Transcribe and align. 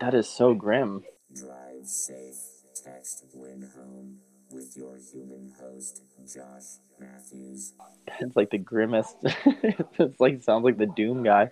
That 0.00 0.14
is 0.14 0.28
so 0.28 0.54
grim. 0.54 1.04
Drive 1.34 1.86
safe. 1.86 2.36
Text 2.84 3.26
win 3.34 3.68
home 3.76 4.16
with 4.50 4.74
your 4.74 4.96
human 4.96 5.52
host, 5.60 6.02
Josh 6.24 6.78
Matthews. 6.98 7.74
It's 8.20 8.34
like 8.36 8.50
the 8.50 8.58
grimmest. 8.58 9.16
it's 9.22 10.20
like 10.20 10.42
sounds 10.42 10.64
like 10.64 10.76
the 10.76 10.86
Doom 10.86 11.22
guy. 11.22 11.48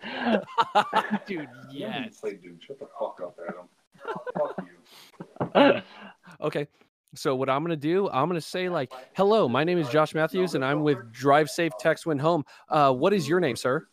Dude, 1.27 1.49
yes. 1.71 2.19
Play 2.21 2.35
Doom. 2.35 2.59
Shut 2.67 2.79
the 2.79 2.89
fuck 2.99 3.21
up, 3.23 3.39
Adam. 3.49 3.69
fuck 4.37 5.55
you. 5.55 5.83
Okay. 6.41 6.67
So 7.15 7.37
what 7.37 7.49
I'm 7.49 7.63
gonna 7.63 7.77
do, 7.77 8.09
I'm 8.11 8.29
gonna 8.29 8.41
say 8.41 8.69
like, 8.69 8.93
"Hello, 9.15 9.49
my 9.49 9.65
name 9.65 9.79
is 9.79 9.89
Josh 9.89 10.15
Matthews, 10.15 10.55
and 10.55 10.65
I'm 10.65 10.83
with 10.83 10.99
Drive 11.13 11.49
Safe 11.49 11.73
Text 11.79 12.07
Win 12.07 12.19
Home." 12.19 12.45
Uh, 12.69 12.93
what 12.93 13.13
is 13.13 13.29
your 13.29 13.41
name, 13.41 13.57
sir? 13.57 13.87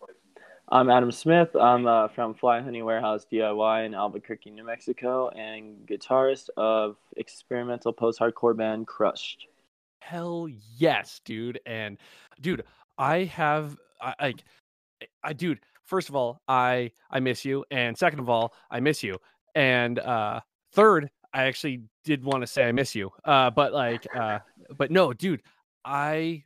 I'm 0.70 0.89
Adam 0.89 1.11
Smith. 1.11 1.55
I'm 1.55 1.86
uh, 1.86 2.07
from 2.07 2.34
Fly 2.34 2.59
Honey 2.59 2.81
Warehouse 2.81 3.23
DIY 3.31 3.86
in 3.86 3.93
Albuquerque, 3.93 4.50
New 4.50 4.63
Mexico, 4.63 5.30
and 5.30 5.86
guitarist 5.88 6.49
of 6.58 6.98
experimental 7.17 7.94
post-hardcore 7.94 8.58
band 8.58 8.88
Crushed. 8.88 9.45
Hell 9.99 10.48
yes, 10.75 11.22
dude. 11.23 11.59
And 11.67 11.99
dude, 12.41 12.63
I 12.98 13.25
have 13.25 13.77
I 14.02 14.16
like 14.20 14.44
I 15.23 15.34
dude, 15.34 15.59
first 15.84 16.09
of 16.09 16.16
all, 16.16 16.41
I 16.48 16.91
I 17.11 17.20
miss 17.20 17.45
you. 17.45 17.63
And 17.70 17.95
second 17.95 18.20
of 18.20 18.30
all, 18.30 18.53
I 18.72 18.80
miss 18.80 19.03
you. 19.03 19.20
And 19.53 20.00
uh 20.00 20.39
third, 20.73 21.11
I 21.31 21.44
actually 21.44 21.84
did 22.03 22.23
want 22.23 22.41
to 22.41 22.47
say 22.47 22.67
I 22.67 22.72
miss 22.72 22.95
you. 22.95 23.11
Uh 23.23 23.52
but 23.52 23.72
like 23.72 24.08
uh 24.16 24.39
but 24.75 24.89
no, 24.89 25.13
dude, 25.13 25.44
I 25.84 26.44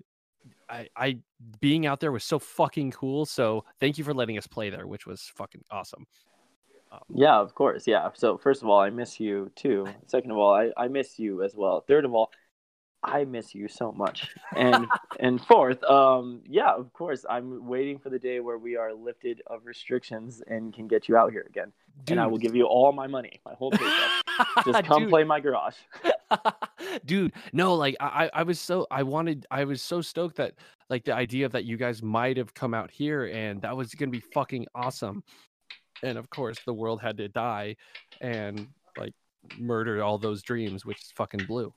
I 0.69 0.87
I 0.95 1.19
being 1.59 1.85
out 1.85 1.99
there 1.99 2.11
was 2.11 2.23
so 2.23 2.39
fucking 2.39 2.91
cool. 2.91 3.25
So 3.25 3.65
thank 3.79 3.97
you 3.97 4.03
for 4.03 4.13
letting 4.13 4.37
us 4.37 4.47
play 4.47 4.69
there, 4.69 4.87
which 4.87 5.05
was 5.05 5.31
fucking 5.35 5.63
awesome. 5.71 6.05
Um, 6.91 6.99
Yeah, 7.13 7.39
of 7.39 7.53
course. 7.55 7.87
Yeah. 7.87 8.09
So 8.13 8.37
first 8.37 8.61
of 8.61 8.69
all, 8.69 8.79
I 8.79 8.89
miss 8.89 9.19
you 9.19 9.51
too. 9.55 9.87
Second 10.07 10.31
of 10.31 10.37
all, 10.37 10.53
I, 10.53 10.71
I 10.77 10.87
miss 10.87 11.19
you 11.19 11.43
as 11.43 11.55
well. 11.55 11.83
Third 11.87 12.05
of 12.05 12.13
all, 12.13 12.31
I 13.03 13.23
miss 13.23 13.55
you 13.55 13.67
so 13.67 13.91
much. 13.91 14.35
And 14.55 14.85
and 15.19 15.41
fourth, 15.41 15.83
um, 15.83 16.41
yeah, 16.47 16.73
of 16.73 16.91
course, 16.93 17.25
I'm 17.29 17.65
waiting 17.65 17.97
for 17.97 18.09
the 18.09 18.19
day 18.19 18.39
where 18.39 18.57
we 18.57 18.75
are 18.75 18.93
lifted 18.93 19.41
of 19.47 19.65
restrictions 19.65 20.41
and 20.47 20.73
can 20.73 20.87
get 20.87 21.07
you 21.07 21.17
out 21.17 21.31
here 21.31 21.45
again. 21.49 21.71
And 22.09 22.19
I 22.19 22.27
will 22.27 22.37
give 22.37 22.55
you 22.55 22.65
all 22.65 22.91
my 22.91 23.07
money, 23.07 23.41
my 23.45 23.53
whole 23.53 23.71
paycheck. 23.71 24.09
Just 24.65 24.83
come 24.85 25.03
Dude. 25.03 25.09
play 25.09 25.23
my 25.23 25.39
garage. 25.39 25.75
dude 27.05 27.33
no 27.53 27.73
like 27.73 27.95
I, 27.99 28.25
I 28.25 28.29
I 28.33 28.43
was 28.43 28.59
so 28.59 28.85
i 28.91 29.01
wanted 29.01 29.47
i 29.49 29.63
was 29.63 29.81
so 29.81 29.99
stoked 30.01 30.35
that 30.37 30.53
like 30.89 31.03
the 31.03 31.13
idea 31.13 31.45
of 31.45 31.51
that 31.53 31.65
you 31.65 31.75
guys 31.75 32.03
might 32.03 32.37
have 32.37 32.53
come 32.53 32.73
out 32.73 32.91
here 32.91 33.25
and 33.25 33.61
that 33.63 33.75
was 33.75 33.93
gonna 33.95 34.11
be 34.11 34.19
fucking 34.19 34.67
awesome 34.75 35.23
and 36.03 36.17
of 36.17 36.29
course 36.29 36.57
the 36.65 36.73
world 36.73 37.01
had 37.01 37.17
to 37.17 37.27
die 37.27 37.75
and 38.21 38.67
like 38.97 39.13
murder 39.57 40.03
all 40.03 40.17
those 40.17 40.43
dreams 40.43 40.85
which 40.85 41.01
is 41.01 41.11
fucking 41.15 41.45
blue 41.47 41.73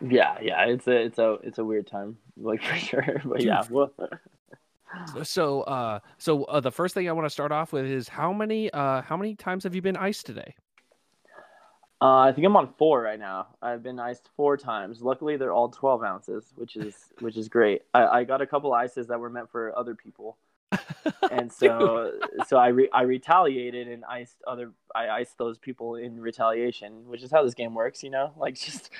Yeah, 0.00 0.36
yeah, 0.40 0.64
it's 0.64 0.86
a 0.86 0.96
it's 0.96 1.18
a 1.18 1.38
it's 1.42 1.58
a 1.58 1.64
weird 1.64 1.86
time, 1.86 2.16
like 2.36 2.62
for 2.64 2.76
sure. 2.76 3.22
But 3.24 3.42
yeah, 3.42 3.62
well, 3.70 3.92
so 5.22 5.62
uh 5.62 5.98
so 6.18 6.44
uh, 6.44 6.60
the 6.60 6.70
first 6.70 6.94
thing 6.94 7.08
i 7.08 7.12
want 7.12 7.26
to 7.26 7.30
start 7.30 7.50
off 7.50 7.72
with 7.72 7.84
is 7.84 8.08
how 8.08 8.32
many 8.32 8.70
uh 8.72 9.02
how 9.02 9.16
many 9.16 9.34
times 9.34 9.64
have 9.64 9.74
you 9.74 9.82
been 9.82 9.96
iced 9.96 10.24
today 10.24 10.54
uh, 12.04 12.18
I 12.18 12.32
think 12.32 12.46
I'm 12.46 12.54
on 12.54 12.74
four 12.76 13.00
right 13.00 13.18
now. 13.18 13.46
I've 13.62 13.82
been 13.82 13.98
iced 13.98 14.28
four 14.36 14.58
times. 14.58 15.00
Luckily, 15.00 15.38
they're 15.38 15.54
all 15.54 15.70
12 15.70 16.02
ounces, 16.02 16.52
which 16.54 16.76
is 16.76 16.94
which 17.20 17.38
is 17.38 17.48
great. 17.48 17.80
I, 17.94 18.06
I 18.06 18.24
got 18.24 18.42
a 18.42 18.46
couple 18.46 18.74
ices 18.74 19.06
that 19.06 19.18
were 19.18 19.30
meant 19.30 19.50
for 19.50 19.76
other 19.78 19.94
people, 19.94 20.36
and 21.30 21.50
so 21.50 22.12
so 22.46 22.58
I 22.58 22.68
re- 22.68 22.90
I 22.92 23.02
retaliated 23.02 23.88
and 23.88 24.04
iced 24.04 24.42
other 24.46 24.72
I 24.94 25.08
iced 25.08 25.38
those 25.38 25.56
people 25.56 25.94
in 25.94 26.20
retaliation, 26.20 27.08
which 27.08 27.22
is 27.22 27.30
how 27.30 27.42
this 27.42 27.54
game 27.54 27.74
works. 27.74 28.02
You 28.02 28.10
know, 28.10 28.32
like 28.36 28.56
just 28.56 28.90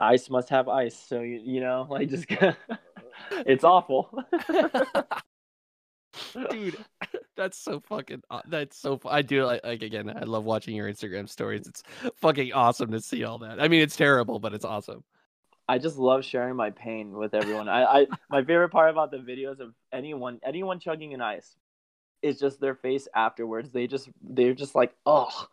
ice 0.00 0.30
must 0.30 0.48
have 0.48 0.68
ice. 0.68 0.96
So 0.96 1.20
you 1.20 1.40
you 1.44 1.60
know, 1.60 1.86
like 1.88 2.08
just 2.08 2.26
it's 3.46 3.64
awful. 3.64 4.10
dude 6.50 6.76
that's 7.36 7.56
so 7.56 7.80
fucking 7.80 8.20
that's 8.48 8.76
so 8.76 9.00
i 9.06 9.22
do 9.22 9.44
like, 9.44 9.64
like 9.64 9.82
again 9.82 10.10
i 10.10 10.24
love 10.24 10.44
watching 10.44 10.74
your 10.74 10.90
instagram 10.90 11.28
stories 11.28 11.66
it's 11.66 11.82
fucking 12.16 12.52
awesome 12.52 12.90
to 12.90 13.00
see 13.00 13.24
all 13.24 13.38
that 13.38 13.62
i 13.62 13.68
mean 13.68 13.80
it's 13.80 13.96
terrible 13.96 14.38
but 14.38 14.52
it's 14.52 14.64
awesome 14.64 15.02
I 15.70 15.78
just 15.78 15.98
love 15.98 16.24
sharing 16.24 16.56
my 16.56 16.70
pain 16.70 17.12
with 17.12 17.32
everyone. 17.32 17.68
I, 17.68 17.84
I 17.84 18.06
my 18.28 18.42
favorite 18.42 18.70
part 18.70 18.90
about 18.90 19.12
the 19.12 19.18
videos 19.18 19.60
of 19.60 19.72
anyone 19.92 20.40
anyone 20.42 20.80
chugging 20.80 21.14
an 21.14 21.20
ice 21.20 21.54
is 22.22 22.40
just 22.40 22.60
their 22.60 22.74
face 22.74 23.06
afterwards. 23.14 23.70
They 23.70 23.86
just 23.86 24.08
they're 24.20 24.52
just 24.52 24.74
like, 24.74 24.92
oh, 25.06 25.46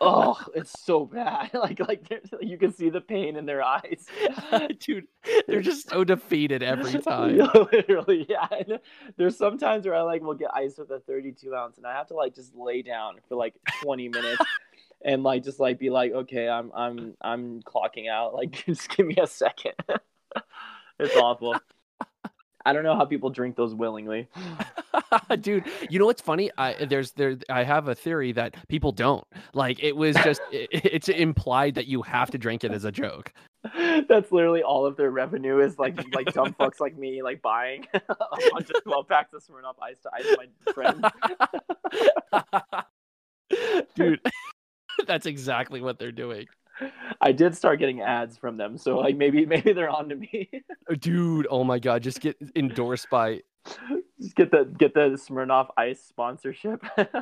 oh, 0.00 0.38
it's 0.54 0.78
so 0.80 1.06
bad. 1.06 1.50
Like 1.60 1.80
like 1.80 2.08
you 2.40 2.56
can 2.56 2.72
see 2.72 2.90
the 2.90 3.00
pain 3.00 3.36
in 3.36 3.44
their 3.44 3.62
eyes. 3.62 4.06
dude 4.78 5.06
they're 5.46 5.60
just 5.60 5.90
so 5.90 6.04
defeated 6.04 6.62
every 6.62 6.98
time 7.02 7.36
Literally, 7.36 8.26
yeah. 8.28 8.46
And 8.50 8.78
there's 9.16 9.36
sometimes 9.36 9.84
where 9.86 9.94
I 9.94 10.02
like 10.02 10.22
will 10.22 10.34
get 10.34 10.50
ice 10.54 10.78
with 10.78 10.90
a 10.90 11.00
32 11.00 11.54
ounce, 11.54 11.76
and 11.76 11.86
I 11.86 11.92
have 11.92 12.06
to 12.08 12.14
like 12.14 12.34
just 12.34 12.54
lay 12.54 12.82
down 12.82 13.16
for 13.28 13.36
like 13.36 13.54
20 13.82 14.08
minutes. 14.08 14.42
And 15.02 15.22
like 15.22 15.44
just 15.44 15.60
like 15.60 15.78
be 15.78 15.90
like, 15.90 16.12
okay, 16.12 16.48
I'm 16.48 16.70
I'm 16.74 17.14
I'm 17.20 17.62
clocking 17.62 18.08
out. 18.08 18.34
Like 18.34 18.64
just 18.66 18.88
give 18.96 19.06
me 19.06 19.16
a 19.20 19.26
second. 19.26 19.74
it's 20.98 21.16
awful. 21.16 21.56
I 22.64 22.72
don't 22.72 22.84
know 22.84 22.96
how 22.96 23.04
people 23.04 23.30
drink 23.30 23.56
those 23.56 23.74
willingly. 23.74 24.28
dude 25.40 25.64
you 25.88 25.98
know 25.98 26.06
what's 26.06 26.20
funny 26.20 26.50
i 26.58 26.84
there's 26.84 27.12
there 27.12 27.36
i 27.48 27.62
have 27.62 27.88
a 27.88 27.94
theory 27.94 28.32
that 28.32 28.54
people 28.68 28.92
don't 28.92 29.24
like 29.54 29.82
it 29.82 29.96
was 29.96 30.16
just 30.16 30.40
it, 30.52 30.68
it's 30.72 31.08
implied 31.08 31.74
that 31.74 31.86
you 31.86 32.02
have 32.02 32.30
to 32.30 32.38
drink 32.38 32.64
it 32.64 32.72
as 32.72 32.84
a 32.84 32.92
joke 32.92 33.32
That's 34.08 34.32
literally 34.32 34.62
all 34.62 34.86
of 34.86 34.96
their 34.96 35.10
revenue 35.10 35.60
is 35.60 35.78
like 35.78 35.96
like 36.14 36.32
dumb 36.32 36.54
fucks 36.54 36.80
like 36.80 36.96
me 36.96 37.22
like 37.22 37.42
buying 37.42 37.86
a 37.94 38.00
bunch 38.52 38.70
of 38.70 38.82
12 38.84 39.08
packs 39.08 39.32
of 39.34 39.44
Smirnoff 39.44 39.74
Ice 39.82 39.98
to 40.00 40.10
ice 40.14 40.36
my 40.38 40.72
friend. 40.72 41.04
dude 43.94 44.20
that's 45.06 45.26
exactly 45.26 45.80
what 45.80 45.98
they're 45.98 46.12
doing 46.12 46.46
I 47.20 47.32
did 47.32 47.56
start 47.56 47.78
getting 47.78 48.00
ads 48.00 48.36
from 48.36 48.56
them, 48.56 48.78
so 48.78 48.98
like 48.98 49.16
maybe 49.16 49.46
maybe 49.46 49.72
they're 49.72 49.90
on 49.90 50.08
to 50.08 50.16
me. 50.16 50.50
dude 51.00 51.46
oh 51.50 51.64
my 51.64 51.78
god 51.78 52.02
just 52.02 52.20
get 52.20 52.36
endorsed 52.56 53.08
by 53.10 53.40
Just 54.20 54.34
get 54.34 54.50
the 54.50 54.64
get 54.78 54.94
the 54.94 55.10
Smirnoff 55.10 55.68
Ice 55.76 56.02
sponsorship. 56.02 56.84
it's 56.96 57.16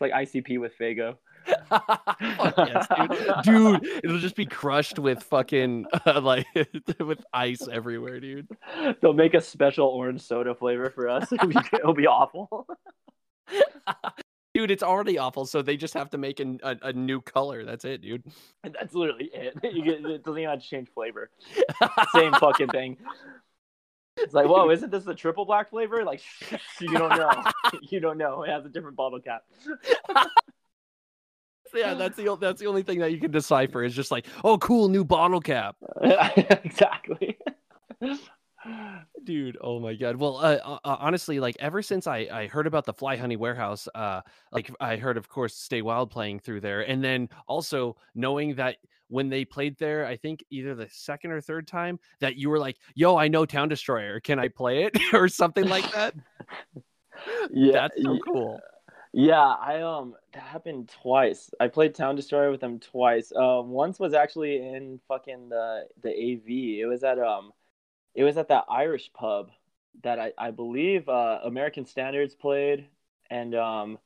like 0.00 0.12
ICP 0.12 0.60
with 0.60 0.72
Faygo. 0.78 1.16
Yes, 1.46 2.86
dude. 2.96 3.44
dude 3.44 3.86
it'll 4.02 4.18
just 4.18 4.36
be 4.36 4.46
crushed 4.46 4.98
with 4.98 5.22
fucking 5.24 5.84
uh, 6.06 6.20
like 6.20 6.46
with 6.98 7.22
ice 7.34 7.68
everywhere 7.70 8.18
dude 8.18 8.48
They'll 9.02 9.12
make 9.12 9.34
a 9.34 9.42
special 9.42 9.88
orange 9.88 10.22
soda 10.22 10.54
flavor 10.54 10.88
for 10.88 11.08
us. 11.08 11.30
It'll 11.32 11.48
be, 11.48 11.56
it'll 11.72 11.94
be 11.94 12.06
awful. 12.06 12.66
Dude 14.54 14.70
it's 14.70 14.82
already 14.82 15.18
awful 15.18 15.44
so 15.44 15.60
they 15.60 15.76
just 15.76 15.94
have 15.94 16.08
to 16.10 16.18
make 16.18 16.40
an, 16.40 16.60
a, 16.62 16.76
a 16.82 16.92
new 16.92 17.20
color 17.20 17.64
that's 17.64 17.84
it 17.84 18.00
dude 18.00 18.22
That's 18.62 18.94
literally 18.94 19.30
it. 19.32 19.54
You 19.74 19.84
get, 19.84 20.04
it 20.04 20.24
doesn't 20.24 20.38
even 20.38 20.50
have 20.50 20.62
to 20.62 20.68
change 20.68 20.88
flavor. 20.94 21.30
Same 22.14 22.32
fucking 22.34 22.68
thing. 22.68 22.96
It's 24.16 24.32
like, 24.32 24.46
whoa, 24.46 24.70
isn't 24.70 24.90
this 24.90 25.04
the 25.04 25.14
triple 25.14 25.44
black 25.44 25.70
flavor? 25.70 26.04
Like, 26.04 26.22
you 26.80 26.96
don't 26.96 27.16
know. 27.16 27.42
You 27.82 28.00
don't 28.00 28.16
know. 28.16 28.44
It 28.44 28.50
has 28.50 28.64
a 28.64 28.68
different 28.68 28.96
bottle 28.96 29.20
cap. 29.20 29.42
yeah 31.74 31.94
that's 31.94 32.16
the 32.16 32.36
that's 32.36 32.60
the 32.60 32.66
only 32.66 32.84
thing 32.84 33.00
that 33.00 33.10
you 33.10 33.18
can 33.18 33.32
decipher 33.32 33.82
is 33.82 33.92
just 33.92 34.12
like 34.12 34.26
oh 34.44 34.56
cool 34.58 34.88
new 34.88 35.04
bottle 35.04 35.40
cap 35.40 35.74
exactly. 36.36 37.36
Dude 39.24 39.56
oh 39.60 39.80
my 39.80 39.94
god 39.94 40.16
well 40.16 40.36
uh, 40.36 40.58
uh, 40.64 40.78
uh, 40.84 40.96
honestly 41.00 41.40
like 41.40 41.56
ever 41.58 41.82
since 41.82 42.06
i 42.06 42.28
i 42.30 42.46
heard 42.46 42.66
about 42.66 42.84
the 42.84 42.92
fly 42.92 43.16
honey 43.16 43.36
warehouse 43.36 43.88
uh 43.94 44.20
like 44.52 44.70
i 44.80 44.96
heard 44.96 45.16
of 45.16 45.28
course 45.28 45.56
stay 45.56 45.82
wild 45.82 46.10
playing 46.10 46.38
through 46.38 46.60
there 46.60 46.82
and 46.82 47.02
then 47.02 47.28
also 47.48 47.96
knowing 48.14 48.54
that 48.54 48.76
when 49.08 49.28
they 49.28 49.44
played 49.44 49.76
there 49.78 50.04
i 50.06 50.16
think 50.16 50.44
either 50.50 50.74
the 50.74 50.88
second 50.90 51.30
or 51.30 51.40
third 51.40 51.66
time 51.66 51.98
that 52.20 52.36
you 52.36 52.50
were 52.50 52.58
like 52.58 52.76
yo 52.94 53.16
i 53.16 53.28
know 53.28 53.46
town 53.46 53.68
destroyer 53.68 54.20
can 54.20 54.38
i 54.38 54.48
play 54.48 54.84
it 54.84 54.96
or 55.14 55.28
something 55.28 55.68
like 55.68 55.90
that 55.92 56.14
Yeah. 57.50 57.72
that's 57.72 58.02
so 58.02 58.14
y- 58.14 58.20
cool 58.22 58.60
Yeah, 59.12 59.40
I 59.46 59.82
um 59.82 60.14
that 60.32 60.42
happened 60.42 60.88
twice. 61.02 61.50
I 61.60 61.68
played 61.68 61.94
Town 61.94 62.16
Destroyer 62.16 62.50
with 62.50 62.60
them 62.60 62.80
twice. 62.80 63.32
Uh, 63.32 63.62
once 63.64 63.98
was 64.00 64.12
actually 64.14 64.56
in 64.56 65.00
fucking 65.08 65.48
the 65.50 65.86
the 66.02 66.10
AV. 66.10 66.80
It 66.80 66.86
was 66.86 67.04
at 67.04 67.18
um, 67.18 67.52
it 68.14 68.24
was 68.24 68.36
at 68.36 68.48
that 68.48 68.64
Irish 68.68 69.12
pub 69.12 69.50
that 70.02 70.18
I 70.18 70.32
I 70.38 70.50
believe 70.50 71.08
uh 71.08 71.40
American 71.44 71.84
Standards 71.86 72.34
played, 72.34 72.86
and 73.30 73.54
um, 73.54 73.98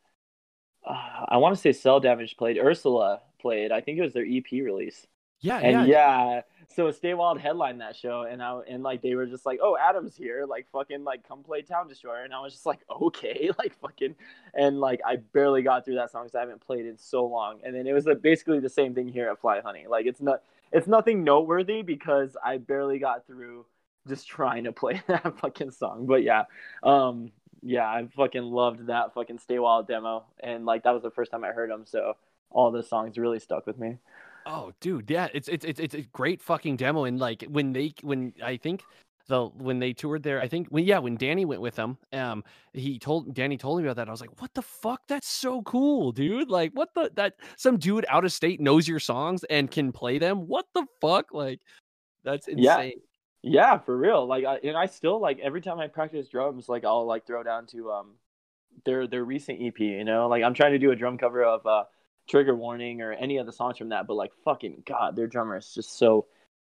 uh, 0.86 1.24
I 1.28 1.36
want 1.38 1.54
to 1.54 1.60
say 1.60 1.72
Cell 1.72 2.00
Damage 2.00 2.36
played. 2.36 2.58
Ursula 2.58 3.20
played. 3.40 3.72
I 3.72 3.80
think 3.80 3.98
it 3.98 4.02
was 4.02 4.14
their 4.14 4.26
EP 4.26 4.50
release. 4.52 5.06
Yeah, 5.40 5.58
and 5.58 5.86
yeah. 5.86 6.34
yeah, 6.34 6.40
so 6.68 6.90
Stay 6.90 7.14
Wild 7.14 7.40
headlined 7.40 7.80
that 7.80 7.94
show, 7.94 8.22
and 8.22 8.42
I 8.42 8.60
and 8.68 8.82
like 8.82 9.02
they 9.02 9.14
were 9.14 9.26
just 9.26 9.46
like, 9.46 9.60
"Oh, 9.62 9.76
Adam's 9.76 10.16
here! 10.16 10.46
Like 10.48 10.66
fucking 10.72 11.04
like 11.04 11.26
come 11.26 11.44
play 11.44 11.62
Town 11.62 11.86
Destroyer," 11.86 12.24
and 12.24 12.34
I 12.34 12.40
was 12.40 12.52
just 12.52 12.66
like, 12.66 12.80
"Okay," 13.02 13.50
like 13.58 13.78
fucking, 13.80 14.16
and 14.54 14.80
like 14.80 15.00
I 15.06 15.16
barely 15.16 15.62
got 15.62 15.84
through 15.84 15.94
that 15.94 16.10
song 16.10 16.24
because 16.24 16.34
I 16.34 16.40
haven't 16.40 16.60
played 16.60 16.86
in 16.86 16.98
so 16.98 17.24
long, 17.24 17.60
and 17.64 17.74
then 17.74 17.86
it 17.86 17.92
was 17.92 18.06
like, 18.06 18.20
basically 18.20 18.58
the 18.58 18.68
same 18.68 18.94
thing 18.94 19.08
here 19.08 19.28
at 19.30 19.40
Fly 19.40 19.60
Honey. 19.60 19.86
Like 19.88 20.06
it's 20.06 20.20
not 20.20 20.42
it's 20.72 20.88
nothing 20.88 21.22
noteworthy 21.22 21.82
because 21.82 22.36
I 22.44 22.58
barely 22.58 22.98
got 22.98 23.26
through 23.26 23.64
just 24.08 24.26
trying 24.26 24.64
to 24.64 24.72
play 24.72 25.02
that 25.08 25.38
fucking 25.38 25.70
song, 25.70 26.06
but 26.06 26.22
yeah, 26.22 26.44
um, 26.82 27.30
yeah, 27.62 27.86
I 27.86 28.06
fucking 28.16 28.42
loved 28.42 28.86
that 28.86 29.14
fucking 29.14 29.38
Stay 29.38 29.58
Wild 29.58 29.88
demo, 29.88 30.24
and 30.40 30.64
like 30.66 30.84
that 30.84 30.92
was 30.92 31.02
the 31.02 31.10
first 31.10 31.30
time 31.30 31.44
I 31.44 31.48
heard 31.48 31.70
them, 31.70 31.84
so 31.86 32.16
all 32.50 32.70
the 32.70 32.82
songs 32.82 33.18
really 33.18 33.38
stuck 33.38 33.66
with 33.66 33.78
me. 33.78 33.98
Oh, 34.46 34.72
dude, 34.80 35.10
yeah, 35.10 35.28
it's 35.34 35.48
it's 35.48 35.64
it's 35.64 35.80
it's 35.80 35.94
a 35.94 36.02
great 36.02 36.40
fucking 36.40 36.76
demo, 36.76 37.04
and 37.04 37.18
like 37.18 37.44
when 37.48 37.72
they 37.72 37.94
when 38.02 38.32
I 38.42 38.56
think 38.56 38.82
the 39.28 39.46
when 39.46 39.78
they 39.78 39.92
toured 39.92 40.22
there, 40.22 40.40
I 40.40 40.48
think 40.48 40.68
when 40.68 40.84
yeah 40.84 40.98
when 40.98 41.16
Danny 41.16 41.44
went 41.44 41.60
with 41.60 41.76
them, 41.76 41.98
um, 42.12 42.42
he 42.72 42.98
told 42.98 43.34
Danny 43.34 43.58
told 43.58 43.78
me 43.78 43.84
about 43.84 43.96
that. 43.96 44.08
I 44.08 44.10
was 44.10 44.20
like, 44.20 44.40
what 44.40 44.52
the 44.54 44.62
fuck? 44.62 45.02
That's 45.06 45.28
so 45.28 45.62
cool, 45.62 46.12
dude. 46.12 46.50
Like, 46.50 46.72
what 46.72 46.94
the 46.94 47.10
that 47.16 47.34
some 47.56 47.78
dude 47.78 48.06
out 48.08 48.24
of 48.24 48.32
state 48.32 48.60
knows 48.60 48.88
your 48.88 49.00
songs 49.00 49.44
and 49.44 49.70
can 49.70 49.92
play 49.92 50.18
them. 50.18 50.48
What 50.48 50.64
the 50.74 50.86
fuck? 51.00 51.32
Like, 51.32 51.60
that's 52.24 52.48
insane. 52.48 52.64
Yeah. 52.64 52.90
Yeah, 53.42 53.78
for 53.78 53.96
real. 53.96 54.26
Like, 54.26 54.44
I, 54.44 54.56
and 54.58 54.76
I 54.76 54.86
still 54.86 55.20
like 55.20 55.38
every 55.38 55.60
time 55.60 55.78
I 55.78 55.86
practice 55.88 56.28
drums, 56.28 56.68
like 56.68 56.84
I'll 56.84 57.06
like 57.06 57.26
throw 57.26 57.42
down 57.42 57.66
to 57.68 57.90
um 57.92 58.14
their 58.84 59.06
their 59.06 59.24
recent 59.24 59.60
EP. 59.60 59.84
You 59.86 60.04
know, 60.04 60.28
like 60.28 60.42
I'm 60.44 60.54
trying 60.54 60.72
to 60.72 60.78
do 60.78 60.90
a 60.92 60.96
drum 60.96 61.18
cover 61.18 61.44
of 61.44 61.66
uh 61.66 61.84
Trigger 62.28 62.56
Warning 62.56 63.02
or 63.02 63.12
any 63.12 63.38
of 63.38 63.46
the 63.46 63.52
songs 63.52 63.78
from 63.78 63.90
that, 63.90 64.06
but 64.06 64.14
like 64.14 64.32
fucking 64.44 64.82
god, 64.86 65.16
their 65.16 65.26
drummer 65.28 65.56
is 65.58 65.72
just 65.74 65.98
so. 65.98 66.26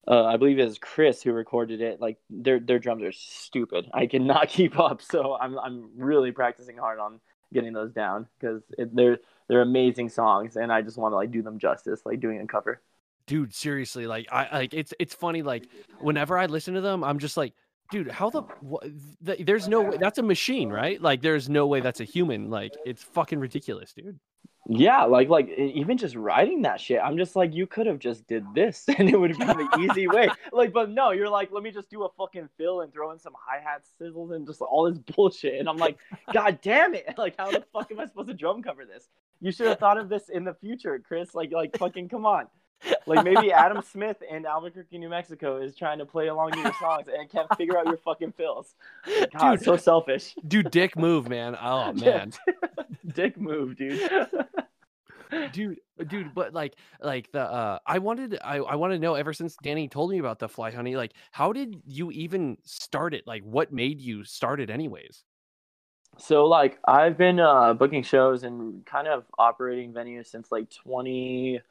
Uh, 0.07 0.25
I 0.25 0.37
believe 0.37 0.59
it's 0.59 0.79
Chris 0.79 1.23
who 1.23 1.33
recorded 1.33 1.81
it. 1.81 2.01
Like 2.01 2.17
their 2.29 2.59
their 2.59 2.79
drums 2.79 3.03
are 3.03 3.11
stupid. 3.13 3.89
I 3.93 4.07
cannot 4.07 4.49
keep 4.49 4.79
up, 4.79 5.01
so 5.01 5.37
I'm 5.39 5.59
I'm 5.59 5.91
really 5.97 6.31
practicing 6.31 6.77
hard 6.77 6.99
on 6.99 7.19
getting 7.53 7.73
those 7.73 7.93
down 7.93 8.27
because 8.39 8.63
they're 8.93 9.19
they're 9.49 9.61
amazing 9.61 10.09
songs, 10.09 10.57
and 10.57 10.71
I 10.73 10.81
just 10.83 10.97
want 10.97 11.13
to 11.13 11.17
like 11.17 11.31
do 11.31 11.41
them 11.43 11.59
justice, 11.59 12.01
like 12.05 12.19
doing 12.21 12.39
a 12.41 12.47
cover. 12.47 12.81
Dude 13.25 13.53
seriously 13.53 14.07
like 14.07 14.27
i 14.31 14.47
like 14.57 14.73
it's 14.73 14.93
it's 14.99 15.13
funny 15.13 15.41
like 15.41 15.67
whenever 15.99 16.37
i 16.37 16.45
listen 16.45 16.73
to 16.73 16.81
them 16.81 17.03
i'm 17.03 17.19
just 17.19 17.37
like 17.37 17.53
dude 17.91 18.09
how 18.09 18.29
the 18.29 18.41
what, 18.61 18.83
th- 19.25 19.45
there's 19.45 19.67
no 19.67 19.81
way 19.81 19.97
that's 19.97 20.17
a 20.17 20.23
machine 20.23 20.69
right 20.69 21.01
like 21.01 21.21
there's 21.21 21.49
no 21.49 21.67
way 21.67 21.81
that's 21.81 21.99
a 21.99 22.05
human 22.05 22.49
like 22.49 22.73
it's 22.85 23.03
fucking 23.03 23.39
ridiculous 23.39 23.93
dude 23.93 24.19
Yeah, 24.67 25.03
like 25.05 25.27
like 25.27 25.49
even 25.49 25.97
just 25.97 26.15
writing 26.15 26.61
that 26.61 26.79
shit, 26.79 27.01
I'm 27.03 27.17
just 27.17 27.35
like 27.35 27.51
you 27.53 27.65
could 27.65 27.87
have 27.87 27.97
just 27.97 28.27
did 28.27 28.45
this 28.53 28.85
and 28.97 29.09
it 29.09 29.19
would 29.19 29.31
have 29.31 29.39
been 29.39 29.57
the 29.57 29.79
easy 29.79 30.07
way. 30.07 30.29
Like, 30.53 30.71
but 30.71 30.89
no, 30.91 31.11
you're 31.11 31.29
like, 31.29 31.49
let 31.51 31.63
me 31.63 31.71
just 31.71 31.89
do 31.89 32.03
a 32.03 32.09
fucking 32.15 32.47
fill 32.57 32.81
and 32.81 32.93
throw 32.93 33.11
in 33.11 33.17
some 33.19 33.33
hi 33.43 33.59
hat 33.59 33.81
sizzles 33.99 34.35
and 34.35 34.45
just 34.45 34.61
all 34.61 34.83
this 34.89 34.99
bullshit. 35.15 35.59
And 35.59 35.67
I'm 35.67 35.77
like, 35.77 35.97
god 36.31 36.59
damn 36.61 36.93
it! 36.93 37.17
Like, 37.17 37.35
how 37.37 37.49
the 37.51 37.63
fuck 37.73 37.91
am 37.91 37.99
I 37.99 38.05
supposed 38.05 38.27
to 38.29 38.35
drum 38.35 38.61
cover 38.61 38.85
this? 38.85 39.09
You 39.41 39.51
should 39.51 39.67
have 39.67 39.79
thought 39.79 39.97
of 39.97 40.09
this 40.09 40.29
in 40.29 40.43
the 40.43 40.53
future, 40.53 40.99
Chris. 40.99 41.33
Like, 41.33 41.51
like 41.51 41.75
fucking 41.77 42.09
come 42.09 42.25
on. 42.27 42.45
Like 43.05 43.23
maybe 43.23 43.51
Adam 43.51 43.81
Smith 43.83 44.17
in 44.27 44.45
Albuquerque, 44.45 44.97
New 44.97 45.09
Mexico, 45.09 45.57
is 45.61 45.75
trying 45.75 45.99
to 45.99 46.05
play 46.05 46.27
along 46.27 46.51
to 46.53 46.59
your 46.59 46.73
songs 46.79 47.07
and 47.15 47.29
can't 47.29 47.47
figure 47.57 47.77
out 47.77 47.85
your 47.87 47.97
fucking 47.97 48.31
fills. 48.33 48.75
God, 49.37 49.57
Dude. 49.57 49.65
so 49.65 49.77
selfish. 49.77 50.35
dude 50.47 50.71
dick 50.71 50.97
move 50.97 51.27
man 51.29 51.55
oh 51.61 51.93
man 52.05 52.31
Dick 53.13 53.37
move, 53.39 53.75
dude. 53.77 54.09
dude 55.53 55.77
dude 56.07 56.33
but 56.35 56.53
like 56.53 56.75
like 57.01 57.31
the 57.31 57.39
uh 57.41 57.79
i 57.87 57.97
wanted 57.99 58.37
i 58.43 58.57
i 58.57 58.75
want 58.75 58.91
to 58.91 58.99
know 58.99 59.13
ever 59.15 59.31
since 59.31 59.55
danny 59.63 59.87
told 59.87 60.11
me 60.11 60.17
about 60.19 60.39
the 60.39 60.49
fly 60.49 60.69
honey 60.71 60.97
like 60.97 61.13
how 61.31 61.53
did 61.53 61.81
you 61.87 62.11
even 62.11 62.57
start 62.65 63.13
it 63.13 63.25
like 63.25 63.41
what 63.43 63.71
made 63.71 64.01
you 64.01 64.25
start 64.25 64.59
it 64.59 64.69
anyways 64.69 65.23
So 66.17 66.45
like 66.45 66.79
I've 66.85 67.17
been 67.17 67.39
uh 67.39 67.73
booking 67.73 68.03
shows 68.03 68.43
and 68.43 68.85
kind 68.85 69.07
of 69.07 69.23
operating 69.39 69.93
venues 69.93 70.27
since 70.27 70.51
like 70.51 70.69
20 70.69 71.61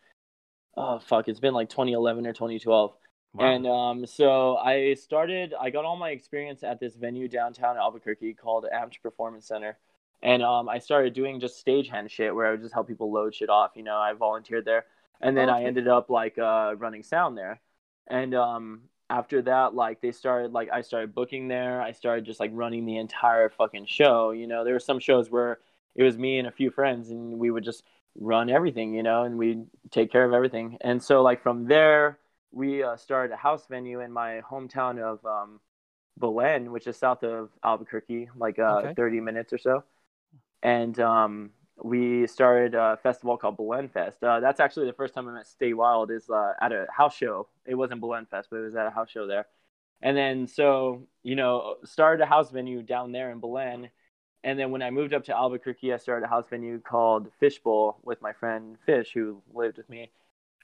oh 0.77 0.99
fuck 0.99 1.29
it's 1.29 1.41
been 1.41 1.55
like 1.55 1.69
2011 1.69 2.27
or 2.27 2.33
2012 2.33 2.93
Wow. 3.33 3.45
and 3.47 3.67
um 3.67 4.07
so 4.07 4.57
I 4.57 4.95
started 4.95 5.55
I 5.59 5.71
got 5.71 5.85
all 5.85 5.97
my 5.97 6.11
experience 6.11 6.65
at 6.65 6.81
this 6.81 6.97
venue 6.97 7.29
downtown 7.29 7.77
Albuquerque 7.77 8.35
called 8.35 8.67
Amped 8.75 9.01
Performance 9.03 9.47
Center. 9.47 9.79
And 10.21 10.43
um 10.43 10.69
I 10.69 10.79
started 10.81 11.13
doing 11.15 11.39
just 11.39 11.65
stagehand 11.65 12.11
shit 12.11 12.35
where 12.35 12.49
I 12.49 12.51
would 12.51 12.61
just 12.61 12.75
help 12.75 12.89
people 12.89 13.13
load 13.13 13.33
shit 13.35 13.49
off 13.49 13.71
you 13.77 13.85
know 13.85 13.97
I 13.97 14.15
volunteered 14.15 14.65
there. 14.65 14.85
And 15.21 15.37
then 15.37 15.49
I 15.49 15.63
ended 15.63 15.87
up 15.87 16.11
like 16.11 16.39
uh 16.39 16.75
running 16.77 17.05
sound 17.05 17.39
there. 17.39 17.61
And 18.09 18.35
um 18.35 18.81
after 19.09 19.43
that 19.43 19.75
like 19.75 20.01
they 20.01 20.11
started 20.13 20.53
like 20.53 20.69
i 20.73 20.81
started 20.81 21.15
booking 21.15 21.47
there. 21.47 21.81
I 21.81 21.93
started 21.93 22.25
just 22.25 22.41
like 22.41 22.51
running 22.53 22.85
the 22.85 22.97
entire 22.97 23.49
fucking 23.49 23.87
show 23.87 24.33
you 24.33 24.49
know. 24.49 24.65
There 24.65 24.75
were 24.75 24.81
some 24.81 24.99
shows 24.99 25.31
where 25.31 25.61
it 25.95 26.03
was 26.03 26.19
me 26.19 26.39
and 26.41 26.49
a 26.49 26.53
few 26.53 26.73
friends 26.73 27.11
and 27.11 27.39
we 27.39 27.53
would 27.53 27.63
just 27.63 27.85
run 28.19 28.51
everything 28.51 28.95
you 28.95 29.03
know 29.03 29.25
and 29.25 29.39
we'd 29.39 29.65
take 29.91 30.11
care 30.11 30.25
of 30.25 30.33
everything 30.33 30.77
and 30.81 31.03
so 31.03 31.23
like 31.23 31.43
from 31.43 31.67
there 31.67 32.19
we 32.53 32.83
uh, 32.83 32.97
started 32.97 33.33
a 33.33 33.37
house 33.37 33.67
venue 33.69 34.01
in 34.01 34.13
my 34.13 34.41
hometown 34.51 34.99
of 35.01 35.25
um 35.25 35.61
belen 36.19 36.73
which 36.73 36.87
is 36.87 36.97
south 36.97 37.23
of 37.23 37.51
albuquerque 37.65 38.29
like 38.37 38.59
uh 38.59 38.83
Okay. 38.83 38.97
30 38.97 39.21
minutes 39.21 39.53
or 39.53 39.59
so 39.59 39.85
and 40.63 40.99
um 41.01 41.51
we 41.83 42.27
started 42.27 42.75
a 42.75 42.99
festival 43.03 43.39
called 43.39 43.57
Belen 43.57 43.89
Fest. 43.89 44.23
Uh, 44.23 44.39
that's 44.41 44.61
actually 44.61 44.85
the 44.85 44.93
first 44.93 45.15
time 45.15 45.27
I 45.29 45.33
met 45.33 45.47
Stay 45.47 45.73
Wild 45.73 46.11
is 46.11 46.29
uh, 46.29 46.53
at 46.61 46.73
a 46.73 46.87
house 46.95 47.17
show. 47.17 47.49
It 47.65 47.75
wasn't 47.75 48.03
Belen 48.03 48.27
Fest, 48.27 48.49
but 48.51 48.59
it 48.59 48.65
was 48.65 48.75
at 48.77 48.87
a 48.87 48.91
house 48.91 49.09
show 49.09 49.27
there. 49.27 49.47
And 50.03 50.15
then 50.17 50.47
so 50.47 51.07
you 51.23 51.37
know 51.37 51.77
started 51.85 52.23
a 52.23 52.27
house 52.27 52.51
venue 52.51 52.83
down 52.83 53.13
there 53.13 53.31
in 53.31 53.41
Belen. 53.41 53.89
And 54.43 54.59
then 54.59 54.71
when 54.71 54.83
I 54.83 54.91
moved 54.91 55.13
up 55.13 55.25
to 55.25 55.37
Albuquerque, 55.37 55.93
I 55.93 55.99
started 55.99 56.25
a 56.25 56.29
house 56.29 56.47
venue 56.49 56.81
called 56.81 57.31
Fishbowl 57.41 57.99
with 58.03 58.23
my 58.23 58.33
friend 58.33 58.77
Fish, 58.87 59.13
who 59.13 59.43
lived 59.53 59.77
with 59.77 59.89
me. 59.91 60.11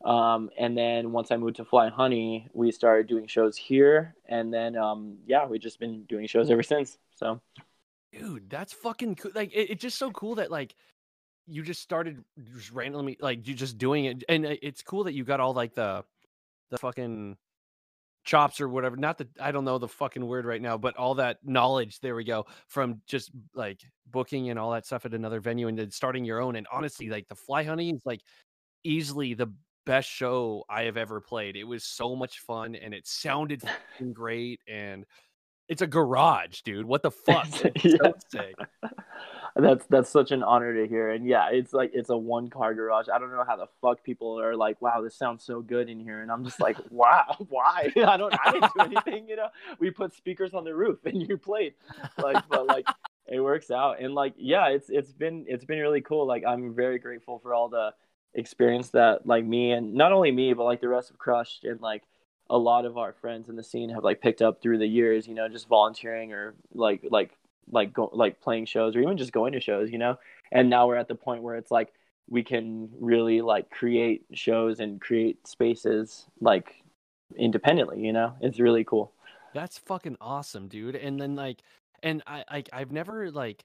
Um, 0.05 0.51
and 0.59 0.77
then 0.77 1.13
once 1.13 1.31
I 1.31 1.37
moved 1.37 1.57
to 1.57 1.65
Fly 1.65 1.89
Honey, 1.89 2.49
we 2.53 2.71
started 2.71 3.07
doing 3.07 3.27
shows 3.27 3.57
here. 3.57 4.15
And 4.27 4.53
then 4.53 4.77
um, 4.77 5.19
yeah, 5.27 5.47
we've 5.47 5.61
just 5.61 5.79
been 5.79 6.05
doing 6.05 6.27
shows 6.27 6.51
ever 6.51 6.63
since. 6.63 6.99
So 7.15 7.41
dude 8.13 8.49
that's 8.49 8.73
fucking 8.73 9.17
cool 9.17 9.33
like 9.35 9.53
it, 9.53 9.71
it's 9.71 9.83
just 9.83 9.99
so 9.99 10.11
cool 10.13 10.37
that 10.37 10.51
like 10.51 10.75
you 11.47 11.63
just 11.63 11.83
started 11.83 12.25
just 12.55 12.71
randomly 12.73 13.17
like 13.21 13.47
you 13.47 13.55
just 13.55 13.79
doing 13.79 14.05
it 14.07 14.25
and 14.29 14.45
it's 14.45 14.83
cool 14.83 15.05
that 15.05 15.13
you 15.13 15.25
got 15.25 15.41
all 15.41 15.53
like 15.55 15.75
the 15.75 16.05
the 16.71 16.79
fucking 16.79 17.37
chops 18.27 18.61
or 18.61 18.69
whatever 18.69 18.97
not 18.97 19.17
that 19.17 19.29
i 19.41 19.51
don't 19.51 19.65
know 19.65 19.79
the 19.79 19.89
fucking 19.89 20.27
word 20.27 20.45
right 20.45 20.61
now 20.61 20.77
but 20.77 20.95
all 20.97 21.15
that 21.15 21.39
knowledge 21.45 22.01
there 22.01 22.15
we 22.15 22.25
go 22.25 22.45
from 22.67 23.01
just 23.07 23.31
like 23.55 23.81
booking 24.11 24.51
and 24.51 24.59
all 24.59 24.73
that 24.73 24.85
stuff 24.85 25.07
at 25.07 25.15
another 25.15 25.41
venue 25.41 25.69
and 25.69 25.79
then 25.79 25.91
starting 25.91 26.25
your 26.25 26.41
own 26.41 26.57
and 26.57 26.67
honestly 26.73 27.09
like 27.09 27.27
the 27.29 27.35
fly 27.35 27.63
honey 27.63 27.91
is 27.91 28.03
like 28.05 28.21
easily 28.85 29.33
the 29.33 29.51
best 29.87 30.11
show 30.11 30.65
i 30.69 30.83
have 30.83 30.97
ever 30.97 31.21
played. 31.21 31.57
It 31.57 31.65
was 31.65 31.85
so 31.85 32.15
much 32.15 32.41
fun 32.41 32.75
and 32.75 32.93
it 32.93 33.07
sounded 33.07 33.63
great 34.13 34.61
and 34.69 35.07
it's 35.69 35.83
a 35.83 35.87
garage 35.87 36.61
dude. 36.63 36.85
What 36.85 37.03
the 37.03 37.11
fuck? 37.27 37.47
so 37.47 37.71
Yeah. 37.83 38.53
That's 39.59 39.87
that's 39.87 40.11
such 40.11 40.33
an 40.33 40.43
honor 40.43 40.75
to 40.75 40.87
hear, 40.87 41.11
and 41.11 41.27
yeah, 41.27 41.49
it's 41.51 41.73
like 41.73 41.93
it's 41.95 42.11
a 42.11 42.17
one 42.17 42.51
car 42.51 42.75
garage. 42.75 43.07
I 43.13 43.19
don't 43.19 43.31
know 43.31 43.45
how 43.47 43.57
the 43.57 43.69
fuck 43.81 44.05
people 44.05 44.39
are 44.39 44.55
like, 44.55 44.83
wow, 44.83 45.01
this 45.01 45.17
sounds 45.17 45.45
so 45.45 45.63
good 45.63 45.89
in 45.89 45.99
here, 45.99 46.21
and 46.21 46.31
I'm 46.31 46.45
just 46.45 46.61
like, 46.61 46.77
wow, 46.91 47.35
why? 47.49 47.91
I 47.97 48.19
don't, 48.19 48.35
I 48.45 48.53
didn't 48.53 48.73
do 48.75 48.81
anything, 48.83 49.29
you 49.29 49.37
know. 49.37 49.49
We 49.79 49.91
put 49.91 50.15
speakers 50.15 50.53
on 50.53 50.65
the 50.65 50.75
roof, 50.75 50.99
and 51.07 51.27
you 51.27 51.39
played, 51.39 51.73
like, 52.19 52.45
but 52.51 52.67
like 52.67 52.87
it 53.27 53.41
works 53.41 53.71
out, 53.71 53.99
and 53.99 54.15
like 54.15 54.35
yeah, 54.37 54.69
it's 54.69 54.91
it's 54.91 55.13
been 55.13 55.47
it's 55.49 55.65
been 55.65 55.79
really 55.79 56.03
cool. 56.03 56.27
Like 56.27 56.45
I'm 56.47 56.75
very 56.75 56.99
grateful 56.99 57.39
for 57.39 57.55
all 57.55 57.71
the 57.71 57.95
experience 58.35 58.91
that 58.91 59.27
like 59.27 59.47
me 59.47 59.73
and 59.73 59.95
not 59.95 60.13
only 60.13 60.33
me, 60.33 60.53
but 60.53 60.65
like 60.65 60.83
the 60.83 60.89
rest 60.89 61.11
of 61.11 61.17
Crushed 61.17 61.65
and 61.65 61.81
like 61.81 62.03
a 62.51 62.59
lot 62.59 62.85
of 62.85 62.99
our 62.99 63.15
friends 63.15 63.49
in 63.49 63.57
the 63.57 63.63
scene 63.63 63.89
have 63.89 64.05
like 64.05 64.21
picked 64.21 64.43
up 64.43 64.61
through 64.61 64.79
the 64.79 64.87
years, 64.87 65.27
you 65.27 65.35
know, 65.35 65.49
just 65.49 65.67
volunteering 65.67 66.35
or 66.35 66.55
like 66.75 67.01
like 67.11 67.31
like 67.71 67.93
go, 67.93 68.11
like 68.13 68.41
playing 68.41 68.67
shows 68.67 68.97
or 68.97 69.01
even 69.01 69.17
just 69.17 69.33
going 69.33 69.53
to 69.53 69.61
shows, 69.61 69.91
you 69.91 69.99
know. 69.99 70.17
And 70.53 70.71
now 70.71 70.87
we're 70.87 70.97
at 70.97 71.09
the 71.09 71.15
point 71.15 71.43
where 71.43 71.57
it's 71.57 71.71
like 71.71 71.93
we 72.29 72.43
can 72.43 72.89
really 73.01 73.41
like 73.41 73.71
create 73.71 74.25
shows 74.33 74.81
and 74.81 75.01
create 75.01 75.47
spaces 75.47 76.27
like 76.41 76.75
independently, 77.37 78.01
you 78.01 78.13
know. 78.13 78.35
It's 78.41 78.61
really 78.61 78.85
cool. 78.85 79.13
That's 79.55 79.79
fucking 79.79 80.17
awesome, 80.21 80.69
dude. 80.69 80.97
And 80.97 81.21
then 81.21 81.35
like, 81.35 81.63
and 82.03 82.23
I, 82.27 82.45
like 82.51 82.69
I've 82.73 82.93
never 82.93 83.31
like, 83.31 83.65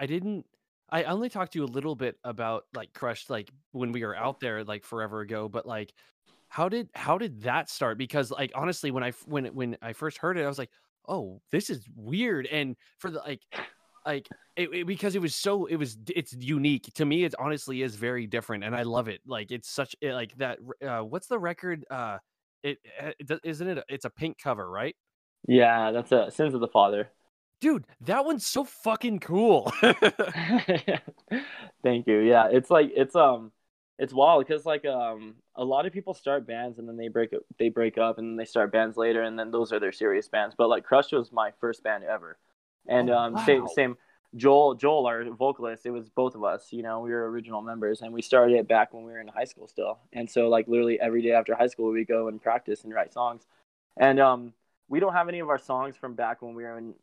I 0.00 0.06
didn't. 0.06 0.46
I 0.90 1.04
only 1.04 1.30
talked 1.30 1.54
to 1.54 1.58
you 1.58 1.64
a 1.64 1.66
little 1.66 1.94
bit 1.94 2.18
about 2.22 2.66
like 2.74 2.92
Crush, 2.92 3.30
like 3.30 3.48
when 3.70 3.92
we 3.92 4.04
were 4.04 4.14
out 4.14 4.40
there 4.40 4.62
like 4.62 4.84
forever 4.84 5.22
ago. 5.22 5.48
But 5.48 5.64
like, 5.64 5.94
how 6.48 6.68
did 6.68 6.90
how 6.94 7.16
did 7.16 7.42
that 7.42 7.70
start? 7.70 7.96
Because 7.96 8.30
like 8.30 8.52
honestly, 8.54 8.90
when 8.90 9.02
i 9.02 9.12
when 9.24 9.46
when 9.54 9.76
I 9.80 9.94
first 9.94 10.18
heard 10.18 10.36
it, 10.36 10.44
I 10.44 10.48
was 10.48 10.58
like, 10.58 10.70
oh, 11.08 11.40
this 11.50 11.70
is 11.70 11.84
weird. 11.96 12.46
And 12.46 12.76
for 12.98 13.10
the 13.10 13.18
like, 13.20 13.40
like 14.06 14.28
it, 14.56 14.68
it- 14.72 14.86
because 14.86 15.14
it 15.14 15.22
was 15.22 15.34
so 15.34 15.66
it 15.66 15.76
was 15.76 15.96
it's 16.14 16.32
unique 16.34 16.92
to 16.94 17.04
me 17.04 17.24
it 17.24 17.34
honestly 17.38 17.82
is 17.82 17.94
very 17.94 18.26
different 18.26 18.64
and 18.64 18.74
i 18.74 18.82
love 18.82 19.06
it 19.08 19.20
like 19.26 19.50
it's 19.52 19.70
such 19.70 19.94
it, 20.00 20.12
like 20.12 20.36
that 20.38 20.58
uh 20.84 21.00
what's 21.00 21.28
the 21.28 21.38
record 21.38 21.84
uh 21.90 22.18
it, 22.64 22.78
it 23.00 23.26
do- 23.26 23.38
isn't 23.44 23.68
it 23.68 23.78
a- 23.78 23.84
it's 23.88 24.04
a 24.04 24.10
pink 24.10 24.36
cover 24.42 24.68
right 24.68 24.96
Yeah, 25.46 25.92
that's 25.92 26.10
a 26.12 26.30
Sins 26.32 26.52
of 26.54 26.60
the 26.60 26.66
Father. 26.68 27.10
dude 27.60 27.84
that 28.00 28.24
one's 28.24 28.44
so 28.44 28.64
fucking 28.64 29.20
cool 29.20 29.72
Thank 31.82 32.06
you. 32.06 32.18
Yeah, 32.18 32.48
it's 32.50 32.70
like 32.70 32.90
it's 32.94 33.14
um 33.16 33.52
it's 33.98 34.12
wild 34.12 34.46
because 34.46 34.64
like 34.64 34.84
um 34.84 35.34
a 35.56 35.64
lot 35.64 35.86
of 35.86 35.92
people 35.92 36.14
start 36.14 36.46
bands 36.46 36.78
and 36.78 36.88
then 36.88 36.96
they 36.96 37.08
break 37.08 37.32
up 37.32 37.42
they 37.58 37.68
break 37.68 37.98
up 37.98 38.18
and 38.18 38.28
then 38.30 38.36
they 38.36 38.44
start 38.44 38.72
bands 38.72 38.96
later 38.96 39.22
and 39.22 39.38
then 39.38 39.50
those 39.50 39.72
are 39.72 39.80
their 39.80 39.92
serious 39.92 40.28
bands. 40.28 40.54
But 40.56 40.68
like 40.68 40.84
Crush 40.84 41.12
was 41.12 41.32
my 41.32 41.52
first 41.60 41.82
band 41.82 42.04
ever. 42.04 42.38
And 42.88 43.10
Oh, 43.10 43.16
um 43.16 43.38
same 43.38 43.68
same 43.68 43.96
Joel 44.34 44.74
Joel 44.74 45.06
our 45.06 45.24
vocalist, 45.30 45.84
it 45.84 45.90
was 45.90 46.08
both 46.08 46.34
of 46.34 46.42
us, 46.42 46.72
you 46.72 46.82
know, 46.82 47.00
we 47.00 47.10
were 47.10 47.30
original 47.30 47.60
members 47.60 48.00
and 48.00 48.12
we 48.12 48.22
started 48.22 48.56
it 48.56 48.66
back 48.66 48.94
when 48.94 49.04
we 49.04 49.12
were 49.12 49.20
in 49.20 49.28
high 49.28 49.44
school 49.44 49.68
still. 49.68 49.98
And 50.12 50.28
so 50.28 50.48
like 50.48 50.68
literally 50.68 50.98
every 51.00 51.22
day 51.22 51.32
after 51.32 51.54
high 51.54 51.66
school 51.66 51.92
we 51.92 52.04
go 52.04 52.28
and 52.28 52.42
practice 52.42 52.84
and 52.84 52.92
write 52.94 53.12
songs. 53.12 53.46
And 53.98 54.18
um 54.20 54.52
we 54.88 55.00
don't 55.00 55.12
have 55.12 55.28
any 55.28 55.38
of 55.40 55.48
our 55.48 55.58
songs 55.58 55.96
from 55.96 56.14
back 56.14 56.42
when 56.42 56.54
we 56.54 56.64
were 56.64 56.78
in 56.78 56.94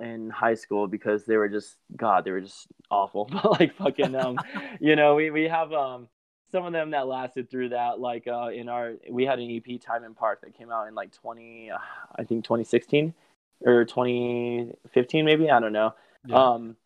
in 0.00 0.30
high 0.30 0.54
school 0.54 0.86
because 0.86 1.24
they 1.24 1.36
were 1.36 1.48
just 1.48 1.76
god 1.96 2.24
they 2.24 2.30
were 2.30 2.40
just 2.40 2.66
awful 2.90 3.24
but 3.32 3.58
like 3.58 3.74
fucking 3.76 4.14
um 4.14 4.38
you 4.80 4.94
know 4.94 5.14
we 5.14 5.30
we 5.30 5.44
have 5.44 5.72
um 5.72 6.06
some 6.56 6.64
of 6.64 6.72
them 6.72 6.92
that 6.92 7.06
lasted 7.06 7.50
through 7.50 7.68
that 7.68 8.00
like 8.00 8.26
uh 8.26 8.48
in 8.48 8.66
our 8.70 8.94
we 9.10 9.26
had 9.26 9.38
an 9.38 9.50
ep 9.50 9.78
time 9.78 10.04
in 10.04 10.14
park 10.14 10.40
that 10.40 10.56
came 10.56 10.70
out 10.72 10.88
in 10.88 10.94
like 10.94 11.12
20 11.12 11.70
uh, 11.70 11.76
i 12.16 12.24
think 12.24 12.44
2016 12.44 13.12
or 13.66 13.84
2015 13.84 15.24
maybe 15.26 15.50
i 15.50 15.60
don't 15.60 15.74
know 15.74 15.92
Yeah. 16.26 16.36
um 16.54 16.76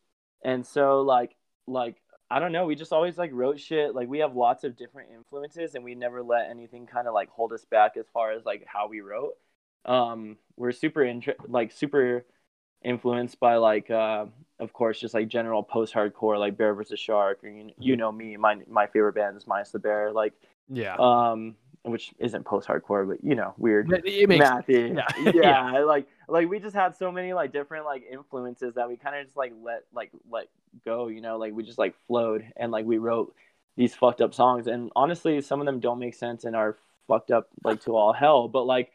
and 0.43 0.67
so 0.67 1.03
like 1.03 1.37
like 1.69 2.03
i 2.33 2.41
don't 2.41 2.50
know 2.50 2.67
we 2.67 2.75
just 2.75 2.93
always 2.93 3.17
like 3.17 3.31
wrote 3.33 3.61
shit 3.61 3.95
like 3.95 4.09
we 4.09 4.19
have 4.19 4.35
lots 4.35 4.65
of 4.65 4.77
different 4.77 5.11
influences 5.15 5.77
and 5.77 5.85
we 5.85 5.95
never 5.95 6.21
let 6.21 6.50
anything 6.50 6.87
kind 6.89 7.07
of 7.07 7.15
like 7.15 7.29
hold 7.31 7.53
us 7.53 7.65
back 7.65 7.97
as 7.97 8.07
far 8.12 8.33
as 8.33 8.45
like 8.45 8.65
how 8.67 8.89
we 8.89 9.00
wrote 9.03 9.35
um 9.85 10.37
we're 10.57 10.73
super 10.73 11.05
inter- 11.05 11.37
like 11.47 11.71
super 11.71 12.25
influenced 12.83 13.39
by 13.39 13.55
like 13.55 13.89
uh 13.89 14.27
of 14.61 14.73
course 14.73 15.00
just 15.00 15.14
like 15.14 15.26
general 15.29 15.62
post 15.62 15.93
hardcore 15.95 16.38
like 16.38 16.57
bear 16.57 16.75
versus 16.75 17.00
shark 17.00 17.43
or 17.43 17.49
you, 17.49 17.71
you 17.79 17.97
know 17.97 18.12
me 18.12 18.37
my 18.37 18.57
my 18.69 18.87
favorite 18.87 19.14
band 19.14 19.37
is 19.37 19.47
minus 19.47 19.71
the 19.71 19.79
bear 19.79 20.12
like 20.12 20.33
yeah. 20.69 20.95
um 20.99 21.57
which 21.83 22.12
isn't 22.19 22.45
post 22.45 22.69
hardcore 22.69 23.09
but 23.09 23.25
you 23.25 23.35
know 23.35 23.55
weird 23.57 23.90
It- 23.90 24.05
it 24.07 24.29
makes 24.29 24.45
mathy 24.45 24.95
Yeah. 25.35 25.73
yeah. 25.73 25.79
like 25.85 26.07
like 26.29 26.49
we 26.49 26.61
just 26.61 26.76
had 26.76 26.95
so 26.95 27.11
many 27.11 27.33
like 27.33 27.52
different 27.52 27.87
like 27.87 28.05
influences 28.11 28.75
that 28.75 28.88
we 28.88 28.97
kind 28.97 29.17
of 29.17 29.25
just 29.25 29.37
like 29.37 29.52
let 29.62 29.85
like 29.95 30.11
let 30.31 30.49
go 30.85 31.09
you 31.09 31.21
know 31.23 31.38
like 31.38 31.55
we 31.55 31.62
just 31.64 31.79
like 31.79 31.95
flowed 32.07 32.45
and 32.57 32.71
like 32.71 32.85
we 32.85 32.99
wrote 32.99 33.35
these 33.76 33.95
fucked 33.95 34.21
up 34.21 34.35
songs. 34.35 34.67
And 34.67 34.90
honestly 34.95 35.40
some 35.40 35.61
of 35.61 35.67
them 35.67 35.81
don't 35.81 35.99
make 35.99 36.14
sense 36.14 36.45
and 36.45 36.55
are 36.55 36.76
fucked 37.09 37.31
up 37.31 37.49
like 37.64 37.81
to 37.83 37.97
all 37.97 38.12
hell 38.12 38.47
but 38.47 38.64
like 38.67 38.93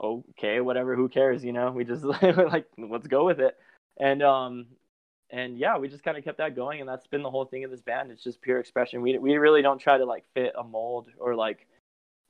okay 0.00 0.60
whatever 0.60 0.94
who 0.94 1.08
cares 1.08 1.44
you 1.44 1.52
know? 1.52 1.72
We 1.72 1.84
just 1.84 2.04
like 2.52 2.66
let's 2.78 3.08
go 3.08 3.24
with 3.24 3.40
it. 3.40 3.56
And 3.98 4.22
um 4.22 4.66
and 5.30 5.58
yeah 5.58 5.76
we 5.76 5.88
just 5.88 6.02
kind 6.02 6.16
of 6.16 6.24
kept 6.24 6.38
that 6.38 6.56
going 6.56 6.80
and 6.80 6.88
that's 6.88 7.06
been 7.06 7.22
the 7.22 7.30
whole 7.30 7.44
thing 7.44 7.64
of 7.64 7.70
this 7.70 7.80
band. 7.80 8.10
It's 8.10 8.22
just 8.22 8.40
pure 8.40 8.58
expression. 8.58 9.02
We 9.02 9.18
we 9.18 9.36
really 9.36 9.62
don't 9.62 9.78
try 9.78 9.98
to 9.98 10.04
like 10.04 10.24
fit 10.34 10.52
a 10.58 10.64
mold 10.64 11.08
or 11.18 11.34
like 11.34 11.66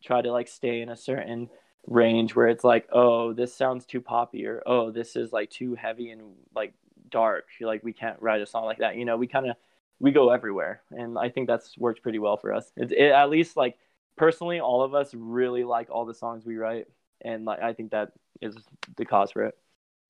try 0.02 0.23
to 0.23 0.33
like 0.33 0.49
stay 0.49 0.81
in 0.81 0.88
a 0.88 0.97
certain 0.97 1.49
range 1.87 2.35
where 2.35 2.49
it's 2.49 2.64
like 2.64 2.88
oh 2.93 3.33
this 3.33 3.55
sounds 3.55 3.87
too 3.87 4.00
poppy 4.00 4.47
or 4.47 4.62
oh 4.67 4.90
this 4.90 5.17
is 5.17 5.33
like 5.33 5.50
too 5.50 5.75
heavy 5.75 6.11
and 6.11 6.23
like 6.55 6.75
dark. 7.11 7.47
Like 7.61 7.83
we 7.85 7.93
can't 7.93 8.21
write 8.21 8.43
a 8.43 8.47
song 8.47 8.64
like 8.64 8.78
that. 8.78 8.97
You 8.97 9.05
know 9.05 9.17
we 9.17 9.26
kind 9.26 9.49
of 9.49 9.57
we 10.00 10.12
go 10.12 10.31
everywhere 10.31 10.81
and 10.93 11.19
i 11.19 11.28
think 11.28 11.49
that's 11.49 11.76
worked 11.76 12.02
pretty 12.02 12.19
well 12.19 12.37
for 12.37 12.52
us. 12.52 12.71
It, 12.76 12.93
it, 12.93 13.12
at 13.12 13.31
least 13.31 13.57
like 13.57 13.76
personally 14.17 14.61
all 14.61 14.83
of 14.83 14.95
us 14.95 15.12
really 15.14 15.64
like 15.64 15.90
all 15.90 16.05
the 16.05 16.14
songs 16.14 16.45
we 16.45 16.57
write 16.57 16.87
and 17.21 17.45
like 17.45 17.62
i 17.62 17.73
think 17.73 17.93
that 17.93 18.12
is 18.40 18.57
the 18.97 19.05
cause 19.05 19.33
for 19.33 19.45
it 19.45 19.59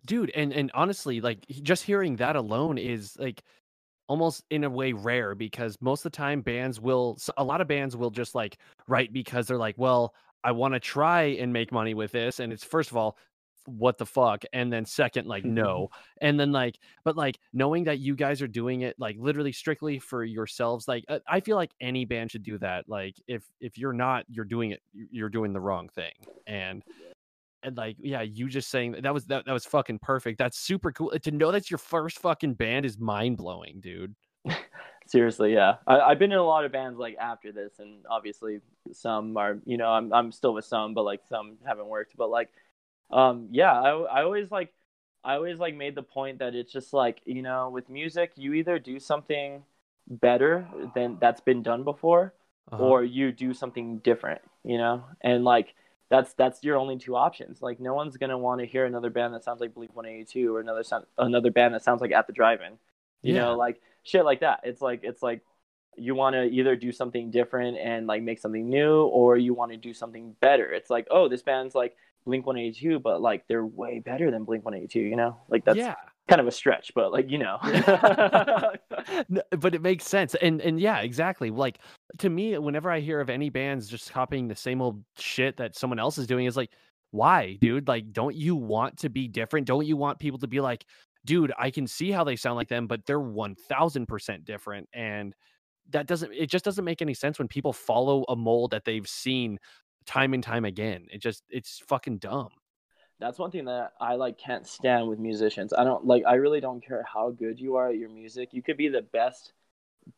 dude 0.04 0.30
and 0.34 0.52
and 0.52 0.70
honestly 0.74 1.20
like 1.20 1.44
just 1.62 1.84
hearing 1.84 2.16
that 2.16 2.36
alone 2.36 2.78
is 2.78 3.16
like 3.18 3.42
almost 4.08 4.44
in 4.50 4.64
a 4.64 4.70
way 4.70 4.92
rare 4.92 5.34
because 5.34 5.76
most 5.80 6.00
of 6.00 6.10
the 6.12 6.16
time 6.16 6.40
bands 6.40 6.80
will 6.80 7.18
a 7.36 7.44
lot 7.44 7.60
of 7.60 7.68
bands 7.68 7.96
will 7.96 8.10
just 8.10 8.34
like 8.34 8.58
write 8.86 9.12
because 9.12 9.46
they're 9.46 9.58
like 9.58 9.76
well 9.76 10.14
i 10.44 10.50
want 10.50 10.72
to 10.74 10.80
try 10.80 11.22
and 11.22 11.52
make 11.52 11.72
money 11.72 11.94
with 11.94 12.12
this 12.12 12.40
and 12.40 12.52
it's 12.52 12.64
first 12.64 12.90
of 12.90 12.96
all 12.96 13.16
what 13.66 13.98
the 13.98 14.06
fuck? 14.06 14.44
and 14.54 14.72
then 14.72 14.86
second 14.86 15.26
like 15.26 15.44
no 15.44 15.90
and 16.22 16.40
then 16.40 16.52
like 16.52 16.78
but 17.04 17.16
like 17.16 17.38
knowing 17.52 17.84
that 17.84 17.98
you 17.98 18.16
guys 18.16 18.40
are 18.40 18.48
doing 18.48 18.80
it 18.80 18.96
like 18.98 19.14
literally 19.18 19.52
strictly 19.52 19.98
for 19.98 20.24
yourselves 20.24 20.88
like 20.88 21.04
uh, 21.08 21.18
i 21.28 21.38
feel 21.38 21.56
like 21.56 21.72
any 21.82 22.06
band 22.06 22.30
should 22.30 22.42
do 22.42 22.56
that 22.56 22.88
like 22.88 23.14
if 23.26 23.44
if 23.60 23.76
you're 23.76 23.92
not 23.92 24.24
you're 24.30 24.44
doing 24.46 24.70
it 24.70 24.80
you're 24.94 25.28
doing 25.28 25.52
the 25.52 25.60
wrong 25.60 25.86
thing 25.90 26.12
and 26.46 26.82
and 27.62 27.76
like 27.76 27.96
yeah 28.00 28.22
you 28.22 28.48
just 28.48 28.70
saying 28.70 28.92
that, 28.92 29.02
that 29.02 29.14
was 29.14 29.24
that, 29.26 29.44
that 29.46 29.52
was 29.52 29.64
fucking 29.64 29.98
perfect 30.00 30.38
that's 30.38 30.58
super 30.58 30.92
cool 30.92 31.10
to 31.10 31.30
know 31.30 31.50
that's 31.50 31.70
your 31.70 31.78
first 31.78 32.18
fucking 32.20 32.54
band 32.54 32.84
is 32.86 32.98
mind-blowing 32.98 33.80
dude 33.80 34.14
seriously 35.06 35.54
yeah 35.54 35.76
I, 35.86 36.00
i've 36.00 36.18
been 36.18 36.32
in 36.32 36.38
a 36.38 36.44
lot 36.44 36.64
of 36.64 36.72
bands 36.72 36.98
like 36.98 37.16
after 37.18 37.50
this 37.52 37.78
and 37.78 38.04
obviously 38.10 38.60
some 38.92 39.36
are 39.36 39.58
you 39.64 39.76
know 39.76 39.88
i'm, 39.88 40.12
I'm 40.12 40.32
still 40.32 40.54
with 40.54 40.64
some 40.66 40.94
but 40.94 41.02
like 41.04 41.22
some 41.28 41.56
haven't 41.66 41.86
worked 41.88 42.16
but 42.16 42.30
like 42.30 42.50
um 43.10 43.48
yeah 43.50 43.72
I, 43.72 43.90
I 43.90 44.22
always 44.22 44.50
like 44.50 44.72
i 45.24 45.34
always 45.34 45.58
like 45.58 45.74
made 45.74 45.94
the 45.94 46.02
point 46.02 46.38
that 46.40 46.54
it's 46.54 46.72
just 46.72 46.92
like 46.92 47.20
you 47.24 47.42
know 47.42 47.70
with 47.70 47.88
music 47.88 48.32
you 48.36 48.52
either 48.54 48.78
do 48.78 49.00
something 49.00 49.62
better 50.08 50.68
than 50.94 51.18
that's 51.20 51.40
been 51.40 51.62
done 51.62 51.84
before 51.84 52.34
Uh-huh. 52.70 52.82
or 52.84 53.02
you 53.04 53.32
do 53.32 53.54
something 53.54 53.98
different 54.04 54.42
you 54.62 54.76
know 54.76 55.04
and 55.22 55.42
like 55.44 55.74
that's 56.10 56.32
that's 56.34 56.62
your 56.64 56.76
only 56.76 56.96
two 56.98 57.16
options. 57.16 57.60
Like 57.60 57.80
no 57.80 57.94
one's 57.94 58.16
gonna 58.16 58.38
want 58.38 58.60
to 58.60 58.66
hear 58.66 58.86
another 58.86 59.10
band 59.10 59.34
that 59.34 59.44
sounds 59.44 59.60
like 59.60 59.74
blink 59.74 59.94
182 59.94 60.54
or 60.54 60.60
another 60.60 60.82
sound, 60.82 61.04
another 61.18 61.50
band 61.50 61.74
that 61.74 61.84
sounds 61.84 62.00
like 62.00 62.12
at 62.12 62.26
the 62.26 62.32
drive-in. 62.32 62.78
You 63.22 63.34
Yeah. 63.34 63.40
know 63.42 63.56
like 63.56 63.80
shit 64.04 64.24
like 64.24 64.40
that. 64.40 64.60
It's 64.64 64.80
like 64.80 65.00
it's 65.02 65.22
like 65.22 65.42
you 65.96 66.14
want 66.14 66.34
to 66.34 66.44
either 66.44 66.76
do 66.76 66.92
something 66.92 67.30
different 67.30 67.76
and 67.76 68.06
like 68.06 68.22
make 68.22 68.38
something 68.38 68.68
new 68.70 69.02
or 69.02 69.36
you 69.36 69.52
want 69.52 69.72
to 69.72 69.76
do 69.76 69.92
something 69.92 70.34
better. 70.40 70.70
It's 70.72 70.90
like 70.90 71.06
oh 71.10 71.28
this 71.28 71.42
band's 71.42 71.74
like 71.74 71.96
blink 72.24 72.46
182 72.46 73.00
but 73.00 73.20
like 73.20 73.46
they're 73.48 73.66
way 73.66 73.98
better 73.98 74.30
than 74.30 74.44
blink 74.44 74.64
182 74.64 75.00
you 75.00 75.16
know? 75.16 75.36
Like 75.48 75.64
that's 75.64 75.78
yeah 75.78 75.94
kind 76.28 76.40
of 76.40 76.46
a 76.46 76.52
stretch 76.52 76.92
but 76.94 77.12
like 77.12 77.30
you 77.30 77.38
know. 77.38 77.58
No, 79.28 79.42
but 79.58 79.74
it 79.74 79.82
makes 79.82 80.06
sense 80.06 80.34
and 80.36 80.60
and 80.60 80.78
yeah 80.78 80.98
exactly 80.98 81.50
like 81.50 81.78
to 82.18 82.28
me 82.28 82.56
whenever 82.58 82.90
i 82.90 83.00
hear 83.00 83.20
of 83.20 83.30
any 83.30 83.48
bands 83.48 83.88
just 83.88 84.12
copying 84.12 84.48
the 84.48 84.54
same 84.54 84.82
old 84.82 85.02
shit 85.16 85.56
that 85.56 85.76
someone 85.76 85.98
else 85.98 86.18
is 86.18 86.26
doing 86.26 86.46
is 86.46 86.56
like 86.56 86.70
why 87.10 87.56
dude? 87.60 87.88
Like 87.88 88.12
don't 88.12 88.36
you 88.36 88.54
want 88.54 88.98
to 88.98 89.08
be 89.08 89.28
different? 89.28 89.66
Don't 89.66 89.86
you 89.86 89.96
want 89.96 90.18
people 90.18 90.38
to 90.40 90.46
be 90.46 90.60
like 90.60 90.84
dude 91.24 91.52
i 91.58 91.68
can 91.70 91.86
see 91.86 92.10
how 92.12 92.22
they 92.22 92.36
sound 92.36 92.56
like 92.56 92.68
them 92.68 92.86
but 92.86 93.04
they're 93.04 93.18
1000% 93.18 94.44
different 94.44 94.88
and 94.92 95.34
that 95.90 96.06
doesn't 96.06 96.32
it 96.32 96.46
just 96.48 96.64
doesn't 96.64 96.84
make 96.84 97.02
any 97.02 97.12
sense 97.12 97.38
when 97.38 97.48
people 97.48 97.72
follow 97.72 98.24
a 98.28 98.36
mold 98.36 98.70
that 98.70 98.84
they've 98.84 99.08
seen 99.08 99.58
time 100.08 100.34
and 100.34 100.42
time 100.42 100.64
again. 100.64 101.06
It 101.12 101.20
just 101.20 101.44
it's 101.50 101.82
fucking 101.86 102.18
dumb 102.18 102.48
that's 103.20 103.38
one 103.38 103.50
thing 103.50 103.64
that 103.66 103.92
I 104.00 104.14
like 104.14 104.38
can't 104.38 104.66
stand 104.66 105.08
with 105.08 105.18
musicians. 105.18 105.72
I 105.72 105.84
don't 105.84 106.06
like 106.06 106.24
I 106.26 106.34
really 106.34 106.60
don't 106.60 106.84
care 106.84 107.02
how 107.02 107.30
good 107.30 107.58
you 107.60 107.76
are 107.76 107.88
at 107.88 107.96
your 107.96 108.08
music. 108.08 108.50
You 108.52 108.62
could 108.62 108.76
be 108.76 108.88
the 108.88 109.02
best 109.02 109.52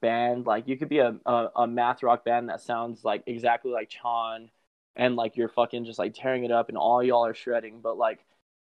band, 0.00 0.46
like 0.46 0.68
you 0.68 0.76
could 0.78 0.88
be 0.90 0.98
a, 1.00 1.16
a, 1.26 1.48
a 1.56 1.66
math 1.68 2.02
rock 2.02 2.24
band 2.24 2.48
that 2.50 2.60
sounds 2.62 3.04
like 3.04 3.24
exactly 3.26 3.72
like 3.72 3.90
Chon 3.90 4.50
and 4.96 5.16
like 5.16 5.36
you're 5.36 5.48
fucking 5.48 5.84
just 5.86 5.98
like 5.98 6.14
tearing 6.14 6.44
it 6.44 6.52
up 6.52 6.68
and 6.68 6.78
all 6.78 7.02
y'all 7.02 7.26
are 7.26 7.34
shredding, 7.34 7.80
but 7.82 7.98
like 7.98 8.20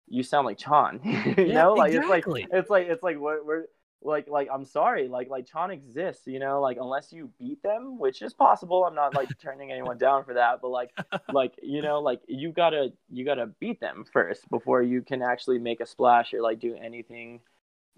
you 0.09 0.23
sound 0.23 0.47
like 0.47 0.59
Chon. 0.59 1.01
you 1.39 1.53
Yeah, 1.53 1.55
know? 1.55 1.75
Like 1.75 1.95
exactly. 1.95 1.95
it's 1.95 2.09
like 2.09 2.29
it's 2.51 2.71
like 2.71 2.89
it's 2.89 3.03
like 3.03 3.19
we're, 3.19 3.45
we're 3.45 3.65
like 4.07 4.29
like 4.29 4.49
I'm 4.53 4.65
sorry, 4.65 5.09
like 5.09 5.29
like 5.29 5.47
Chon 5.47 5.71
exists, 5.71 6.27
you 6.27 6.39
know, 6.39 6.61
like 6.61 6.79
unless 6.81 7.13
you 7.13 7.31
beat 7.39 7.63
them, 7.63 7.99
which 7.99 8.23
is 8.23 8.33
possible. 8.33 8.85
I'm 8.85 8.95
not 8.95 9.15
like 9.15 9.29
turning 9.39 9.73
anyone 9.73 9.99
down 9.99 10.25
for 10.25 10.35
that, 10.35 10.61
but 10.63 10.69
like 10.69 10.91
like 11.33 11.55
you 11.63 11.83
know 11.83 12.01
like 12.01 12.21
you 12.27 12.53
gotta 12.53 12.93
you 13.11 13.25
gotta 13.25 13.47
beat 13.61 13.81
them 13.81 14.05
first 14.13 14.49
before 14.51 14.83
you 14.83 15.03
can 15.03 15.23
actually 15.23 15.59
make 15.59 15.81
a 15.81 15.87
splash 15.87 16.33
or 16.33 16.41
like 16.41 16.61
do 16.61 16.75
anything 16.75 17.41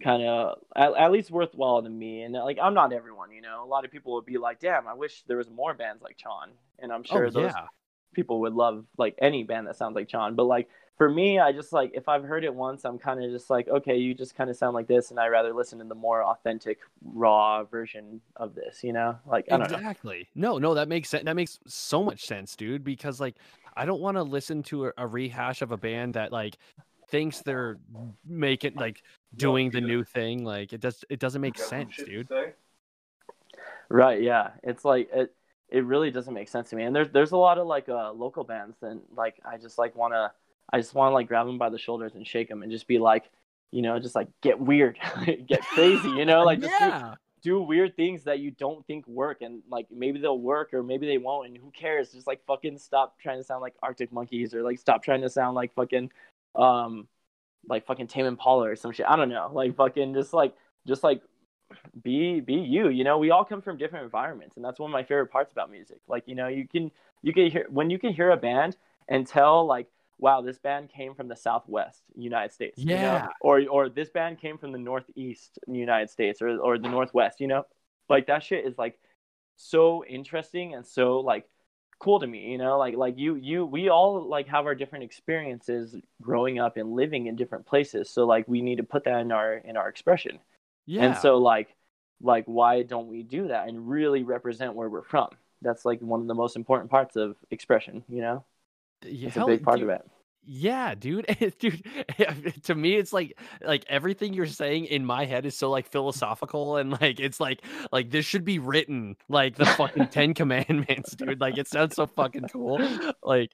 kind 0.02 0.22
of 0.22 0.58
at, 0.76 0.96
at 0.96 1.10
least 1.10 1.28
worthwhile 1.28 1.82
to 1.82 1.90
me 1.90 2.22
and 2.22 2.32
like 2.32 2.56
i'm 2.62 2.72
not 2.72 2.92
everyone 2.92 3.32
you 3.32 3.40
know 3.40 3.64
a 3.64 3.66
lot 3.66 3.84
of 3.84 3.90
people 3.90 4.14
would 4.14 4.24
be 4.24 4.38
like 4.38 4.60
damn 4.60 4.86
i 4.86 4.94
wish 4.94 5.24
there 5.26 5.36
was 5.38 5.50
more 5.50 5.74
bands 5.74 6.00
like 6.00 6.16
Chon, 6.16 6.50
and 6.78 6.92
i'm 6.92 7.00
oh, 7.10 7.12
sure 7.16 7.26
oh 7.26 7.30
those 7.30 7.50
yeah 7.52 7.66
people 8.18 8.40
would 8.40 8.54
love 8.54 8.84
like 8.96 9.14
any 9.20 9.44
band 9.44 9.66
that 9.66 9.76
sounds 9.76 9.94
like 9.94 10.08
Chon, 10.08 10.34
but 10.34 10.44
like 10.44 10.68
for 10.98 11.08
me 11.08 11.38
i 11.38 11.50
just 11.50 11.72
like 11.72 11.90
if 11.94 12.08
i've 12.08 12.24
heard 12.24 12.44
it 12.44 12.52
once 12.54 12.84
i'm 12.84 12.98
kind 12.98 13.22
of 13.22 13.30
just 13.30 13.48
like 13.48 13.68
okay 13.68 13.96
you 13.96 14.12
just 14.12 14.34
kind 14.34 14.50
of 14.50 14.56
sound 14.56 14.74
like 14.74 14.86
this 14.86 15.10
and 15.10 15.18
i 15.18 15.26
rather 15.26 15.54
listen 15.54 15.78
to 15.78 15.84
the 15.84 15.94
more 15.94 16.22
authentic 16.22 16.80
raw 17.14 17.64
version 17.64 18.20
of 18.36 18.54
this 18.54 18.84
you 18.84 18.92
know 18.92 19.16
like 19.26 19.46
i 19.50 19.56
don't 19.56 19.70
know 19.70 19.76
exactly 19.76 20.28
no 20.34 20.58
no 20.58 20.74
that 20.74 20.88
makes 20.88 21.08
sense 21.08 21.24
that 21.24 21.36
makes 21.36 21.58
so 21.66 22.02
much 22.02 22.26
sense 22.26 22.54
dude 22.56 22.84
because 22.84 23.20
like 23.20 23.36
i 23.76 23.86
don't 23.86 24.00
want 24.00 24.16
to 24.16 24.22
listen 24.22 24.62
to 24.62 24.86
a, 24.86 24.92
a 24.98 25.06
rehash 25.06 25.62
of 25.62 25.72
a 25.72 25.76
band 25.76 26.14
that 26.14 26.32
like 26.32 26.58
thinks 27.10 27.40
they're 27.40 27.78
making 28.26 28.74
like 28.74 29.02
doing 29.36 29.70
the 29.70 29.80
new 29.80 30.04
thing. 30.04 30.44
Like 30.44 30.72
it 30.72 30.80
does 30.80 31.04
it 31.08 31.18
doesn't 31.18 31.40
make 31.40 31.58
sense, 31.58 31.96
dude. 31.96 32.28
Right, 33.88 34.22
yeah. 34.22 34.50
It's 34.62 34.84
like 34.84 35.08
it 35.12 35.34
it 35.70 35.84
really 35.84 36.10
doesn't 36.10 36.34
make 36.34 36.48
sense 36.48 36.70
to 36.70 36.76
me. 36.76 36.84
And 36.84 36.94
there's 36.94 37.10
there's 37.10 37.32
a 37.32 37.36
lot 37.36 37.58
of 37.58 37.66
like 37.66 37.88
uh 37.88 38.12
local 38.12 38.44
bands 38.44 38.76
and 38.82 39.00
like 39.16 39.40
I 39.44 39.56
just 39.56 39.78
like 39.78 39.96
want 39.96 40.14
to 40.14 40.30
I 40.72 40.78
just 40.78 40.94
want 40.94 41.10
to 41.10 41.14
like 41.14 41.28
grab 41.28 41.46
them 41.46 41.58
by 41.58 41.70
the 41.70 41.78
shoulders 41.78 42.14
and 42.14 42.26
shake 42.26 42.48
them 42.48 42.62
and 42.62 42.70
just 42.70 42.86
be 42.86 42.98
like, 42.98 43.30
you 43.70 43.82
know, 43.82 43.98
just 43.98 44.14
like 44.14 44.28
get 44.42 44.60
weird, 44.60 44.98
get 45.46 45.62
crazy, 45.62 46.08
you 46.10 46.24
know, 46.24 46.44
like 46.44 46.60
just 46.60 46.78
do, 46.78 47.12
do 47.42 47.62
weird 47.62 47.96
things 47.96 48.24
that 48.24 48.40
you 48.40 48.50
don't 48.50 48.86
think 48.86 49.06
work 49.06 49.42
and 49.42 49.62
like 49.70 49.86
maybe 49.90 50.20
they'll 50.20 50.38
work 50.38 50.74
or 50.74 50.82
maybe 50.82 51.06
they 51.06 51.18
won't 51.18 51.48
and 51.48 51.56
who 51.56 51.70
cares? 51.70 52.12
Just 52.12 52.26
like 52.26 52.44
fucking 52.46 52.78
stop 52.78 53.18
trying 53.18 53.38
to 53.38 53.44
sound 53.44 53.62
like 53.62 53.74
Arctic 53.82 54.12
Monkeys 54.12 54.54
or 54.54 54.62
like 54.62 54.78
stop 54.78 55.02
trying 55.02 55.22
to 55.22 55.30
sound 55.30 55.54
like 55.54 55.74
fucking 55.74 56.10
um 56.54 57.08
like 57.68 57.86
fucking 57.86 58.06
Tame 58.06 58.26
Impala 58.26 58.70
or 58.70 58.76
some 58.76 58.92
shit. 58.92 59.06
I 59.08 59.16
don't 59.16 59.28
know. 59.28 59.50
Like 59.52 59.76
fucking 59.76 60.14
just 60.14 60.32
like 60.32 60.54
just 60.86 61.02
like 61.02 61.22
be 62.02 62.40
be 62.40 62.54
you 62.54 62.88
you 62.88 63.04
know 63.04 63.18
we 63.18 63.30
all 63.30 63.44
come 63.44 63.60
from 63.60 63.76
different 63.76 64.04
environments 64.04 64.56
and 64.56 64.64
that's 64.64 64.78
one 64.78 64.90
of 64.90 64.92
my 64.92 65.02
favorite 65.02 65.26
parts 65.26 65.52
about 65.52 65.70
music 65.70 65.98
like 66.08 66.22
you 66.26 66.34
know 66.34 66.48
you 66.48 66.66
can 66.66 66.90
you 67.22 67.32
can 67.32 67.50
hear 67.50 67.66
when 67.68 67.90
you 67.90 67.98
can 67.98 68.12
hear 68.12 68.30
a 68.30 68.36
band 68.36 68.76
and 69.08 69.26
tell 69.26 69.66
like 69.66 69.86
wow 70.18 70.40
this 70.40 70.58
band 70.58 70.88
came 70.90 71.14
from 71.14 71.28
the 71.28 71.36
southwest 71.36 72.02
united 72.16 72.52
states 72.52 72.78
you 72.78 72.86
know? 72.86 72.94
Yeah. 72.94 73.28
or 73.40 73.62
or 73.70 73.88
this 73.88 74.10
band 74.10 74.38
came 74.40 74.58
from 74.58 74.72
the 74.72 74.78
northeast 74.78 75.58
united 75.66 76.10
states 76.10 76.42
or 76.42 76.58
or 76.58 76.78
the 76.78 76.88
northwest 76.88 77.40
you 77.40 77.46
know 77.46 77.64
like 78.08 78.26
that 78.26 78.42
shit 78.42 78.66
is 78.66 78.76
like 78.78 78.98
so 79.56 80.04
interesting 80.04 80.74
and 80.74 80.86
so 80.86 81.20
like 81.20 81.48
cool 82.00 82.20
to 82.20 82.26
me 82.26 82.50
you 82.52 82.58
know 82.58 82.78
like 82.78 82.94
like 82.94 83.18
you 83.18 83.34
you 83.34 83.66
we 83.66 83.88
all 83.88 84.28
like 84.28 84.46
have 84.46 84.66
our 84.66 84.74
different 84.74 85.02
experiences 85.04 85.96
growing 86.22 86.60
up 86.60 86.76
and 86.76 86.92
living 86.92 87.26
in 87.26 87.34
different 87.34 87.66
places 87.66 88.08
so 88.08 88.24
like 88.24 88.46
we 88.46 88.62
need 88.62 88.76
to 88.76 88.84
put 88.84 89.04
that 89.04 89.20
in 89.20 89.32
our 89.32 89.54
in 89.54 89.76
our 89.76 89.88
expression 89.88 90.38
Yeah. 90.86 91.02
and 91.06 91.16
so 91.16 91.38
like 91.38 91.74
like 92.20 92.44
why 92.46 92.82
don't 92.82 93.08
we 93.08 93.22
do 93.22 93.48
that 93.48 93.68
and 93.68 93.88
really 93.88 94.22
represent 94.24 94.74
where 94.74 94.88
we're 94.88 95.02
from? 95.04 95.28
That's 95.62 95.84
like 95.84 96.00
one 96.00 96.20
of 96.20 96.26
the 96.26 96.34
most 96.34 96.56
important 96.56 96.90
parts 96.90 97.16
of 97.16 97.36
expression, 97.50 98.02
you 98.08 98.20
know? 98.20 98.44
Yeah, 99.04 99.28
It's 99.28 99.36
a 99.36 99.44
big 99.44 99.62
part 99.62 99.78
dude, 99.78 99.88
of 99.90 99.96
it. 99.96 100.10
Yeah, 100.50 100.94
dude. 100.94 101.26
dude, 101.58 101.82
to 102.64 102.74
me 102.74 102.96
it's 102.96 103.12
like 103.12 103.38
like 103.60 103.84
everything 103.88 104.32
you're 104.32 104.46
saying 104.46 104.86
in 104.86 105.04
my 105.04 105.26
head 105.26 105.44
is 105.44 105.56
so 105.56 105.70
like 105.70 105.86
philosophical 105.86 106.78
and 106.78 106.90
like 107.02 107.20
it's 107.20 107.38
like 107.38 107.62
like 107.92 108.10
this 108.10 108.24
should 108.24 108.44
be 108.44 108.58
written 108.58 109.16
like 109.28 109.56
the 109.56 109.66
fucking 109.66 110.08
10 110.10 110.32
commandments, 110.34 111.14
dude. 111.14 111.40
Like 111.40 111.58
it 111.58 111.68
sounds 111.68 111.96
so 111.96 112.06
fucking 112.06 112.48
cool. 112.50 112.80
Like 113.22 113.52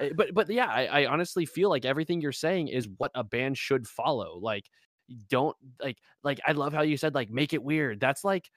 eh, 0.00 0.10
but 0.16 0.34
but 0.34 0.50
yeah, 0.50 0.66
I, 0.66 0.86
I 0.86 1.06
honestly 1.06 1.46
feel 1.46 1.70
like 1.70 1.84
everything 1.84 2.20
you're 2.20 2.32
saying 2.32 2.68
is 2.68 2.88
what 2.96 3.12
a 3.14 3.22
band 3.22 3.56
should 3.56 3.86
follow. 3.86 4.38
Like 4.40 4.68
don't 5.28 5.56
like 5.80 5.98
like 6.24 6.40
I 6.44 6.52
love 6.52 6.72
how 6.72 6.82
you 6.82 6.96
said 6.96 7.14
like 7.14 7.30
make 7.30 7.52
it 7.52 7.62
weird. 7.62 8.00
That's 8.00 8.24
like 8.24 8.50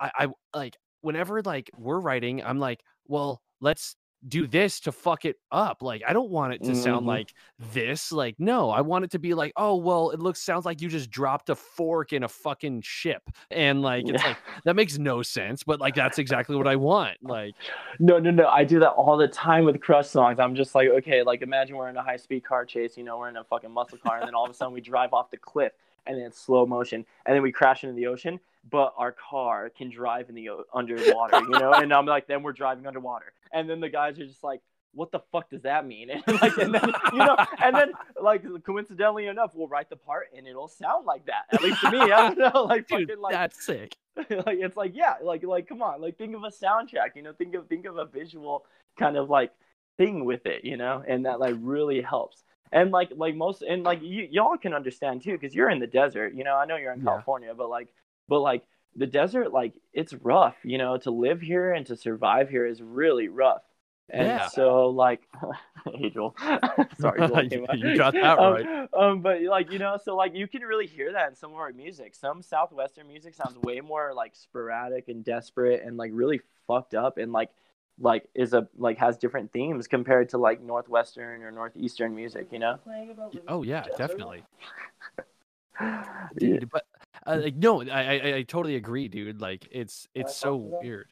I, 0.00 0.10
I 0.18 0.28
like 0.54 0.76
whenever 1.02 1.42
like 1.42 1.70
we're 1.76 2.00
writing, 2.00 2.42
I'm 2.42 2.58
like, 2.58 2.80
well, 3.06 3.42
let's 3.60 3.96
do 4.26 4.46
this 4.48 4.80
to 4.80 4.90
fuck 4.90 5.24
it 5.24 5.36
up. 5.52 5.82
Like 5.82 6.02
I 6.06 6.12
don't 6.12 6.30
want 6.30 6.52
it 6.52 6.64
to 6.64 6.74
sound 6.74 7.04
Mhm. 7.04 7.08
like 7.08 7.34
this. 7.72 8.10
Like 8.10 8.34
no, 8.38 8.70
I 8.70 8.80
want 8.80 9.04
it 9.04 9.12
to 9.12 9.18
be 9.18 9.32
like, 9.34 9.52
oh 9.56 9.76
well, 9.76 10.10
it 10.10 10.18
looks 10.18 10.40
sounds 10.42 10.64
like 10.64 10.80
you 10.80 10.88
just 10.88 11.08
dropped 11.10 11.50
a 11.50 11.54
fork 11.54 12.12
in 12.12 12.24
a 12.24 12.28
fucking 12.28 12.80
ship, 12.82 13.22
and 13.50 13.80
like 13.80 14.08
it's 14.08 14.22
Yeah. 14.22 14.30
like 14.30 14.38
that 14.64 14.74
makes 14.74 14.98
no 14.98 15.22
sense, 15.22 15.62
but 15.62 15.78
like 15.80 15.94
that's 15.94 16.18
exactly 16.18 16.56
what 16.56 16.66
I 16.66 16.74
want. 16.76 17.18
Like 17.22 17.54
No, 18.00 18.18
no, 18.18 18.30
no. 18.30 18.48
I 18.48 18.64
do 18.64 18.80
that 18.80 18.90
all 18.90 19.16
the 19.16 19.28
time 19.28 19.64
with 19.64 19.80
crush 19.80 20.08
songs. 20.08 20.38
I'm 20.40 20.54
just 20.56 20.74
like, 20.74 20.88
okay, 20.88 21.22
like 21.22 21.42
imagine 21.42 21.76
we're 21.76 21.88
in 21.88 21.96
a 21.96 22.02
high 22.02 22.16
speed 22.16 22.44
car 22.44 22.64
chase, 22.64 22.96
you 22.96 23.04
know, 23.04 23.18
we're 23.18 23.28
in 23.28 23.36
a 23.36 23.44
fucking 23.44 23.70
muscle 23.70 23.98
car, 23.98 24.18
and 24.18 24.26
then 24.26 24.34
all 24.34 24.44
of 24.44 24.50
a 24.50 24.54
sudden 24.54 24.74
we 24.74 24.80
drive 24.80 25.12
off 25.12 25.30
the 25.30 25.36
cliff 25.36 25.72
and 26.06 26.16
then 26.18 26.26
it's 26.26 26.40
slow 26.40 26.66
motion, 26.66 27.04
and 27.26 27.34
then 27.34 27.42
we 27.42 27.52
crash 27.52 27.84
into 27.84 27.94
the 27.94 28.06
ocean, 28.06 28.40
but 28.70 28.94
our 28.96 29.12
car 29.12 29.70
can 29.70 29.90
drive 29.90 30.28
in 30.28 30.34
the 30.34 30.50
o- 30.50 30.64
underwater, 30.74 31.38
you 31.40 31.58
know? 31.58 31.72
and 31.72 31.92
I'm 31.92 32.06
like, 32.06 32.26
then 32.26 32.42
we're 32.42 32.52
driving 32.52 32.86
underwater. 32.86 33.32
And 33.52 33.68
then 33.68 33.80
the 33.80 33.88
guys 33.88 34.18
are 34.18 34.26
just 34.26 34.44
like, 34.44 34.60
what 34.94 35.12
the 35.12 35.20
fuck 35.30 35.50
does 35.50 35.62
that 35.62 35.86
mean? 35.86 36.10
And 36.26 36.42
like, 36.42 36.56
and 36.56 36.74
then 36.74 36.92
you 37.12 37.18
know, 37.18 37.36
and 37.62 37.76
then 37.76 37.92
like 38.20 38.44
coincidentally 38.64 39.26
enough, 39.26 39.52
we'll 39.54 39.68
write 39.68 39.90
the 39.90 39.96
part 39.96 40.28
and 40.36 40.46
it'll 40.46 40.68
sound 40.68 41.06
like 41.06 41.26
that. 41.26 41.44
At 41.52 41.62
least 41.62 41.80
to 41.82 41.90
me, 41.90 41.98
I 41.98 42.30
don't 42.30 42.38
know, 42.38 42.64
like 42.64 42.88
dude, 42.88 43.08
fucking 43.08 43.22
like 43.22 43.32
that's 43.32 43.64
sick. 43.64 43.96
like 44.30 44.58
it's 44.58 44.76
like 44.76 44.96
yeah 44.96 45.14
like 45.22 45.44
like 45.44 45.68
come 45.68 45.80
on 45.80 46.00
like 46.00 46.18
think 46.18 46.34
of 46.34 46.42
a 46.42 46.50
soundtrack 46.50 47.14
you 47.14 47.22
know 47.22 47.32
think 47.32 47.54
of 47.54 47.68
think 47.68 47.86
of 47.86 47.98
a 47.98 48.04
visual 48.04 48.64
kind 48.98 49.16
of 49.16 49.30
like 49.30 49.52
thing 49.96 50.24
with 50.24 50.44
it 50.46 50.64
you 50.64 50.76
know 50.76 51.04
and 51.06 51.26
that 51.26 51.38
like 51.38 51.54
really 51.60 52.00
helps 52.00 52.42
and 52.72 52.90
like 52.90 53.10
like 53.16 53.34
most 53.34 53.62
and 53.62 53.82
like 53.84 54.00
you 54.02 54.26
y'all 54.30 54.56
can 54.56 54.74
understand 54.74 55.22
too 55.22 55.32
because 55.32 55.54
you're 55.54 55.70
in 55.70 55.78
the 55.78 55.86
desert 55.86 56.34
you 56.34 56.44
know 56.44 56.54
i 56.56 56.64
know 56.64 56.76
you're 56.76 56.92
in 56.92 57.00
Yeah. 57.00 57.04
california 57.06 57.54
but 57.54 57.68
like 57.70 57.88
but 58.28 58.40
like 58.40 58.62
the 58.96 59.06
desert 59.06 59.52
like 59.52 59.72
it's 59.92 60.12
rough 60.14 60.56
you 60.64 60.78
know 60.78 60.96
to 60.98 61.10
live 61.10 61.40
here 61.40 61.72
and 61.72 61.86
to 61.86 61.96
survive 61.96 62.48
here 62.50 62.66
is 62.66 62.82
really 62.82 63.28
rough 63.28 63.62
and 64.10 64.26
Yeah. 64.26 64.48
so 64.48 64.88
like 64.88 65.20
hey 65.94 66.10
Joel. 66.10 66.34
sorry 66.98 67.28
Joel 67.28 67.44
You- 67.50 67.66
you 67.90 67.96
got 67.96 68.14
that 68.14 68.38
Um, 68.38 68.54
right. 68.54 68.88
um, 68.94 69.20
but 69.20 69.42
like 69.42 69.70
you 69.70 69.78
know, 69.78 69.98
so 70.02 70.16
like 70.16 70.34
you 70.34 70.48
can 70.48 70.62
really 70.62 70.86
hear 70.86 71.12
that 71.12 71.28
in 71.28 71.34
some 71.36 71.50
of 71.52 71.56
our 71.58 71.72
music. 71.72 72.14
Some 72.14 72.42
southwestern 72.42 73.06
music 73.06 73.34
sounds 73.34 73.56
way 73.58 73.80
more 73.80 74.12
like 74.14 74.34
sporadic 74.34 75.08
and 75.08 75.22
desperate 75.24 75.82
and 75.84 75.96
like 75.96 76.10
really 76.14 76.40
fucked 76.66 76.94
up 76.94 77.18
and 77.18 77.32
like 77.32 77.50
like 78.00 78.28
is 78.34 78.54
a 78.54 78.68
like 78.76 78.98
has 78.98 79.18
different 79.18 79.52
themes 79.52 79.86
compared 79.86 80.28
to 80.30 80.38
like 80.38 80.62
northwestern 80.62 81.42
or 81.42 81.50
northeastern 81.50 82.14
music. 82.14 82.48
You 82.50 82.58
know? 82.60 82.78
Oh 83.48 83.62
yeah, 83.62 83.84
definitely. 83.96 84.42
Dude 86.38 86.68
but 86.70 86.84
uh, 87.26 87.38
like 87.42 87.56
no 87.56 87.82
I, 87.82 88.00
I 88.02 88.34
i 88.36 88.42
totally 88.42 88.76
agree 88.76 89.08
dude 89.08 89.40
like 89.40 89.68
it's 89.70 90.08
it's 90.14 90.34
so 90.34 90.72
weird 90.80 91.06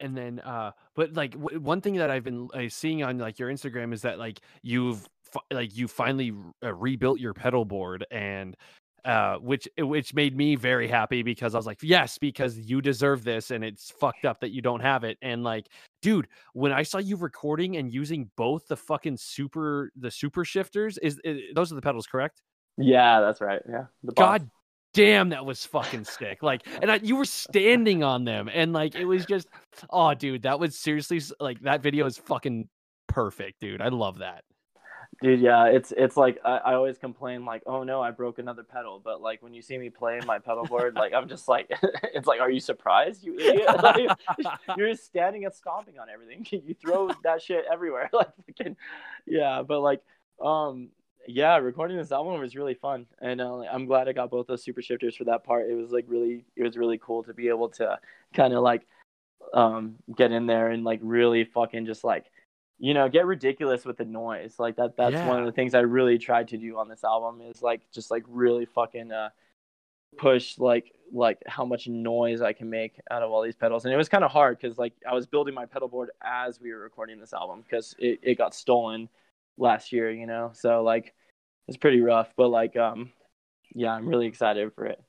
and 0.00 0.16
then 0.16 0.40
uh 0.40 0.72
but 0.94 1.14
like 1.14 1.32
w- 1.32 1.60
one 1.60 1.80
thing 1.80 1.96
that 1.96 2.10
i've 2.10 2.24
been 2.24 2.48
uh, 2.54 2.68
seeing 2.68 3.02
on 3.02 3.18
like 3.18 3.38
your 3.38 3.50
instagram 3.50 3.92
is 3.92 4.02
that 4.02 4.18
like 4.18 4.40
you've 4.62 5.08
fi- 5.24 5.40
like 5.52 5.76
you 5.76 5.88
finally 5.88 6.32
uh, 6.64 6.72
rebuilt 6.74 7.18
your 7.18 7.34
pedal 7.34 7.64
board 7.64 8.06
and 8.10 8.56
uh 9.04 9.36
which 9.36 9.68
which 9.78 10.14
made 10.14 10.36
me 10.36 10.56
very 10.56 10.88
happy 10.88 11.22
because 11.22 11.54
i 11.54 11.58
was 11.58 11.66
like 11.66 11.78
yes 11.82 12.18
because 12.18 12.58
you 12.58 12.80
deserve 12.80 13.24
this 13.24 13.50
and 13.50 13.62
it's 13.64 13.90
fucked 13.90 14.24
up 14.24 14.40
that 14.40 14.50
you 14.50 14.60
don't 14.60 14.80
have 14.80 15.04
it 15.04 15.16
and 15.22 15.44
like 15.44 15.66
dude 16.02 16.28
when 16.52 16.72
i 16.72 16.82
saw 16.82 16.98
you 16.98 17.16
recording 17.16 17.76
and 17.76 17.92
using 17.92 18.30
both 18.36 18.66
the 18.68 18.76
fucking 18.76 19.16
super 19.16 19.90
the 19.96 20.10
super 20.10 20.44
shifters 20.44 20.98
is, 20.98 21.20
is 21.24 21.40
those 21.54 21.70
are 21.70 21.74
the 21.74 21.82
pedals 21.82 22.06
correct 22.06 22.42
Yeah, 22.78 23.20
that's 23.20 23.40
right. 23.40 23.60
Yeah. 23.68 23.86
The. 24.04 24.12
God 24.12 24.48
damn, 24.94 25.30
that 25.30 25.44
was 25.44 25.66
fucking 25.66 26.04
sick. 26.04 26.42
Like, 26.42 26.66
and 26.80 26.90
I, 26.90 26.96
you 26.96 27.16
were 27.16 27.24
standing 27.24 28.02
on 28.02 28.24
them, 28.24 28.48
and 28.52 28.72
like, 28.72 28.94
it 28.94 29.04
was 29.04 29.26
just, 29.26 29.48
oh, 29.90 30.14
dude, 30.14 30.42
that 30.42 30.58
was 30.58 30.78
seriously 30.78 31.20
like 31.40 31.60
that 31.60 31.82
video 31.82 32.06
is 32.06 32.16
fucking 32.16 32.68
perfect, 33.08 33.60
dude. 33.60 33.82
I 33.82 33.88
love 33.88 34.18
that. 34.18 34.44
Dude, 35.20 35.40
yeah, 35.40 35.66
it's 35.66 35.92
it's 35.96 36.16
like 36.16 36.38
I, 36.44 36.58
I 36.58 36.74
always 36.74 36.96
complain 36.96 37.44
like, 37.44 37.62
oh 37.66 37.82
no, 37.82 38.00
I 38.00 38.12
broke 38.12 38.38
another 38.38 38.62
pedal. 38.62 39.00
But 39.02 39.20
like 39.20 39.42
when 39.42 39.52
you 39.52 39.62
see 39.62 39.76
me 39.76 39.90
play 39.90 40.20
my 40.24 40.38
pedal 40.38 40.64
board, 40.64 40.94
like 40.94 41.12
I'm 41.12 41.28
just 41.28 41.48
like, 41.48 41.68
it's 42.14 42.28
like, 42.28 42.40
are 42.40 42.50
you 42.50 42.60
surprised, 42.60 43.24
you 43.24 43.36
idiot? 43.36 43.68
You're 44.76 44.90
just 44.90 45.06
standing 45.06 45.44
and 45.44 45.52
stomping 45.52 45.98
on 45.98 46.08
everything. 46.08 46.46
You 46.64 46.74
throw 46.74 47.10
that 47.24 47.42
shit 47.42 47.64
everywhere, 47.70 48.08
like 48.12 48.28
fucking, 48.46 48.76
yeah. 49.26 49.62
But 49.66 49.80
like, 49.80 50.02
um, 50.40 50.90
yeah, 51.26 51.56
recording 51.56 51.96
this 51.96 52.12
album 52.12 52.38
was 52.40 52.54
really 52.54 52.74
fun, 52.74 53.06
and 53.20 53.40
uh, 53.40 53.62
I'm 53.62 53.86
glad 53.86 54.08
I 54.08 54.12
got 54.12 54.30
both 54.30 54.46
those 54.46 54.62
super 54.62 54.82
shifters 54.82 55.16
for 55.16 55.24
that 55.24 55.42
part. 55.42 55.68
It 55.68 55.74
was 55.74 55.90
like 55.90 56.04
really, 56.06 56.44
it 56.54 56.62
was 56.62 56.76
really 56.76 56.98
cool 56.98 57.24
to 57.24 57.34
be 57.34 57.48
able 57.48 57.70
to 57.70 57.98
kind 58.34 58.54
of 58.54 58.62
like, 58.62 58.86
um, 59.52 59.96
get 60.16 60.30
in 60.30 60.46
there 60.46 60.70
and 60.70 60.84
like 60.84 61.00
really 61.02 61.42
fucking 61.42 61.86
just 61.86 62.04
like 62.04 62.26
you 62.78 62.94
know 62.94 63.08
get 63.08 63.26
ridiculous 63.26 63.84
with 63.84 63.96
the 63.96 64.04
noise. 64.04 64.54
Like 64.58 64.76
that 64.76 64.96
that's 64.96 65.16
one 65.26 65.40
of 65.40 65.46
the 65.46 65.52
things 65.52 65.74
i 65.74 65.80
really 65.80 66.18
tried 66.18 66.48
to 66.48 66.56
do 66.56 66.78
on 66.78 66.88
this 66.88 67.04
album 67.04 67.40
is 67.40 67.62
like 67.62 67.82
just 67.92 68.10
like 68.10 68.24
really 68.28 68.66
fucking 68.66 69.12
uh 69.12 69.30
push 70.16 70.58
like 70.58 70.92
like 71.12 71.38
how 71.46 71.64
much 71.64 71.86
noise 71.86 72.40
i 72.40 72.52
can 72.52 72.70
make 72.70 72.98
out 73.10 73.22
of 73.22 73.30
all 73.30 73.42
these 73.42 73.56
pedals. 73.56 73.84
And 73.84 73.92
it 73.92 73.96
was 73.96 74.08
kind 74.08 74.24
of 74.24 74.30
hard 74.30 74.58
because 74.60 74.78
like 74.78 74.94
i 75.08 75.12
was 75.12 75.26
building 75.26 75.54
my 75.54 75.66
pedal 75.66 75.88
board 75.88 76.10
as 76.22 76.60
we 76.60 76.72
were 76.72 76.80
recording 76.80 77.18
this 77.18 77.32
album 77.32 77.62
because 77.62 77.94
it, 77.98 78.20
it 78.22 78.38
got 78.38 78.54
stolen 78.54 79.08
last 79.56 79.92
year 79.92 80.10
you 80.10 80.26
know? 80.26 80.50
So 80.54 80.82
like 80.82 81.14
it's 81.66 81.76
pretty 81.76 82.00
rough 82.00 82.32
but 82.36 82.48
like 82.48 82.76
um 82.76 83.10
yeah 83.74 83.92
i'm 83.92 84.06
really 84.06 84.26
excited 84.26 84.72
for 84.74 84.86
it 84.86 85.02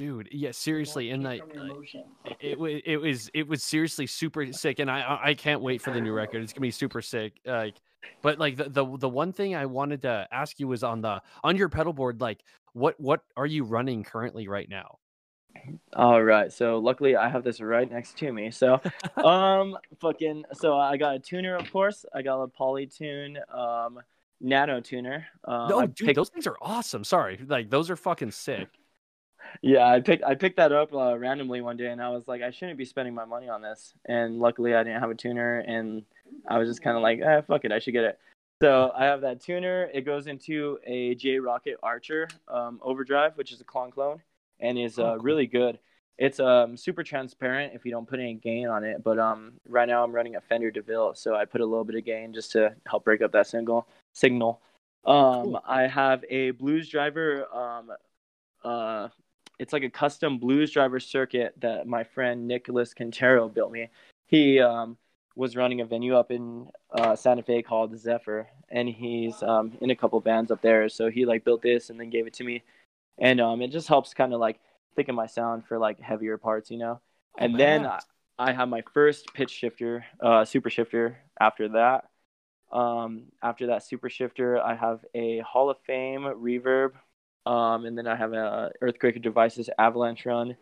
Dude, 0.00 0.30
yeah, 0.32 0.50
seriously, 0.52 1.10
and 1.10 1.22
like, 1.22 1.42
like, 1.54 1.94
it 2.40 2.58
was 2.58 2.80
it 2.86 2.96
was 2.96 3.30
it 3.34 3.46
was 3.46 3.62
seriously 3.62 4.06
super 4.06 4.50
sick, 4.50 4.78
and 4.78 4.90
I 4.90 5.00
I- 5.02 5.24
I 5.28 5.34
can't 5.34 5.60
wait 5.60 5.82
for 5.82 5.90
the 5.90 6.00
new 6.00 6.14
record. 6.14 6.42
It's 6.42 6.54
gonna 6.54 6.62
be 6.62 6.70
super 6.70 7.02
sick. 7.02 7.34
Like, 7.44 7.74
but 8.22 8.38
like 8.38 8.56
the 8.56 8.70
the 8.70 8.96
the 8.96 9.08
one 9.10 9.34
thing 9.34 9.54
I 9.54 9.66
wanted 9.66 10.00
to 10.02 10.26
ask 10.32 10.58
you 10.58 10.68
was 10.68 10.82
on 10.82 11.02
the 11.02 11.20
on 11.44 11.54
your 11.58 11.68
pedal 11.68 11.92
board, 11.92 12.18
like, 12.22 12.42
what 12.72 12.98
what 12.98 13.20
are 13.36 13.44
you 13.44 13.64
running 13.64 14.02
currently 14.02 14.48
right 14.48 14.70
now? 14.70 14.96
All 15.94 16.22
right. 16.22 16.50
So 16.50 16.78
luckily 16.78 17.16
I 17.16 17.28
have 17.28 17.44
this 17.44 17.60
right 17.60 17.90
next 17.90 18.16
to 18.20 18.32
me. 18.32 18.50
So 18.50 18.80
um 19.22 19.76
fucking 20.00 20.44
so 20.54 20.78
I 20.78 20.96
got 20.96 21.16
a 21.16 21.18
tuner 21.18 21.56
of 21.56 21.70
course. 21.70 22.06
I 22.14 22.22
got 22.22 22.40
a 22.40 22.48
polytune 22.48 23.36
um 23.54 24.00
Nano 24.40 24.80
tuner. 24.80 25.26
Um, 25.44 25.68
no, 25.68 25.80
I 25.80 25.86
dude, 25.86 26.06
picked- 26.06 26.16
those 26.16 26.30
things 26.30 26.46
are 26.46 26.56
awesome. 26.62 27.04
Sorry, 27.04 27.38
like 27.46 27.68
those 27.68 27.90
are 27.90 27.96
fucking 27.96 28.30
sick. 28.30 28.68
Yeah, 29.62 29.86
I 29.86 30.00
picked 30.00 30.24
I 30.24 30.34
picked 30.34 30.56
that 30.56 30.72
up 30.72 30.92
uh, 30.94 31.16
randomly 31.18 31.60
one 31.60 31.76
day, 31.76 31.86
and 31.88 32.00
I 32.02 32.08
was 32.10 32.26
like, 32.28 32.42
I 32.42 32.50
shouldn't 32.50 32.78
be 32.78 32.84
spending 32.84 33.14
my 33.14 33.24
money 33.24 33.48
on 33.48 33.62
this. 33.62 33.94
And 34.06 34.38
luckily, 34.38 34.74
I 34.74 34.82
didn't 34.82 35.00
have 35.00 35.10
a 35.10 35.14
tuner, 35.14 35.58
and 35.60 36.02
I 36.48 36.58
was 36.58 36.68
just 36.68 36.82
kind 36.82 36.96
of 36.96 37.02
like, 37.02 37.20
eh, 37.20 37.40
fuck 37.42 37.64
it, 37.64 37.72
I 37.72 37.78
should 37.78 37.92
get 37.92 38.04
it. 38.04 38.18
So 38.62 38.92
I 38.94 39.04
have 39.06 39.22
that 39.22 39.40
tuner. 39.40 39.88
It 39.92 40.02
goes 40.02 40.26
into 40.26 40.78
a 40.86 41.14
J 41.14 41.38
Rockett 41.40 41.76
Archer 41.82 42.28
um, 42.48 42.78
overdrive, 42.82 43.36
which 43.36 43.52
is 43.52 43.60
a 43.60 43.64
clone 43.64 43.90
clone, 43.90 44.20
and 44.60 44.78
is 44.78 44.98
Oh, 44.98 45.12
uh, 45.12 45.16
really 45.16 45.46
good. 45.46 45.78
It's 46.18 46.38
um 46.38 46.76
super 46.76 47.02
transparent 47.02 47.72
if 47.74 47.86
you 47.86 47.90
don't 47.90 48.06
put 48.06 48.20
any 48.20 48.34
gain 48.34 48.68
on 48.68 48.84
it. 48.84 49.02
But 49.02 49.18
um 49.18 49.52
right 49.66 49.88
now 49.88 50.04
I'm 50.04 50.12
running 50.12 50.36
a 50.36 50.40
Fender 50.42 50.70
DeVille, 50.70 51.14
so 51.14 51.34
I 51.34 51.46
put 51.46 51.62
a 51.62 51.64
little 51.64 51.84
bit 51.84 51.96
of 51.96 52.04
gain 52.04 52.34
just 52.34 52.52
to 52.52 52.74
help 52.86 53.04
break 53.04 53.22
up 53.22 53.32
that 53.32 53.46
signal. 53.46 53.88
Signal. 54.12 54.60
Um, 55.06 55.44
Cool. 55.44 55.62
I 55.66 55.86
have 55.86 56.22
a 56.28 56.50
Blues 56.50 56.90
Driver 56.90 57.46
um 57.54 57.90
uh 58.62 59.08
it's 59.60 59.74
like 59.74 59.82
a 59.82 59.90
custom 59.90 60.38
blues 60.38 60.70
driver 60.72 60.98
circuit 60.98 61.54
that 61.60 61.86
my 61.86 62.02
friend 62.02 62.48
Nicholas 62.48 62.94
Quintero 62.94 63.46
built 63.46 63.70
me. 63.70 63.90
He 64.26 64.58
um, 64.58 64.96
was 65.36 65.54
running 65.54 65.82
a 65.82 65.84
venue 65.84 66.16
up 66.16 66.30
in 66.30 66.68
uh, 66.90 67.14
Santa 67.14 67.42
Fe 67.42 67.60
called 67.60 67.96
Zephyr, 67.98 68.48
and 68.70 68.88
he's 68.88 69.42
um, 69.42 69.76
in 69.82 69.90
a 69.90 69.96
couple 69.96 70.18
bands 70.20 70.50
up 70.50 70.62
there. 70.62 70.88
So 70.88 71.10
he 71.10 71.26
like 71.26 71.44
built 71.44 71.60
this 71.60 71.90
and 71.90 72.00
then 72.00 72.08
gave 72.08 72.26
it 72.26 72.32
to 72.34 72.44
me, 72.44 72.62
and 73.18 73.38
um, 73.38 73.60
it 73.60 73.70
just 73.70 73.86
helps 73.86 74.14
kind 74.14 74.32
of 74.32 74.40
like 74.40 74.58
thicken 74.96 75.14
my 75.14 75.26
sound 75.26 75.66
for 75.66 75.78
like 75.78 76.00
heavier 76.00 76.38
parts, 76.38 76.70
you 76.70 76.78
know. 76.78 76.98
Oh, 77.38 77.44
and 77.44 77.60
then. 77.60 77.86
I, 77.86 78.00
I 78.38 78.52
have 78.52 78.70
my 78.70 78.82
first 78.94 79.34
pitch 79.34 79.50
shifter, 79.50 80.02
uh, 80.18 80.46
super 80.46 80.70
shifter. 80.70 81.18
After 81.38 81.68
that, 81.68 82.08
um, 82.72 83.24
after 83.42 83.66
that 83.66 83.82
super 83.82 84.08
shifter, 84.08 84.58
I 84.58 84.74
have 84.74 85.04
a 85.14 85.40
Hall 85.40 85.68
of 85.68 85.76
Fame 85.86 86.22
reverb 86.22 86.92
um, 87.46 87.84
and 87.84 87.96
then 87.96 88.06
I 88.06 88.16
have 88.16 88.32
a 88.32 88.72
Earthquaker 88.82 89.20
Devices 89.22 89.70
Avalanche 89.78 90.26
Run, 90.26 90.56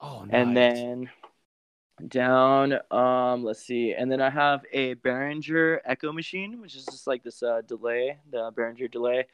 oh, 0.00 0.26
and 0.30 0.56
then 0.56 1.10
down, 2.08 2.74
um, 2.90 3.44
let's 3.44 3.64
see, 3.64 3.92
and 3.92 4.10
then 4.10 4.20
I 4.20 4.30
have 4.30 4.64
a 4.72 4.94
Behringer 4.96 5.78
Echo 5.84 6.12
Machine, 6.12 6.60
which 6.60 6.76
is 6.76 6.84
just 6.84 7.06
like 7.06 7.22
this 7.22 7.42
uh, 7.42 7.62
delay, 7.66 8.18
the 8.30 8.50
Behringer 8.52 8.90
delay. 8.90 9.26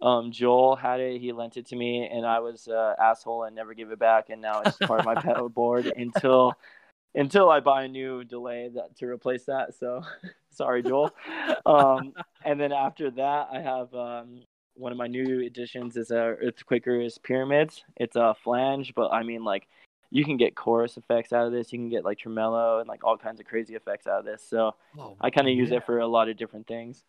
Um, 0.00 0.32
Joel 0.32 0.74
had 0.74 1.00
it; 1.00 1.20
he 1.20 1.32
lent 1.32 1.56
it 1.56 1.66
to 1.66 1.76
me, 1.76 2.08
and 2.08 2.26
I 2.26 2.40
was 2.40 2.66
uh, 2.66 2.94
asshole 2.98 3.44
and 3.44 3.54
never 3.54 3.72
gave 3.72 3.90
it 3.90 3.98
back, 3.98 4.30
and 4.30 4.42
now 4.42 4.62
it's 4.62 4.76
part 4.78 5.00
of 5.00 5.06
my 5.06 5.14
pedal 5.22 5.48
board 5.48 5.86
until 5.96 6.54
until 7.14 7.50
I 7.50 7.60
buy 7.60 7.84
a 7.84 7.88
new 7.88 8.24
delay 8.24 8.70
that 8.74 8.96
to 8.96 9.06
replace 9.06 9.44
that. 9.44 9.74
So 9.78 10.02
sorry, 10.50 10.82
Joel. 10.82 11.10
Um, 11.64 12.14
and 12.44 12.60
then 12.60 12.72
after 12.72 13.10
that, 13.12 13.48
I 13.52 13.60
have 13.60 13.94
um, 13.94 14.42
one 14.74 14.92
of 14.92 14.98
my 14.98 15.06
new 15.06 15.44
additions 15.44 15.96
is 15.96 16.10
a 16.10 16.36
Earthquaker's 16.42 17.18
Pyramids. 17.18 17.84
It's 17.96 18.16
a 18.16 18.34
flange, 18.42 18.94
but 18.94 19.12
I 19.12 19.22
mean 19.22 19.44
like 19.44 19.68
you 20.10 20.24
can 20.24 20.36
get 20.36 20.54
chorus 20.54 20.96
effects 20.96 21.32
out 21.32 21.46
of 21.46 21.52
this. 21.52 21.72
You 21.72 21.78
can 21.78 21.88
get 21.88 22.04
like 22.04 22.18
tremolo 22.18 22.80
and 22.80 22.88
like 22.88 23.02
all 23.02 23.16
kinds 23.16 23.40
of 23.40 23.46
crazy 23.46 23.74
effects 23.74 24.06
out 24.06 24.20
of 24.20 24.24
this. 24.24 24.42
So 24.46 24.74
Whoa, 24.94 25.16
I 25.20 25.30
kind 25.30 25.48
of 25.48 25.54
use 25.54 25.70
yeah. 25.70 25.78
it 25.78 25.86
for 25.86 26.00
a 26.00 26.06
lot 26.06 26.28
of 26.28 26.36
different 26.36 26.66
things. 26.66 27.04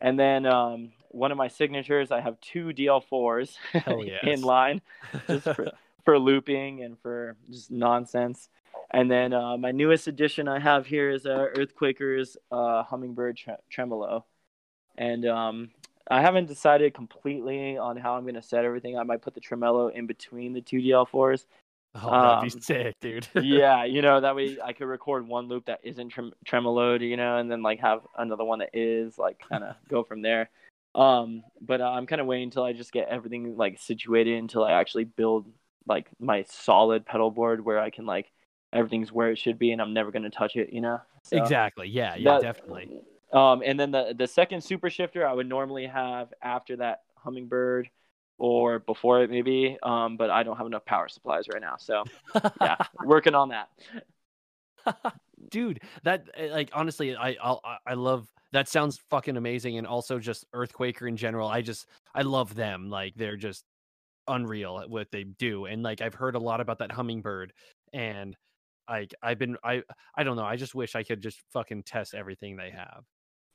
And 0.00 0.18
then 0.18 0.46
um, 0.46 0.92
one 1.10 1.30
of 1.30 1.38
my 1.38 1.48
signatures, 1.48 2.10
I 2.10 2.20
have 2.20 2.40
two 2.40 2.68
DL4s 2.68 3.56
yes. 4.06 4.20
in 4.22 4.40
line 4.40 4.80
just 5.26 5.44
for, 5.54 5.70
for 6.04 6.18
looping 6.18 6.82
and 6.82 6.98
for 7.00 7.36
just 7.50 7.70
nonsense. 7.70 8.48
And 8.90 9.10
then 9.10 9.34
uh, 9.34 9.56
my 9.58 9.70
newest 9.70 10.08
addition 10.08 10.48
I 10.48 10.58
have 10.58 10.86
here 10.86 11.10
is 11.10 11.26
uh, 11.26 11.48
Earthquaker's 11.54 12.36
uh, 12.50 12.82
Hummingbird 12.84 13.36
tre- 13.36 13.56
Tremolo. 13.68 14.24
And 14.96 15.26
um, 15.26 15.70
I 16.10 16.20
haven't 16.20 16.46
decided 16.46 16.92
completely 16.92 17.78
on 17.78 17.96
how 17.96 18.14
I'm 18.14 18.22
going 18.22 18.34
to 18.34 18.42
set 18.42 18.64
everything. 18.64 18.98
I 18.98 19.04
might 19.04 19.22
put 19.22 19.34
the 19.34 19.40
tremolo 19.40 19.88
in 19.88 20.06
between 20.06 20.52
the 20.52 20.60
two 20.60 20.78
DL4s. 20.78 21.44
Oh, 21.94 22.10
that'd 22.10 22.50
be 22.50 22.54
um, 22.54 22.60
sick, 22.60 22.96
dude. 23.00 23.28
yeah, 23.42 23.84
you 23.84 24.02
know, 24.02 24.20
that 24.20 24.36
way 24.36 24.58
I 24.62 24.72
could 24.72 24.86
record 24.86 25.26
one 25.26 25.48
loop 25.48 25.66
that 25.66 25.80
isn't 25.82 26.10
trem- 26.10 26.32
tremoloed, 26.46 27.00
you 27.00 27.16
know, 27.16 27.38
and 27.38 27.50
then 27.50 27.62
like 27.62 27.80
have 27.80 28.00
another 28.18 28.44
one 28.44 28.58
that 28.58 28.70
is, 28.74 29.18
like 29.18 29.40
kind 29.50 29.64
of 29.64 29.76
go 29.88 30.02
from 30.02 30.22
there. 30.22 30.50
Um, 30.94 31.42
but 31.60 31.80
uh, 31.80 31.90
I'm 31.90 32.06
kind 32.06 32.20
of 32.20 32.26
waiting 32.26 32.44
until 32.44 32.64
I 32.64 32.72
just 32.72 32.92
get 32.92 33.08
everything 33.08 33.56
like 33.56 33.78
situated 33.80 34.36
until 34.38 34.64
I 34.64 34.72
actually 34.72 35.04
build 35.04 35.46
like 35.86 36.08
my 36.18 36.44
solid 36.48 37.06
pedal 37.06 37.30
board 37.30 37.64
where 37.64 37.78
I 37.78 37.90
can 37.90 38.06
like 38.06 38.32
everything's 38.72 39.12
where 39.12 39.30
it 39.30 39.38
should 39.38 39.58
be 39.58 39.72
and 39.72 39.80
I'm 39.80 39.94
never 39.94 40.10
going 40.10 40.24
to 40.24 40.30
touch 40.30 40.56
it, 40.56 40.72
you 40.72 40.80
know. 40.80 41.00
So- 41.22 41.36
exactly. 41.36 41.88
Yeah. 41.88 42.16
Yeah. 42.16 42.32
that- 42.32 42.42
definitely. 42.42 43.02
Um, 43.32 43.62
and 43.64 43.78
then 43.78 43.90
the 43.90 44.14
the 44.16 44.26
second 44.26 44.62
super 44.62 44.90
shifter 44.90 45.26
I 45.26 45.32
would 45.32 45.48
normally 45.48 45.86
have 45.86 46.32
after 46.42 46.76
that 46.76 47.02
hummingbird 47.16 47.88
or 48.38 48.78
before 48.80 49.22
it 49.22 49.30
maybe. 49.30 49.78
Um, 49.82 50.16
but 50.16 50.30
I 50.30 50.42
don't 50.42 50.56
have 50.56 50.66
enough 50.66 50.84
power 50.84 51.08
supplies 51.08 51.44
right 51.52 51.62
now, 51.62 51.76
so 51.78 52.04
yeah, 52.60 52.76
working 53.04 53.34
on 53.34 53.50
that. 53.50 53.68
dude 55.50 55.80
that 56.04 56.28
eh, 56.34 56.48
like 56.50 56.70
honestly 56.72 57.14
i 57.16 57.36
I'll, 57.42 57.60
i 57.64 57.76
i 57.88 57.94
love 57.94 58.26
that 58.52 58.68
sounds 58.68 58.98
fucking 59.10 59.36
amazing 59.36 59.78
and 59.78 59.86
also 59.86 60.18
just 60.18 60.44
earthquaker 60.54 61.08
in 61.08 61.16
general. 61.16 61.48
I 61.48 61.62
just 61.62 61.86
i 62.14 62.22
love 62.22 62.54
them. 62.54 62.90
Like 62.90 63.14
they're 63.14 63.36
just 63.36 63.64
unreal 64.26 64.80
at 64.80 64.90
what 64.90 65.10
they 65.10 65.24
do. 65.24 65.66
And 65.66 65.82
like 65.82 66.00
i've 66.00 66.14
heard 66.14 66.34
a 66.34 66.40
lot 66.40 66.60
about 66.60 66.78
that 66.78 66.92
hummingbird 66.92 67.52
and 67.92 68.36
like 68.88 69.14
i've 69.22 69.38
been 69.38 69.56
i 69.62 69.82
i 70.16 70.24
don't 70.24 70.36
know. 70.36 70.44
I 70.44 70.56
just 70.56 70.74
wish 70.74 70.96
i 70.96 71.02
could 71.04 71.20
just 71.22 71.40
fucking 71.52 71.84
test 71.84 72.14
everything 72.14 72.56
they 72.56 72.70
have 72.70 73.04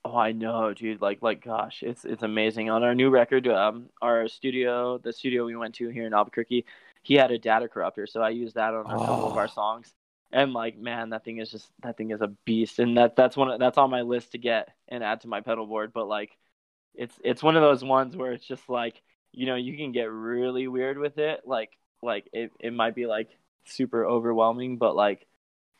Oh, 0.07 0.15
I 0.17 0.33
know, 0.33 0.73
dude. 0.73 1.01
Like, 1.01 1.21
like, 1.23 1.43
gosh, 1.43 1.81
it's 1.83 2.05
it's 2.05 2.21
amazing. 2.23 2.69
On 2.69 2.83
our 2.83 2.93
new 2.95 3.09
record, 3.09 3.47
um, 3.47 3.89
our 4.01 4.27
studio, 4.27 4.99
the 4.99 5.11
studio 5.11 5.45
we 5.45 5.55
went 5.55 5.75
to 5.75 5.89
here 5.89 6.05
in 6.05 6.13
Albuquerque, 6.13 6.65
he 7.01 7.15
had 7.15 7.31
a 7.31 7.39
data 7.39 7.67
corrupter, 7.67 8.05
so 8.07 8.21
I 8.21 8.29
used 8.29 8.55
that 8.55 8.73
on 8.75 8.85
a 8.85 8.89
couple 8.89 9.31
of 9.31 9.37
our 9.37 9.45
Oh. 9.45 9.47
songs. 9.47 9.93
And 10.31 10.53
like, 10.53 10.77
man, 10.77 11.09
that 11.11 11.23
thing 11.25 11.39
is 11.39 11.49
just 11.51 11.71
that 11.81 11.97
thing 11.97 12.11
is 12.11 12.21
a 12.21 12.27
beast, 12.45 12.79
and 12.79 12.97
that 12.97 13.15
that's 13.15 13.35
one 13.37 13.49
of- 13.51 13.59
that's 13.59 13.77
on 13.79 13.89
my 13.89 14.01
list 14.03 14.33
to 14.33 14.37
get 14.37 14.75
and 14.87 15.03
add 15.03 15.21
to 15.21 15.27
my 15.27 15.41
pedal 15.41 15.65
board. 15.65 15.91
But 15.93 16.07
like, 16.07 16.37
it's 16.95 17.19
it's 17.23 17.43
one 17.43 17.55
of 17.55 17.61
those 17.63 17.83
ones 17.83 18.15
where 18.17 18.33
it's 18.33 18.45
just 18.45 18.69
like, 18.69 19.01
you 19.31 19.45
know, 19.47 19.55
you 19.55 19.77
can 19.77 19.91
get 19.91 20.11
really 20.11 20.67
weird 20.67 20.97
with 20.99 21.17
it. 21.19 21.47
Like, 21.47 21.77
like 22.03 22.29
it 22.33 22.51
it 22.59 22.73
might 22.73 22.95
be 22.95 23.07
like 23.07 23.37
super 23.65 24.05
overwhelming, 24.05 24.77
but 24.77 24.95
like 24.95 25.27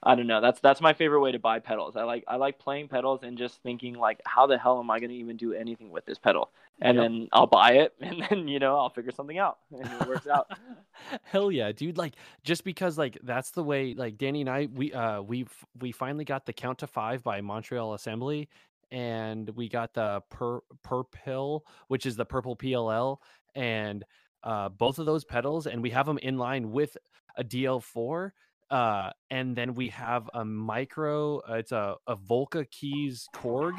I 0.05 0.15
don't 0.15 0.27
know. 0.27 0.39
That's 0.41 0.59
that's 0.59 0.81
my 0.81 0.93
favorite 0.93 1.21
way 1.21 1.31
to 1.31 1.39
buy 1.39 1.59
pedals. 1.59 1.95
I 1.95 2.03
like 2.03 2.23
I 2.27 2.35
like 2.35 2.59
playing 2.59 2.89
pedals 2.89 3.23
and 3.23 3.37
just 3.37 3.61
thinking 3.63 3.95
like, 3.95 4.21
how 4.25 4.45
the 4.47 4.57
hell 4.57 4.79
am 4.79 4.91
I 4.91 4.99
going 4.99 5.09
to 5.09 5.15
even 5.15 5.35
do 5.37 5.53
anything 5.53 5.89
with 5.89 6.05
this 6.05 6.19
pedal? 6.19 6.51
And 6.81 6.97
Yep. 6.97 7.03
then 7.03 7.27
I'll 7.33 7.47
buy 7.47 7.73
it, 7.73 7.95
and 8.01 8.23
then 8.29 8.47
you 8.47 8.59
know 8.59 8.77
I'll 8.77 8.89
figure 8.89 9.11
something 9.11 9.37
out, 9.39 9.59
and 9.71 9.91
it 9.91 10.07
works 10.07 10.27
out. 10.27 10.47
hell 11.23 11.51
yeah 11.51 11.73
dude 11.73 11.97
like 11.97 12.15
just 12.43 12.63
because 12.63 12.97
like 12.97 13.17
that's 13.23 13.51
the 13.51 13.61
way 13.61 13.93
like 13.95 14.17
danny 14.17 14.39
and 14.39 14.49
i 14.49 14.65
we 14.73 14.93
uh 14.93 15.21
we 15.21 15.45
we 15.81 15.91
finally 15.91 16.23
got 16.23 16.45
the 16.45 16.53
count 16.53 16.77
to 16.79 16.87
five 16.87 17.21
by 17.21 17.41
montreal 17.41 17.93
assembly 17.93 18.47
and 18.91 19.49
we 19.51 19.67
got 19.67 19.93
the 19.93 20.21
per 20.29 20.61
purple 20.83 21.65
which 21.89 22.05
is 22.05 22.15
the 22.15 22.25
purple 22.25 22.55
pll 22.55 23.17
and 23.55 24.05
uh 24.43 24.69
both 24.69 24.97
of 24.97 25.05
those 25.05 25.25
pedals 25.25 25.67
and 25.67 25.81
we 25.83 25.89
have 25.89 26.05
them 26.05 26.17
in 26.19 26.37
line 26.37 26.71
with 26.71 26.95
a 27.35 27.43
dl4 27.43 28.31
uh 28.71 29.11
and 29.29 29.55
then 29.55 29.75
we 29.75 29.89
have 29.89 30.29
a 30.33 30.43
micro 30.43 31.37
uh, 31.49 31.53
it's 31.53 31.71
a, 31.71 31.95
a 32.07 32.15
volca 32.15 32.69
keys 32.71 33.27
korg 33.33 33.73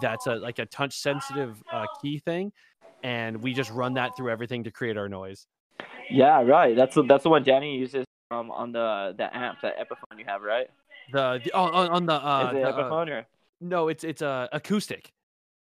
that's 0.00 0.26
a 0.26 0.34
like 0.34 0.58
a 0.58 0.66
touch 0.66 0.96
sensitive 0.98 1.62
uh, 1.72 1.86
key 2.00 2.18
thing 2.18 2.52
and 3.04 3.40
we 3.42 3.52
just 3.52 3.70
run 3.70 3.94
that 3.94 4.16
through 4.16 4.30
everything 4.30 4.64
to 4.64 4.70
create 4.70 4.96
our 4.96 5.08
noise 5.08 5.46
yeah, 6.10 6.42
right. 6.42 6.76
That's 6.76 6.94
the, 6.94 7.02
that's 7.04 7.22
the 7.22 7.30
one 7.30 7.42
Danny 7.42 7.76
uses 7.76 8.04
um, 8.30 8.50
on 8.50 8.72
the 8.72 9.14
the 9.16 9.34
amp, 9.36 9.60
that 9.62 9.78
Epiphone 9.78 10.18
you 10.18 10.24
have, 10.26 10.42
right? 10.42 10.68
The, 11.12 11.40
the 11.44 11.52
oh, 11.52 11.64
on, 11.64 11.88
on 11.88 12.06
the 12.06 12.14
uh, 12.14 12.50
Is 12.52 12.56
it 12.56 12.62
the, 12.62 12.68
uh, 12.68 12.72
Epiphone 12.72 13.08
or? 13.10 13.26
no, 13.60 13.88
it's 13.88 14.04
it's 14.04 14.22
a 14.22 14.48
acoustic. 14.52 15.12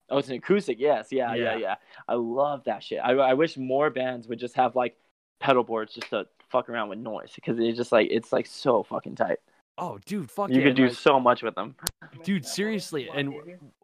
Oh, 0.08 0.18
it's 0.18 0.28
an 0.28 0.36
acoustic. 0.36 0.78
Yes, 0.80 1.08
yeah, 1.10 1.34
yeah, 1.34 1.52
Yeah. 1.52 1.56
yeah. 1.56 1.74
I 2.08 2.14
love 2.14 2.64
that 2.64 2.82
shit. 2.82 2.98
I, 2.98 3.12
I 3.12 3.34
wish 3.34 3.56
more 3.56 3.90
bands 3.90 4.26
would 4.26 4.40
just 4.40 4.56
have 4.56 4.74
like 4.74 4.96
pedal 5.38 5.62
boards 5.62 5.94
just 5.94 6.10
to 6.10 6.26
fuck 6.50 6.68
around 6.68 6.88
with 6.88 6.98
noise 6.98 7.32
because 7.34 7.58
it's 7.58 7.76
just 7.76 7.92
like 7.92 8.08
it's 8.10 8.32
like 8.32 8.46
so 8.46 8.82
fucking 8.82 9.14
tight. 9.16 9.38
Oh, 9.78 9.98
dude, 10.04 10.30
fuck 10.30 10.50
You 10.50 10.58
yeah, 10.60 10.66
could 10.66 10.76
do 10.76 10.88
like- 10.88 10.94
so 10.96 11.18
much 11.18 11.42
with 11.42 11.54
them. 11.54 11.74
dude, 12.22 12.44
seriously. 12.44 13.08
And 13.14 13.34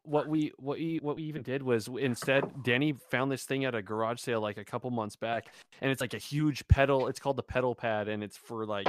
what 0.02 0.28
we 0.28 0.52
what 0.58 0.78
we 0.78 0.98
what 1.00 1.16
we 1.16 1.22
even 1.22 1.42
did 1.42 1.62
was 1.62 1.88
instead 1.98 2.44
Danny 2.62 2.92
found 3.10 3.32
this 3.32 3.44
thing 3.44 3.64
at 3.64 3.74
a 3.74 3.80
garage 3.80 4.20
sale 4.20 4.40
like 4.40 4.58
a 4.58 4.64
couple 4.64 4.90
months 4.90 5.16
back, 5.16 5.46
and 5.80 5.90
it's 5.90 6.00
like 6.00 6.12
a 6.12 6.18
huge 6.18 6.66
pedal. 6.68 7.06
It's 7.08 7.18
called 7.18 7.36
the 7.36 7.42
pedal 7.42 7.74
pad, 7.74 8.08
and 8.08 8.22
it's 8.22 8.36
for 8.36 8.66
like 8.66 8.86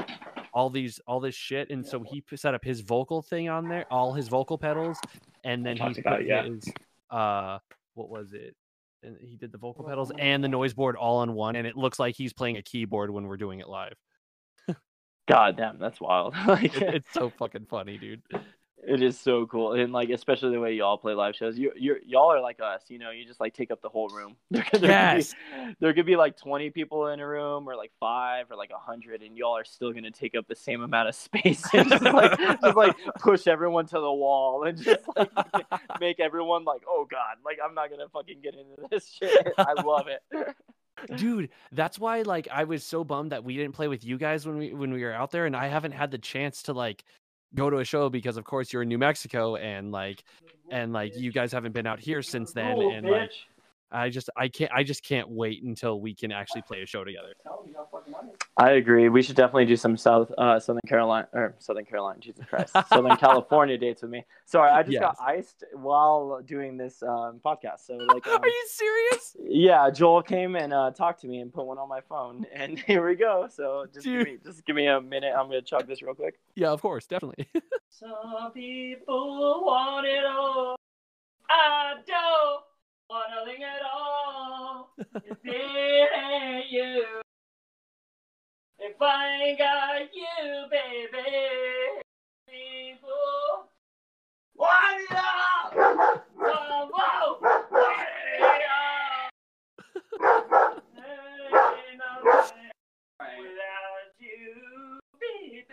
all 0.54 0.70
these 0.70 1.00
all 1.08 1.20
this 1.20 1.36
shit. 1.36 1.70
And 1.70 1.86
so 1.86 2.02
he 2.04 2.24
set 2.36 2.54
up 2.54 2.64
his 2.64 2.82
vocal 2.82 3.22
thing 3.22 3.48
on 3.48 3.70
there, 3.70 3.86
all 3.90 4.12
his 4.14 4.28
vocal 4.28 4.58
pedals, 4.58 4.98
and 5.46 5.66
then 5.66 5.78
he 5.78 5.84
about 5.84 6.04
put 6.04 6.22
it, 6.22 6.28
yeah. 6.28 6.44
his 6.44 6.70
uh 7.10 7.60
what 7.94 8.10
was 8.10 8.34
it? 8.34 8.56
And 9.04 9.18
he 9.22 9.38
did 9.38 9.52
the 9.52 9.58
vocal 9.58 9.86
pedals 9.86 10.12
oh 10.12 10.18
and 10.18 10.44
the 10.44 10.48
noise 10.48 10.74
board 10.74 10.96
all 10.96 11.18
on 11.18 11.34
one, 11.34 11.56
and 11.56 11.68
it 11.68 11.78
looks 11.78 12.00
like 12.00 12.16
he's 12.16 12.34
playing 12.34 12.58
a 12.58 12.62
keyboard 12.62 13.12
when 13.12 13.26
we're 13.28 13.38
doing 13.38 13.60
it 13.60 13.68
live. 13.70 13.96
God 15.28 15.58
damn, 15.58 15.80
that's 15.80 16.02
wild. 16.02 16.36
like, 16.48 16.76
It- 16.76 16.96
it's 16.96 17.14
so 17.14 17.30
fucking 17.38 17.68
funny, 17.70 17.98
dude. 17.98 18.22
It 18.86 19.02
is 19.02 19.20
so 19.20 19.48
cool, 19.48 19.74
and 19.74 19.92
like 19.92 20.10
especially 20.12 20.52
the 20.52 20.60
way 20.60 20.74
y'all 20.74 20.98
play 21.00 21.14
live 21.16 21.36
shows. 21.36 21.58
You 21.58 21.72
you 21.76 21.96
y'all 22.06 22.32
are 22.32 22.40
like 22.40 22.60
us, 22.62 22.84
you 22.90 23.00
know. 23.00 23.10
You 23.10 23.26
just 23.26 23.40
like 23.40 23.54
take 23.56 23.72
up 23.72 23.82
the 23.82 23.90
whole 23.90 24.08
room. 24.10 24.36
There, 24.52 24.62
could- 24.64 24.82
there 24.82 24.92
Yes. 24.92 25.34
could 25.34 25.68
be, 25.68 25.76
there 25.80 25.94
could 25.94 26.06
be 26.06 26.16
like 26.16 26.38
twenty 26.38 26.70
people 26.70 27.08
in 27.08 27.20
a 27.20 27.28
room, 27.28 27.68
or 27.68 27.76
like 27.76 27.92
five, 28.00 28.52
or 28.52 28.56
like 28.56 28.70
a 28.70 28.78
hundred, 28.78 29.24
and 29.24 29.36
y'all 29.36 29.58
are 29.58 29.66
still 29.66 29.92
gonna 29.92 30.12
take 30.12 30.36
up 30.36 30.48
the 30.48 30.56
same 30.56 30.84
amount 30.84 31.10
of 31.10 31.16
space 31.16 31.66
and 31.74 31.90
just 31.90 32.04
like 32.04 32.38
just 32.62 32.78
like 32.78 32.96
push 33.20 33.48
everyone 33.48 33.88
to 33.88 33.96
the 34.00 34.14
wall 34.14 34.64
and 34.66 34.78
just 34.82 35.04
like 35.16 35.32
make 36.00 36.20
everyone 36.20 36.64
like, 36.64 36.84
oh 36.88 37.08
god, 37.10 37.38
like 37.44 37.58
I'm 37.64 37.74
not 37.74 37.90
gonna 37.90 38.08
fucking 38.10 38.42
get 38.42 38.54
into 38.54 38.88
this 38.92 39.10
shit. 39.10 39.54
I 39.58 39.74
love 39.82 40.08
it. 40.08 40.56
dude 41.16 41.50
that's 41.74 42.00
why 42.00 42.24
like 42.24 42.48
i 42.52 42.64
was 42.64 42.84
so 42.84 43.04
bummed 43.04 43.32
that 43.32 43.44
we 43.44 43.56
didn't 43.56 43.74
play 43.76 43.88
with 43.88 44.04
you 44.04 44.18
guys 44.18 44.48
when 44.48 44.58
we 44.58 44.74
when 44.74 44.92
we 44.92 45.04
were 45.04 45.14
out 45.14 45.30
there 45.30 45.46
and 45.46 45.56
i 45.56 45.68
haven't 45.68 45.92
had 45.92 46.10
the 46.10 46.18
chance 46.18 46.64
to 46.64 46.74
like 46.74 47.04
go 47.56 47.70
to 47.70 47.78
a 47.78 47.86
show 47.86 48.10
because 48.10 48.38
of 48.38 48.44
course 48.44 48.72
you're 48.72 48.82
in 48.82 48.90
new 48.90 48.98
mexico 48.98 49.56
and 49.56 49.92
like 49.92 50.24
and 50.70 50.94
like 50.94 51.16
you 51.16 51.32
guys 51.32 51.52
haven't 51.52 51.72
been 51.72 51.88
out 51.88 52.00
here 52.00 52.22
since 52.22 52.52
then 52.54 52.76
Cool, 52.76 52.94
and 52.94 53.08
like. 53.08 53.32
I 53.92 54.10
just 54.10 54.30
i 54.38 54.48
can't 54.48 54.72
i 54.74 54.84
just 54.84 55.04
can't 55.04 55.30
wait 55.30 55.64
until 55.64 56.00
we 56.00 56.14
can 56.14 56.32
actually 56.32 56.62
play 56.62 56.82
a 56.82 56.86
show 56.86 57.04
together 57.04 57.34
I 58.58 58.72
agree. 58.72 59.08
We 59.10 59.22
should 59.22 59.36
definitely 59.36 59.66
do 59.66 59.76
some 59.76 59.98
South 59.98 60.32
uh, 60.38 60.60
Southern 60.60 60.82
Carolina 60.88 61.28
or 61.34 61.56
Southern 61.60 61.86
Carolina, 61.86 62.20
Jesus 62.20 62.44
Christ, 62.46 62.76
Southern 62.90 63.16
California 63.18 63.78
dates 63.78 64.02
with 64.02 64.12
me. 64.12 64.26
Sorry, 64.46 64.72
I 64.72 64.82
just 64.84 65.00
got 65.00 65.16
iced 65.22 65.64
while 65.74 66.42
doing 66.44 66.76
this 66.76 67.04
um, 67.04 67.40
podcast. 67.46 67.86
So 67.86 67.94
like, 67.96 68.26
um, 68.28 68.42
are 68.42 68.48
you 68.48 68.68
serious 68.68 69.38
yeah, 69.44 69.90
Joel 69.92 70.24
came 70.24 70.56
and 70.56 70.74
uh, 70.74 70.92
talked 70.92 71.22
to 71.22 71.28
me 71.28 71.40
and 71.40 71.54
put 71.54 71.66
one 71.66 71.78
on 71.78 71.88
my 71.88 72.02
phone, 72.02 72.46
and 72.54 72.80
here 72.80 73.08
we 73.08 73.16
go. 73.16 73.48
So 73.50 73.86
just 73.94 74.06
Dude. 74.06 74.26
give 74.26 74.34
me 74.34 74.40
just 74.44 74.66
give 74.66 74.76
me 74.76 74.88
a 74.88 75.00
minute. 75.00 75.34
I'm 75.38 75.48
gonna 75.48 75.62
chug 75.62 75.88
this 75.88 76.02
real 76.02 76.16
quick. 76.16 76.40
yeah 76.56 76.70
of 76.70 76.82
course 76.82 77.06
definitely 77.06 77.48
Some 77.90 78.52
people 78.54 79.64
want 79.66 80.06
it 80.08 80.26
all. 80.26 80.76
I 81.50 81.94
don't 82.06 82.67
want 83.10 83.30
nothing 83.32 83.64
at 83.64 83.82
all. 83.94 84.90
If 85.16 85.38
it 85.44 86.10
ain't 86.18 86.70
you, 86.70 87.06
if 88.80 89.02
I 89.02 89.28
ain't 89.44 89.60
got 89.60 90.02
you, 90.14 90.66
baby, 90.70 91.24
people 92.50 93.68
all. 95.12 95.72
Whoa, 96.36 96.90
whoa, 96.94 97.38
want 97.42 98.08
it 98.36 98.62
all. 98.76 99.30
Ain't 100.98 101.98
nothing 101.98 102.40
without 103.20 104.12
you, 104.20 105.00
baby. 105.20 105.66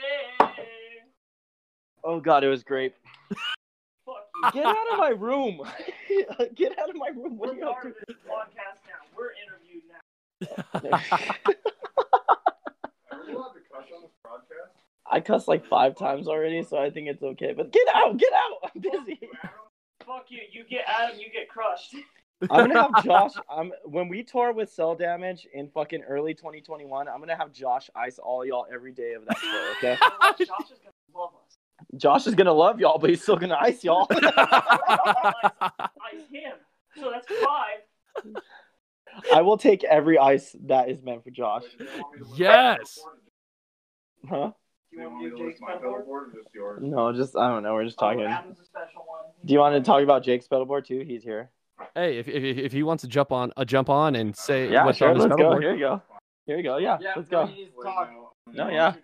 Oh 2.04 2.20
god, 2.20 2.44
it 2.44 2.48
was 2.48 2.62
great. 2.62 2.94
Get 4.52 4.66
out 4.66 4.92
of 4.92 4.98
my 4.98 5.08
room. 5.08 5.60
Get 6.54 6.78
out 6.78 6.90
of 6.90 6.96
my 6.96 7.08
room. 7.08 7.38
What 7.38 7.50
are 7.50 7.54
you 7.54 7.68
up 7.68 7.82
to? 7.82 7.88
this 7.88 8.16
podcast 8.26 8.80
now. 8.86 9.00
We're 9.16 9.32
interviewed 9.44 9.82
now. 9.88 10.00
Are 13.10 13.20
we 13.26 13.32
allowed 13.34 13.52
to 13.52 13.60
cuss 13.72 13.84
on 13.94 14.02
this 14.02 14.10
podcast? 14.24 14.74
I 15.10 15.20
cussed 15.20 15.48
like 15.48 15.64
five 15.66 15.96
times 15.96 16.28
already, 16.28 16.62
so 16.62 16.78
I 16.78 16.90
think 16.90 17.08
it's 17.08 17.22
okay. 17.22 17.52
But 17.56 17.72
get 17.72 17.86
out, 17.94 18.16
get 18.16 18.32
out. 18.32 18.70
I'm 18.74 18.80
busy. 18.80 19.20
Fuck 20.06 20.26
you. 20.28 20.40
You 20.52 20.64
get 20.64 20.84
Adam, 20.86 21.18
you 21.18 21.30
get 21.32 21.48
crushed. 21.48 21.94
I'm 22.50 22.68
gonna 22.68 22.82
have 22.82 23.04
Josh. 23.04 23.32
I'm 23.48 23.72
when 23.84 24.08
we 24.08 24.22
tour 24.22 24.52
with 24.52 24.70
Cell 24.70 24.94
Damage 24.94 25.46
in 25.52 25.68
fucking 25.68 26.02
early 26.02 26.34
2021. 26.34 27.08
I'm 27.08 27.20
gonna 27.20 27.36
have 27.36 27.52
Josh 27.52 27.90
ice 27.94 28.18
all 28.18 28.44
y'all 28.44 28.66
every 28.72 28.92
day 28.92 29.12
of 29.14 29.24
that 29.26 29.38
tour. 29.38 29.70
Okay. 29.78 29.96
Josh 30.44 30.70
is 30.70 30.78
gonna 30.78 30.92
love 31.14 31.30
us. 31.46 31.56
Josh 31.96 32.26
is 32.26 32.34
gonna 32.34 32.52
love 32.52 32.80
y'all, 32.80 32.98
but 32.98 33.10
he's 33.10 33.22
still 33.22 33.36
gonna 33.36 33.58
ice 33.60 33.84
y'all. 33.84 34.08
Ice 37.30 38.24
him. 38.24 38.24
So 38.24 38.30
that's 38.32 38.36
five. 38.36 38.42
I 39.34 39.42
will 39.42 39.56
take 39.58 39.84
every 39.84 40.18
ice 40.18 40.54
that 40.66 40.88
is 40.88 41.02
meant 41.02 41.22
for 41.24 41.30
Josh. 41.30 41.62
Wait, 41.62 41.78
do 41.78 41.84
you 41.84 41.90
want 42.02 42.12
me 42.12 42.18
to 42.18 42.24
list 42.24 42.38
Yes. 42.40 42.98
Huh? 44.28 44.50
Do 44.90 44.96
Do 44.96 44.96
you 44.96 45.02
you 45.02 45.02
want 45.02 45.12
want 45.14 45.24
me 45.24 45.30
to 45.38 45.46
list 45.46 45.60
my 45.60 45.72
pedalboard 45.74 46.06
or 46.06 46.30
just 46.34 46.54
yours? 46.54 46.80
No, 46.82 47.12
just 47.12 47.36
I 47.36 47.48
don't 47.48 47.62
know. 47.62 47.74
We're 47.74 47.84
just 47.84 47.96
oh, 48.00 48.06
talking. 48.06 48.22
Oh, 48.24 48.28
Adam's 48.28 48.60
a 48.60 48.64
special 48.64 49.04
one. 49.06 49.30
Do 49.44 49.52
you 49.52 49.58
want 49.60 49.74
to 49.74 49.82
talk 49.88 50.02
about 50.02 50.22
Jake's 50.24 50.48
pedalboard 50.48 50.86
too? 50.86 51.00
He's 51.06 51.22
here. 51.22 51.50
hey 51.94 52.18
if, 52.18 52.28
if 52.28 52.58
if 52.58 52.72
he 52.72 52.82
wants 52.82 53.02
to 53.02 53.08
jump 53.08 53.32
on 53.32 53.52
a 53.56 53.64
jump 53.64 53.88
on 53.90 54.14
and 54.14 54.36
say 54.36 54.70
Yeah, 54.70 54.84
what's 54.84 54.98
sure. 54.98 55.10
on 55.10 55.18
Let's 55.18 55.34
go. 55.36 55.58
Here 55.60 55.74
you 55.74 55.80
go. 55.80 56.02
Here 56.46 56.56
you 56.56 56.62
go. 56.62 56.76
Yeah, 56.78 56.98
let's 57.16 57.28
go. 57.28 57.46
Wait, 57.46 57.72
no, 57.84 58.30
No, 58.52 58.68
yeah. 58.68 58.94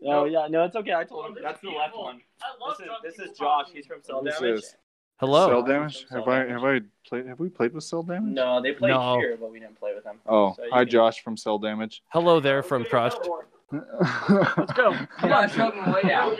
No, 0.00 0.24
yeah, 0.24 0.46
no, 0.48 0.64
it's 0.64 0.74
okay. 0.76 0.94
I 0.94 1.04
told 1.04 1.26
him 1.26 1.36
that's 1.42 1.60
the 1.60 1.68
left 1.70 1.96
one. 1.96 2.20
I 2.42 2.64
love 2.64 2.76
This 3.02 3.16
is 3.16 3.18
this 3.18 3.30
is 3.30 3.38
Josh. 3.38 3.66
He's 3.72 3.86
from 3.86 4.02
Cell 4.02 4.22
This 4.22 4.38
Damage. 4.38 4.58
is- 4.60 4.76
hello 5.18 5.48
Cell 5.48 5.50
Cell 5.50 5.62
damage? 5.62 6.06
Cell 6.08 6.18
Have 6.18 6.28
I 6.28 6.38
Damage. 6.44 6.50
have 6.52 6.64
I 6.64 6.80
played 7.08 7.26
have 7.26 7.38
we 7.40 7.48
played 7.48 7.72
with 7.74 7.84
cell 7.84 8.02
damage? 8.02 8.32
No, 8.34 8.60
they 8.60 8.72
played 8.72 8.90
No. 8.90 9.18
here, 9.18 9.36
but 9.40 9.50
we 9.50 9.60
didn't 9.60 9.78
play 9.78 9.94
with 9.94 10.04
them. 10.04 10.18
Oh, 10.26 10.54
So 10.54 10.64
you 10.64 10.70
hi 10.72 10.84
can- 10.84 10.90
Josh 10.90 11.20
from 11.22 11.36
Cell 11.36 11.58
Damage. 11.58 12.02
hello 12.08 12.40
there 12.40 12.62
from 12.62 12.84
crushed 12.84 13.18
Let's 13.72 14.72
go. 14.72 14.94
Come 15.18 15.32
on, 15.32 15.48
show 15.50 15.70
them 15.70 15.92
way 15.92 16.12
out. 16.12 16.38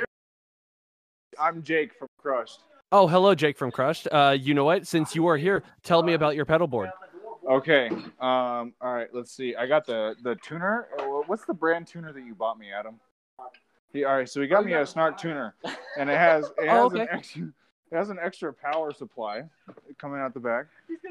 I'm 1.39 1.63
Jake 1.63 1.93
from 1.99 2.09
Crushed. 2.19 2.61
oh 2.91 3.07
hello 3.07 3.35
jake 3.35 3.57
from 3.59 3.71
crushed 3.71 4.09
uh 4.11 4.35
you 4.41 4.55
know 4.55 4.65
what 4.65 4.87
since 4.87 5.15
you 5.15 5.27
are 5.27 5.37
here 5.37 5.63
tell 5.83 6.03
me 6.03 6.15
about 6.15 6.35
your 6.35 6.45
pedal 6.45 6.67
board 6.67 6.91
Okay. 7.51 7.89
Um. 8.21 8.75
All 8.83 8.93
right. 8.93 9.09
Let's 9.15 9.33
see. 9.35 9.57
I 9.57 9.67
got 9.67 9.87
the 9.87 10.15
the 10.23 10.35
tuner. 10.37 10.89
Uh, 10.99 11.05
What's 11.29 11.47
the 11.47 11.55
brand 11.55 11.87
tuner 11.87 12.13
that 12.13 12.23
you 12.23 12.35
bought 12.35 12.59
me, 12.59 12.67
Adam? 12.71 13.01
He, 13.91 14.05
all 14.05 14.17
right. 14.19 14.29
So 14.29 14.43
he 14.43 14.47
got 14.49 14.67
me 14.67 14.75
a 14.75 14.85
Snark 14.85 15.17
tuner, 15.17 15.55
and 15.97 16.11
it 16.11 16.19
has 16.19 16.45
it 16.59 16.69
has 16.69 16.79
Oh, 16.79 16.91
an 16.91 17.01
okay. 17.01 17.07
extra 17.11 17.49
it 17.91 17.97
has 17.97 18.11
an 18.11 18.19
extra 18.23 18.53
power 18.53 18.93
supply 18.93 19.45
coming 19.99 20.21
out 20.21 20.35
the 20.35 20.41
back. 20.41 20.67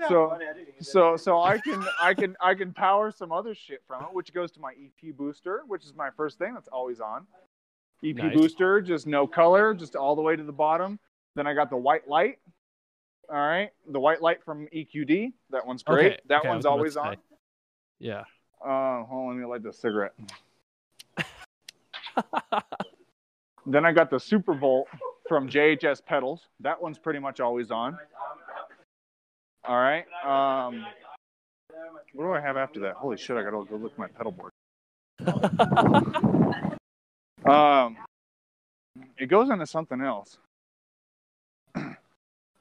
So 0.08 0.38
so 0.80 1.18
so 1.18 1.42
I 1.42 1.58
can 1.58 1.84
I 2.02 2.14
can 2.14 2.36
I 2.42 2.54
can 2.54 2.74
power 2.74 3.12
some 3.12 3.32
other 3.32 3.56
shit 3.56 3.82
from 3.88 4.04
it, 4.04 4.10
which 4.14 4.34
goes 4.34 4.52
to 4.54 4.60
my 4.60 4.74
EP 4.74 5.16
booster, 5.16 5.64
which 5.68 5.84
is 5.86 5.94
my 5.96 6.10
first 6.16 6.38
thing 6.38 6.54
that's 6.54 6.68
always 6.68 7.00
on. 7.00 7.26
EP 8.04 8.16
Nice. 8.16 8.34
booster, 8.36 8.80
just 8.82 9.08
no 9.08 9.26
color, 9.26 9.74
just 9.74 9.96
all 9.96 10.16
the 10.16 10.22
way 10.22 10.36
to 10.36 10.44
the 10.44 10.52
bottom. 10.52 11.00
Then 11.36 11.48
I 11.48 11.54
got 11.54 11.70
the 11.70 11.78
white 11.78 12.08
light. 12.08 12.38
All 13.30 13.36
right, 13.36 13.72
the 13.90 14.00
white 14.00 14.22
light 14.22 14.44
from 14.44 14.68
EQD. 14.74 15.34
That 15.50 15.66
one's 15.66 15.84
great. 15.84 16.06
Okay, 16.14 16.20
that 16.30 16.40
okay, 16.42 16.48
one's 16.48 16.66
always 16.66 16.96
on. 16.96 17.18
yeah 18.00 18.24
Uh, 18.64 19.04
hold 19.04 19.10
on, 19.10 19.28
let 19.30 19.36
me 19.38 19.46
light 19.46 19.64
the 19.64 19.74
cigarette. 19.74 20.14
then 23.66 23.86
I 23.86 23.92
got 23.92 24.10
the 24.10 24.20
Super 24.20 24.54
Volt 24.54 24.88
from 25.28 25.50
JHS 25.50 26.06
Pedals. 26.06 26.48
That 26.60 26.82
one's 26.82 26.98
pretty 26.98 27.20
much 27.20 27.40
always 27.40 27.72
on. 27.72 27.98
All 29.66 29.78
right. 29.78 30.06
Um, 30.24 30.86
what 32.14 32.24
do 32.26 32.32
I 32.34 32.40
have 32.40 32.58
after 32.58 32.80
that? 32.82 32.96
Holy 32.96 33.18
shit! 33.18 33.38
I 33.38 33.44
gotta 33.44 33.64
go 33.66 33.76
look 33.76 33.92
at 33.94 34.00
my 34.00 34.08
pedal 34.08 34.32
board. 34.32 34.52
Um, 37.48 37.98
it 39.18 39.28
goes 39.28 39.50
into 39.50 39.66
something 39.66 40.02
else. 40.02 40.38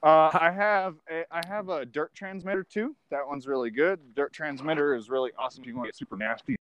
Uh, 0.02 0.30
I 0.38 0.52
have 0.52 0.94
a, 1.10 1.24
I 1.32 1.40
have 1.48 1.68
a 1.68 1.84
dirt 1.84 2.14
transmitter 2.14 2.62
too. 2.62 2.94
That 3.10 3.26
one's 3.26 3.48
really 3.48 3.70
good. 3.70 3.98
Dirt 4.14 4.32
transmitter 4.32 4.94
is 4.94 5.10
really 5.10 5.32
awesome 5.36 5.62
if 5.62 5.66
you 5.66 5.74
want 5.74 5.86
to 5.86 5.88
get 5.88 5.96
super 5.96 6.16
nasty 6.16 6.54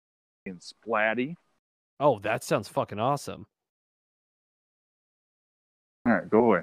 and 0.46 0.60
splatty. 0.60 1.34
oh 1.98 2.20
that 2.20 2.44
sounds 2.44 2.68
fucking 2.68 3.00
awesome 3.00 3.40
All 3.40 3.51
right, 6.22 6.30
go 6.30 6.38
away. 6.38 6.62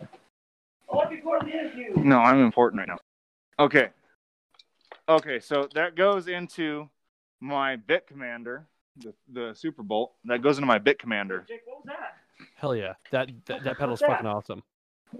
I 0.00 0.94
want 0.94 1.10
to 1.10 1.16
be 1.16 1.22
part 1.22 1.42
of 1.42 1.48
the 1.48 1.54
interview. 1.54 1.92
No, 1.96 2.18
I'm 2.18 2.40
important 2.40 2.80
right 2.80 2.88
now. 2.88 2.98
Okay. 3.58 3.88
Okay, 5.08 5.40
so 5.40 5.68
that 5.74 5.96
goes 5.96 6.28
into 6.28 6.88
my 7.40 7.76
bit 7.76 8.06
commander, 8.06 8.66
the, 8.96 9.14
the 9.32 9.54
Super 9.54 9.82
Bolt. 9.82 10.12
That 10.24 10.42
goes 10.42 10.58
into 10.58 10.66
my 10.66 10.78
bit 10.78 10.98
commander. 10.98 11.44
Jake, 11.48 11.62
what 11.66 11.78
was 11.78 11.86
that? 11.86 12.16
hell 12.56 12.76
yeah 12.76 12.94
that 13.10 13.30
that, 13.46 13.64
that 13.64 13.78
pedal's 13.78 14.00
that? 14.00 14.10
fucking 14.10 14.26
awesome 14.26 14.62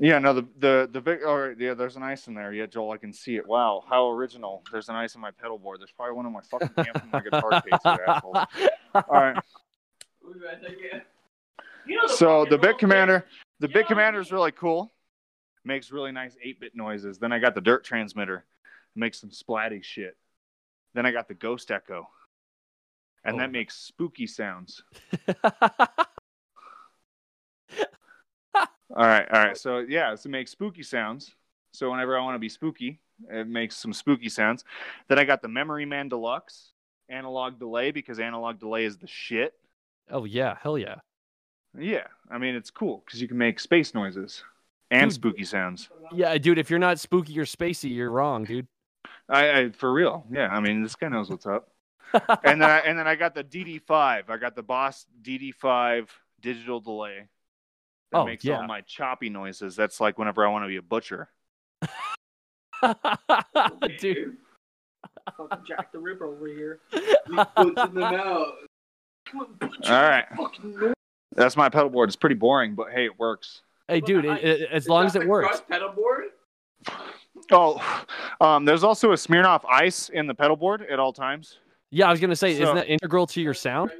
Yeah, 0.00 0.18
no, 0.18 0.34
the 0.34 0.46
the 0.58 0.88
the 0.92 1.00
big. 1.00 1.22
All 1.24 1.38
right, 1.38 1.56
yeah, 1.58 1.72
there's 1.72 1.96
an 1.96 2.02
ice 2.02 2.26
in 2.26 2.34
there. 2.34 2.52
Yeah, 2.52 2.66
Joel, 2.66 2.90
I 2.90 2.96
can 2.98 3.12
see 3.12 3.36
it. 3.36 3.46
Wow, 3.46 3.84
how 3.88 4.10
original. 4.10 4.62
There's 4.70 4.88
an 4.88 4.96
ice 4.96 5.14
in 5.14 5.20
my 5.20 5.30
pedal 5.30 5.58
board. 5.58 5.80
There's 5.80 5.92
probably 5.92 6.16
one 6.16 6.26
of 6.26 6.32
my 6.32 6.40
fucking 6.42 6.70
amps 6.76 7.04
in 7.04 7.10
my 7.12 7.20
guitar 7.20 7.62
case. 7.62 7.80
You 7.84 7.98
assholes. 8.06 8.36
All 8.94 9.02
right. 9.08 9.38
You 11.86 11.96
know 11.96 12.06
So 12.08 12.44
the 12.44 12.58
bit 12.58 12.68
rules, 12.68 12.80
commander, 12.80 13.26
the 13.60 13.68
You 13.68 13.74
bit 13.74 13.86
commander 13.86 14.20
is 14.20 14.32
really 14.32 14.52
cool. 14.52 14.92
Makes 15.64 15.90
really 15.90 16.12
nice 16.12 16.36
8-bit 16.44 16.74
noises. 16.74 17.18
Then 17.18 17.32
I 17.32 17.38
got 17.38 17.54
the 17.54 17.60
dirt 17.60 17.84
transmitter, 17.84 18.44
makes 18.94 19.20
some 19.20 19.30
splatty 19.30 19.82
shit. 19.82 20.16
Then 20.94 21.06
I 21.06 21.12
got 21.12 21.28
the 21.28 21.34
ghost 21.34 21.70
echo, 21.70 22.08
and 23.24 23.34
Oh. 23.36 23.38
that 23.38 23.50
makes 23.52 23.76
spooky 23.76 24.26
sounds. 24.26 24.82
All 28.94 29.04
right, 29.04 29.26
all 29.30 29.44
right. 29.44 29.56
So 29.56 29.78
yeah, 29.80 30.14
so 30.14 30.28
it 30.28 30.30
makes 30.30 30.52
spooky 30.52 30.82
sounds. 30.82 31.34
So 31.72 31.90
whenever 31.90 32.16
I 32.16 32.22
want 32.22 32.36
to 32.36 32.38
be 32.38 32.48
spooky, 32.48 33.00
it 33.28 33.46
makes 33.46 33.76
some 33.76 33.92
spooky 33.92 34.28
sounds. 34.30 34.64
Then 35.08 35.18
I 35.18 35.24
got 35.24 35.42
the 35.42 35.48
Memory 35.48 35.84
Man 35.84 36.08
Deluxe 36.08 36.70
analog 37.10 37.58
delay 37.58 37.90
because 37.90 38.18
analog 38.18 38.58
delay 38.58 38.84
is 38.84 38.96
the 38.96 39.06
shit. 39.06 39.52
oh 40.10 40.24
yeah 40.24 40.56
hell 40.62 40.78
yeah 40.78 40.96
Yeah, 41.78 42.06
I 42.30 42.38
mean 42.38 42.54
it's 42.54 42.70
cool 42.70 43.02
because 43.04 43.20
you 43.20 43.28
can 43.28 43.38
make 43.38 43.60
space 43.60 43.94
noises 43.94 44.42
and 44.90 45.10
Dude. 45.10 45.14
spooky 45.14 45.44
sounds. 45.44 45.88
Yeah, 46.12 46.36
dude. 46.38 46.58
If 46.58 46.70
you're 46.70 46.78
not 46.78 46.98
spooky 46.98 47.38
or 47.38 47.44
spacey, 47.44 47.94
you're 47.94 48.10
wrong, 48.10 48.44
dude. 48.44 48.66
I, 49.28 49.58
I 49.60 49.70
for 49.70 49.92
real. 49.92 50.24
Yeah, 50.30 50.48
I 50.48 50.60
mean 50.60 50.82
this 50.82 50.94
guy 50.96 51.08
knows 51.08 51.28
what's 51.30 51.46
up. 51.46 51.68
and 52.44 52.62
then 52.62 52.70
I, 52.70 52.78
and 52.78 52.96
then 52.98 53.06
I 53.08 53.16
got 53.16 53.34
the 53.34 53.42
DD5. 53.44 54.30
I 54.30 54.36
got 54.36 54.54
the 54.54 54.62
Boss 54.62 55.06
DD5 55.22 56.06
digital 56.40 56.80
delay. 56.80 57.28
That 58.12 58.18
Oh, 58.18 58.24
makes 58.24 58.44
yeah. 58.44 58.58
all 58.58 58.66
my 58.66 58.82
choppy 58.82 59.28
noises. 59.28 59.74
That's 59.74 60.00
like 60.00 60.16
whenever 60.16 60.46
I 60.46 60.50
want 60.50 60.64
to 60.64 60.68
be 60.68 60.76
a 60.76 60.82
butcher. 60.82 61.28
dude. 63.98 64.36
Fucking 65.36 65.58
Jack 65.66 65.90
the 65.92 65.98
Ripper 65.98 66.24
over 66.26 66.46
here. 66.46 66.78
All 69.88 70.02
right, 70.02 70.24
that's 71.36 71.56
my 71.56 71.68
pedal 71.68 71.88
board. 71.90 72.08
It's 72.08 72.16
pretty 72.16 72.34
boring, 72.36 72.74
but 72.74 72.90
hey, 72.92 73.04
it 73.06 73.18
works. 73.18 73.62
Hey, 73.88 74.00
dude. 74.00 74.24
It, 74.24 74.44
it- 74.44 74.68
as 74.72 74.88
long 74.88 75.06
as 75.06 75.14
it 75.14 75.26
works. 75.26 75.62
pedal 75.68 75.90
board? 75.90 76.24
Oh, 77.52 78.04
um, 78.40 78.64
there's 78.64 78.82
also 78.84 79.12
a 79.12 79.16
Smirnoff 79.16 79.64
Ice 79.70 80.08
in 80.08 80.26
the 80.26 80.34
pedal 80.34 80.56
board 80.56 80.82
at 80.90 80.98
all 80.98 81.12
times. 81.12 81.58
Yeah, 81.90 82.08
I 82.08 82.10
was 82.10 82.20
gonna 82.20 82.36
say, 82.36 82.56
So- 82.56 82.62
isn't 82.64 82.74
that 82.76 82.88
integral 82.88 83.26
to 83.28 83.40
your 83.40 83.54
sound? 83.54 83.90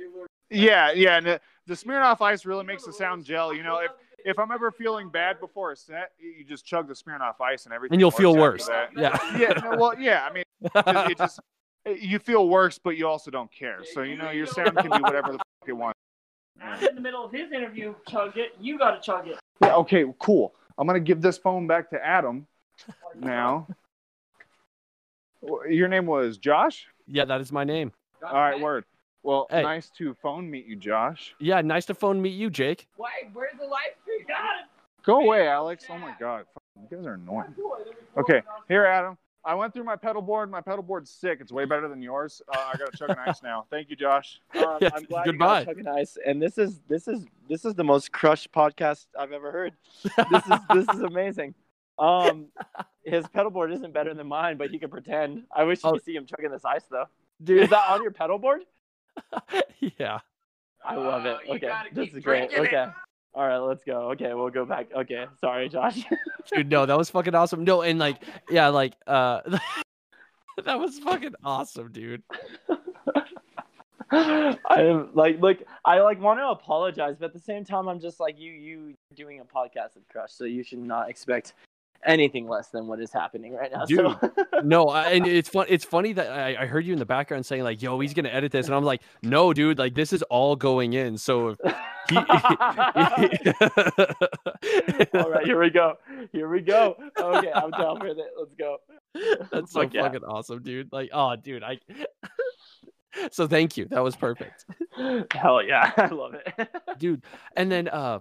Yeah, 0.51 0.93
yeah. 0.93 1.17
And 1.19 1.27
the, 1.27 1.41
the 1.67 1.75
Smirnoff 1.75 2.21
Ice 2.21 2.45
really 2.45 2.65
makes 2.65 2.85
the 2.85 2.93
sound 2.93 3.25
gel. 3.25 3.53
You 3.53 3.63
know, 3.63 3.79
if 3.79 3.91
if 4.25 4.39
I'm 4.39 4.51
ever 4.51 4.73
feeling 4.73 5.09
bad 5.09 5.39
before 5.39 5.71
a 5.73 5.77
set, 5.77 6.13
you 6.19 6.45
just 6.45 6.65
chug 6.65 6.89
the 6.89 6.95
Smirnoff 6.95 7.41
Ice 7.41 7.65
and 7.65 7.73
everything. 7.75 7.95
And 7.95 8.01
you'll 8.01 8.11
feel 8.11 8.35
worse. 8.37 8.69
Yeah. 8.97 9.17
yeah, 9.39 9.53
no, 9.63 9.77
well, 9.77 9.99
yeah. 9.99 10.27
I 10.29 10.33
mean, 10.33 10.45
it, 10.63 11.11
it 11.13 11.19
just 11.19 11.39
you 12.01 12.19
feel 12.19 12.49
worse, 12.49 12.79
but 12.79 12.97
you 12.97 13.07
also 13.07 13.31
don't 13.31 13.53
care. 13.53 13.81
So 13.93 14.03
you 14.03 14.17
know 14.17 14.31
your 14.31 14.47
sound 14.47 14.77
can 14.77 14.91
be 14.91 14.99
whatever 14.99 15.33
the 15.33 15.39
fuck 15.39 15.69
you 15.69 15.77
want. 15.77 15.97
I'm 16.63 16.83
in 16.85 16.95
the 16.95 17.01
middle 17.01 17.25
of 17.25 17.33
his 17.33 17.53
interview. 17.53 17.95
Chug 18.09 18.37
it. 18.37 18.55
You 18.61 18.79
gotta 18.79 19.01
chug 19.01 19.29
it. 19.29 19.39
Yeah, 19.63 19.75
okay, 19.77 20.05
cool. 20.19 20.55
I'm 20.79 20.87
gonna 20.87 21.01
give 21.01 21.21
this 21.23 21.39
phone 21.39 21.67
back 21.67 21.91
to 21.91 22.05
Adam 22.05 22.47
now. 23.15 23.67
Your 25.69 25.89
name 25.89 26.07
was 26.07 26.39
Josh. 26.39 26.87
yeah, 27.07 27.25
that 27.25 27.41
is 27.41 27.53
my 27.53 27.65
name. 27.65 27.93
All 28.23 28.35
right, 28.35 28.61
word. 28.61 28.85
Well, 29.23 29.47
Hey. 29.51 29.63
nice 29.63 29.91
to 29.99 30.15
phone 30.15 30.51
meet 30.51 30.67
you, 30.67 30.77
Josh. 30.77 31.35
Yeah, 31.39 31.61
nice 31.61 31.87
to 31.87 31.95
phone 31.95 32.21
meet 32.23 32.31
you, 32.35 32.49
Jake. 32.51 32.87
Wait, 32.97 33.11
where's 33.33 33.57
the 33.59 33.67
live 33.67 33.95
stream? 34.03 34.25
Got. 34.27 34.69
Go 35.05 35.21
away, 35.21 35.47
Alex. 35.49 35.85
Oh 35.91 35.99
my 35.99 36.15
God, 36.19 36.47
you 36.81 36.97
guys 36.97 37.07
are 37.07 37.15
annoying. 37.15 37.55
Okay, 38.17 38.43
here, 38.69 38.85
Adam. 38.87 39.17
I 39.47 39.55
went 39.55 39.73
through 39.73 39.85
my 39.85 39.95
pedal 39.97 40.21
board. 40.23 40.51
My 40.51 40.61
pedal 40.61 40.83
board's 40.83 41.09
sick. 41.11 41.39
It's 41.41 41.53
way 41.53 41.65
better 41.65 41.89
than 41.89 42.03
yours. 42.03 42.43
Uh, 42.53 42.71
I 42.75 42.77
got 42.77 42.91
to 42.91 42.97
chug 42.99 43.11
an 43.11 43.17
ice 43.27 43.43
now. 43.43 43.65
Thank 43.71 43.89
you, 43.89 43.97
Josh. 43.97 44.41
Um, 44.57 44.79
Yeah, 44.81 44.91
I'm 44.93 45.05
glad 45.09 45.25
goodbye. 45.27 45.61
you 45.61 45.65
got 45.67 45.71
Chuck 45.73 45.79
and 45.79 45.89
Ice, 45.89 46.19
and 46.27 46.43
this 46.43 46.59
is 46.59 46.81
this 46.89 47.07
is 47.07 47.25
this 47.49 47.65
is 47.65 47.75
the 47.75 47.85
most 47.85 48.11
crushed 48.13 48.51
podcast 48.53 49.07
I've 49.19 49.33
ever 49.33 49.53
heard. 49.53 49.75
This 50.03 50.43
is 50.47 50.59
this 50.75 50.89
is 50.97 51.01
amazing. 51.03 51.55
Um, 51.99 52.49
his 53.05 53.27
pedal 53.29 53.51
board 53.51 53.73
isn't 53.73 53.95
better 53.95 54.13
than 54.15 54.27
mine, 54.27 54.57
but 54.59 54.71
he 54.71 54.79
can 54.79 54.91
pretend. 54.91 55.45
I 55.55 55.63
wish 55.65 55.83
you 55.85 55.91
Oh. 55.91 55.93
could 55.95 56.05
see 56.05 56.15
him 56.17 56.27
chugging 56.27 56.51
this 56.51 56.65
ice 56.65 56.85
though. 56.91 57.07
Dude, 57.43 57.63
is 57.63 57.71
that 57.71 57.89
on 57.91 58.03
your 58.03 58.11
pedal 58.11 58.39
board? 58.39 58.63
yeah. 59.99 60.19
I 60.85 60.95
love 60.97 61.25
it. 61.27 61.39
Oh, 61.49 61.55
Okay, 61.55 61.73
this 61.93 62.13
is 62.13 62.23
great. 62.23 62.51
it. 62.53 62.59
Okay, 62.59 62.87
all 63.37 63.47
right, 63.47 63.59
let's 63.59 63.85
go. 63.85 64.13
Okay, 64.13 64.33
we'll 64.33 64.49
go 64.49 64.65
back. 64.65 64.89
Okay, 64.97 65.27
sorry, 65.43 65.69
Josh. 65.69 66.03
Dude, 66.53 66.71
no, 66.71 66.87
that 66.87 66.97
was 66.97 67.11
fucking 67.11 67.35
awesome. 67.35 67.65
No, 67.65 67.83
and 67.83 67.99
like, 67.99 68.23
yeah, 68.49 68.69
like, 68.69 68.95
uh, 69.07 69.43
that 70.65 70.81
was 70.81 70.99
fucking 71.01 71.35
awesome, 71.45 71.93
dude. 71.93 72.23
I'm 74.11 75.11
like, 75.13 75.43
like, 75.43 75.67
I 75.85 76.01
like 76.01 76.19
want 76.19 76.41
to 76.41 76.47
apologize, 76.47 77.17
but 77.19 77.27
at 77.27 77.33
the 77.35 77.41
same 77.41 77.65
time, 77.65 77.89
I'm 77.89 78.01
just 78.01 78.21
like, 78.21 78.39
you, 78.39 78.53
you 78.53 78.95
doing 79.15 79.41
a 79.41 79.45
podcast 79.45 79.97
with 79.97 80.09
Crush, 80.09 80.33
so 80.33 80.45
you 80.45 80.63
should 80.63 80.79
not 80.79 81.11
expect 81.11 81.53
anything 82.05 82.49
less 82.49 82.69
than 82.69 82.87
what 82.87 83.01
is 83.01 83.13
happening 83.13 83.55
right 83.55 83.71
now. 83.73 83.85
So, 83.87 84.19
No, 84.65 84.89
I, 84.89 85.11
and 85.11 85.27
it's 85.27 85.49
fun. 85.49 85.67
It's 85.69 85.85
funny 85.85 86.13
that 86.15 86.31
I, 86.31 86.63
I 86.63 86.67
heard 86.67 86.85
you 86.85 86.93
in 86.93 86.99
the 86.99 87.07
background 87.07 87.47
saying 87.47 87.63
like, 87.63 87.83
"Yo, 87.83 87.99
he's 88.01 88.15
gonna 88.15 88.29
edit 88.29 88.53
this," 88.53 88.67
and 88.67 88.75
I'm 88.75 88.85
like, 88.85 89.03
"No, 89.23 89.53
dude, 89.53 89.79
like 89.79 89.95
this 89.95 90.13
is 90.13 90.23
all 90.25 90.57
going 90.57 90.93
in." 90.95 91.17
So, 91.19 91.57
he, 92.09 92.17
all 92.17 92.25
right, 95.31 95.45
here 95.45 95.61
we 95.61 95.71
go. 95.71 95.95
Here 96.33 96.49
we 96.49 96.61
go. 96.61 96.97
Okay, 97.19 97.53
I'm 97.53 97.71
down 97.71 98.01
with 98.01 98.19
it. 98.19 98.31
Let's 98.39 98.55
go. 98.59 98.79
that's 99.51 99.73
so 99.73 99.83
Fuck 99.83 99.95
yeah. 99.95 100.03
fucking 100.03 100.25
awesome, 100.25 100.63
dude. 100.63 100.89
Like, 100.93 101.11
oh, 101.13 101.37
dude, 101.37 101.63
I. 101.63 101.79
so 103.31 103.47
thank 103.47 103.77
you. 103.77 103.87
That 103.87 104.03
was 104.03 104.17
perfect. 104.17 104.65
Hell 105.33 105.63
yeah, 105.63 105.93
I 105.97 106.07
love 106.09 106.35
it. 106.35 106.69
dude 106.99 107.23
and 107.57 107.71
then 107.71 107.89
uh 107.89 108.21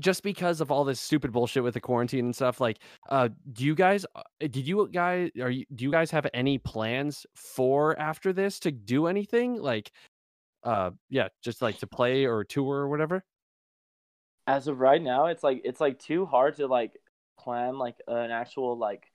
just 0.00 0.22
because 0.22 0.60
of 0.60 0.70
all 0.70 0.84
this 0.84 1.00
stupid 1.00 1.30
bullshit 1.32 1.62
with 1.62 1.74
the 1.74 1.80
quarantine 1.80 2.24
and 2.24 2.34
stuff 2.34 2.60
like 2.60 2.78
uh 3.10 3.28
do 3.52 3.64
you 3.64 3.74
guys 3.74 4.04
uh, 4.16 4.22
did 4.40 4.66
you 4.66 4.88
guys 4.92 5.30
are 5.40 5.50
you 5.50 5.64
do 5.74 5.84
you 5.84 5.90
guys 5.90 6.10
have 6.10 6.26
any 6.34 6.58
plans 6.58 7.26
for 7.34 7.98
after 7.98 8.32
this 8.32 8.58
to 8.58 8.72
do 8.72 9.06
anything 9.06 9.60
like 9.60 9.92
uh 10.64 10.90
yeah 11.10 11.28
just 11.42 11.62
like 11.62 11.78
to 11.78 11.86
play 11.86 12.24
or 12.24 12.42
tour 12.44 12.76
or 12.78 12.88
whatever 12.88 13.22
As 14.46 14.68
of 14.68 14.78
right 14.80 15.00
now, 15.00 15.26
it's 15.26 15.42
like 15.42 15.62
it's 15.64 15.80
like 15.80 15.98
too 15.98 16.26
hard 16.26 16.56
to 16.56 16.66
like 16.66 16.92
plan 17.38 17.78
like 17.78 17.96
an 18.08 18.30
actual 18.30 18.76
like 18.76 19.10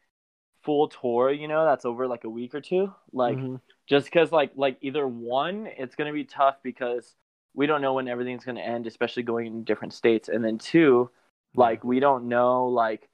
full 0.63 0.87
tour. 0.89 1.31
You 1.31 1.47
know, 1.47 1.65
that's 1.65 1.85
over 1.85 2.07
like 2.07 2.23
a 2.23 2.29
week 2.29 2.55
or 2.55 2.61
two. 2.61 2.91
Like. 3.13 3.37
Mhm. 3.37 3.61
just 3.87 4.05
because 4.05 4.31
like 4.31 4.51
like 4.55 4.77
either 4.81 5.07
one 5.07 5.67
it's 5.77 5.95
going 5.95 6.07
to 6.07 6.13
be 6.13 6.23
tough 6.25 6.57
because 6.63 7.15
we 7.53 7.65
don't 7.65 7.81
know 7.81 7.93
when 7.93 8.07
everything's 8.07 8.45
going 8.45 8.55
to 8.55 8.65
end 8.65 8.87
especially 8.87 9.23
going 9.23 9.47
in 9.47 9.63
different 9.63 9.93
states. 9.93 10.29
And 10.29 10.43
then 10.43 10.57
two 10.57 11.09
like 11.55 11.83
we 11.83 11.99
don't 11.99 12.27
know 12.27 12.67
like 12.67 13.09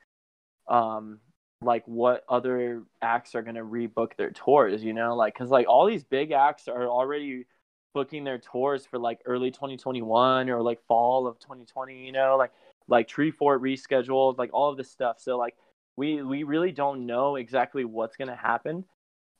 um 0.67 1.19
like 1.61 1.87
what 1.87 2.23
other 2.27 2.83
acts 3.01 3.33
are 3.33 3.41
going 3.41 3.55
to 3.55 3.63
rebook 3.63 4.15
their 4.17 4.31
tours 4.31 4.83
you 4.83 4.93
know? 4.93 5.15
Like 5.15 5.33
because 5.33 5.49
like 5.49 5.67
all 5.67 5.85
these 5.85 6.03
big 6.03 6.31
acts 6.31 6.67
are 6.67 6.87
already 6.87 7.45
booking 7.93 8.23
their 8.25 8.39
tours 8.39 8.85
for 8.85 8.99
like 8.99 9.21
early 9.25 9.51
2021 9.51 10.49
or 10.49 10.61
like 10.61 10.79
fall 10.87 11.27
of 11.27 11.39
2020 11.39 12.05
you 12.05 12.11
know? 12.11 12.35
Like 12.37 12.51
like 12.87 13.07
Treefort 13.07 13.59
rescheduled 13.61 14.37
like 14.37 14.51
all 14.53 14.69
of 14.69 14.77
this 14.77 14.91
stuff. 14.91 15.17
So 15.19 15.37
like 15.37 15.55
we 15.95 16.21
we 16.21 16.43
really 16.43 16.71
don't 16.71 17.05
know 17.05 17.35
exactly 17.35 17.85
what's 17.85 18.17
going 18.17 18.27
to 18.27 18.35
happen. 18.35 18.85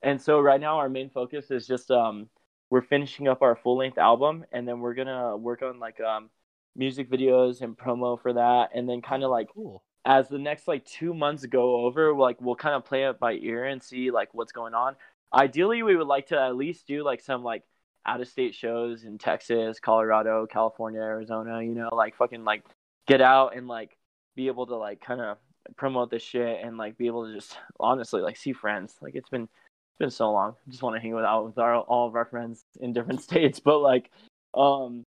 And 0.02 0.22
so 0.22 0.40
right 0.40 0.62
now 0.62 0.78
our 0.78 0.90
main 0.90 1.10
focus 1.10 1.52
is 1.52 1.68
just 1.68 1.92
um 1.92 2.30
we're 2.70 2.82
finishing 2.82 3.28
up 3.28 3.42
our 3.42 3.56
full 3.56 3.78
length 3.78 3.98
album 3.98 4.46
and 4.52 4.68
then 4.68 4.80
we're 4.80 4.94
gonna 4.94 5.38
work 5.38 5.62
on 5.62 5.80
like 5.80 6.00
um 6.02 6.30
music 6.76 7.10
videos 7.10 7.62
and 7.62 7.78
promo 7.78 8.20
for 8.22 8.34
that. 8.34 8.70
And 8.76 8.88
then 8.90 9.02
kind 9.02 9.24
of 9.24 9.32
like 9.32 9.48
cool. 9.54 9.84
as 10.06 10.28
the 10.28 10.38
next 10.38 10.68
like 10.68 10.86
two 10.86 11.14
months 11.14 11.46
go 11.46 11.86
over 11.86 12.14
like 12.14 12.42
we'll 12.42 12.56
kind 12.56 12.76
of 12.76 12.86
play 12.86 13.06
it 13.06 13.20
by 13.20 13.34
ear 13.34 13.66
and 13.66 13.82
see 13.82 14.12
like 14.12 14.34
what's 14.34 14.52
going 14.52 14.74
on. 14.74 14.96
Ideally 15.34 15.84
we 15.84 15.96
would 15.96 16.08
like 16.08 16.28
to 16.28 16.40
at 16.40 16.56
least 16.56 16.88
do 16.88 17.04
like 17.04 17.22
some 17.22 17.44
like 17.44 17.64
out 18.06 18.22
of 18.22 18.28
state 18.28 18.54
shows 18.54 19.04
in 19.04 19.18
texas 19.18 19.80
colorado 19.80 20.46
california 20.46 21.02
arizona 21.02 21.64
you 21.64 21.74
know 21.74 21.90
like 21.92 22.16
fucking 22.16 22.44
like 22.44 22.64
get 23.08 23.20
out 23.20 23.58
and 23.58 23.68
like 23.68 23.98
be 24.36 24.46
able 24.46 24.68
to 24.68 24.76
like 24.76 25.02
kind 25.02 25.22
of 25.22 25.38
promote 25.76 26.12
this 26.12 26.24
shit 26.24 26.60
and 26.64 26.78
like 26.78 26.98
be 26.98 27.08
able 27.08 27.26
to 27.28 27.34
just 27.34 27.58
honestly 27.80 28.22
like 28.22 28.38
see 28.38 28.54
friends. 28.54 28.96
Like 29.02 29.16
it's 29.16 29.30
been 29.30 29.50
it's 29.96 30.00
been 30.00 30.12
so 30.12 30.32
long 30.32 30.56
I 30.68 30.72
just 30.72 30.84
want 30.84 30.96
to 30.96 31.02
hang 31.02 31.14
out 31.14 31.46
with 31.46 31.58
our 31.58 31.80
all 31.80 32.08
of 32.08 32.16
our 32.16 32.26
friends 32.26 32.64
in 32.80 32.94
different 32.94 33.22
states 33.30 33.60
but 33.60 33.80
like 33.80 34.12
um 34.54 35.04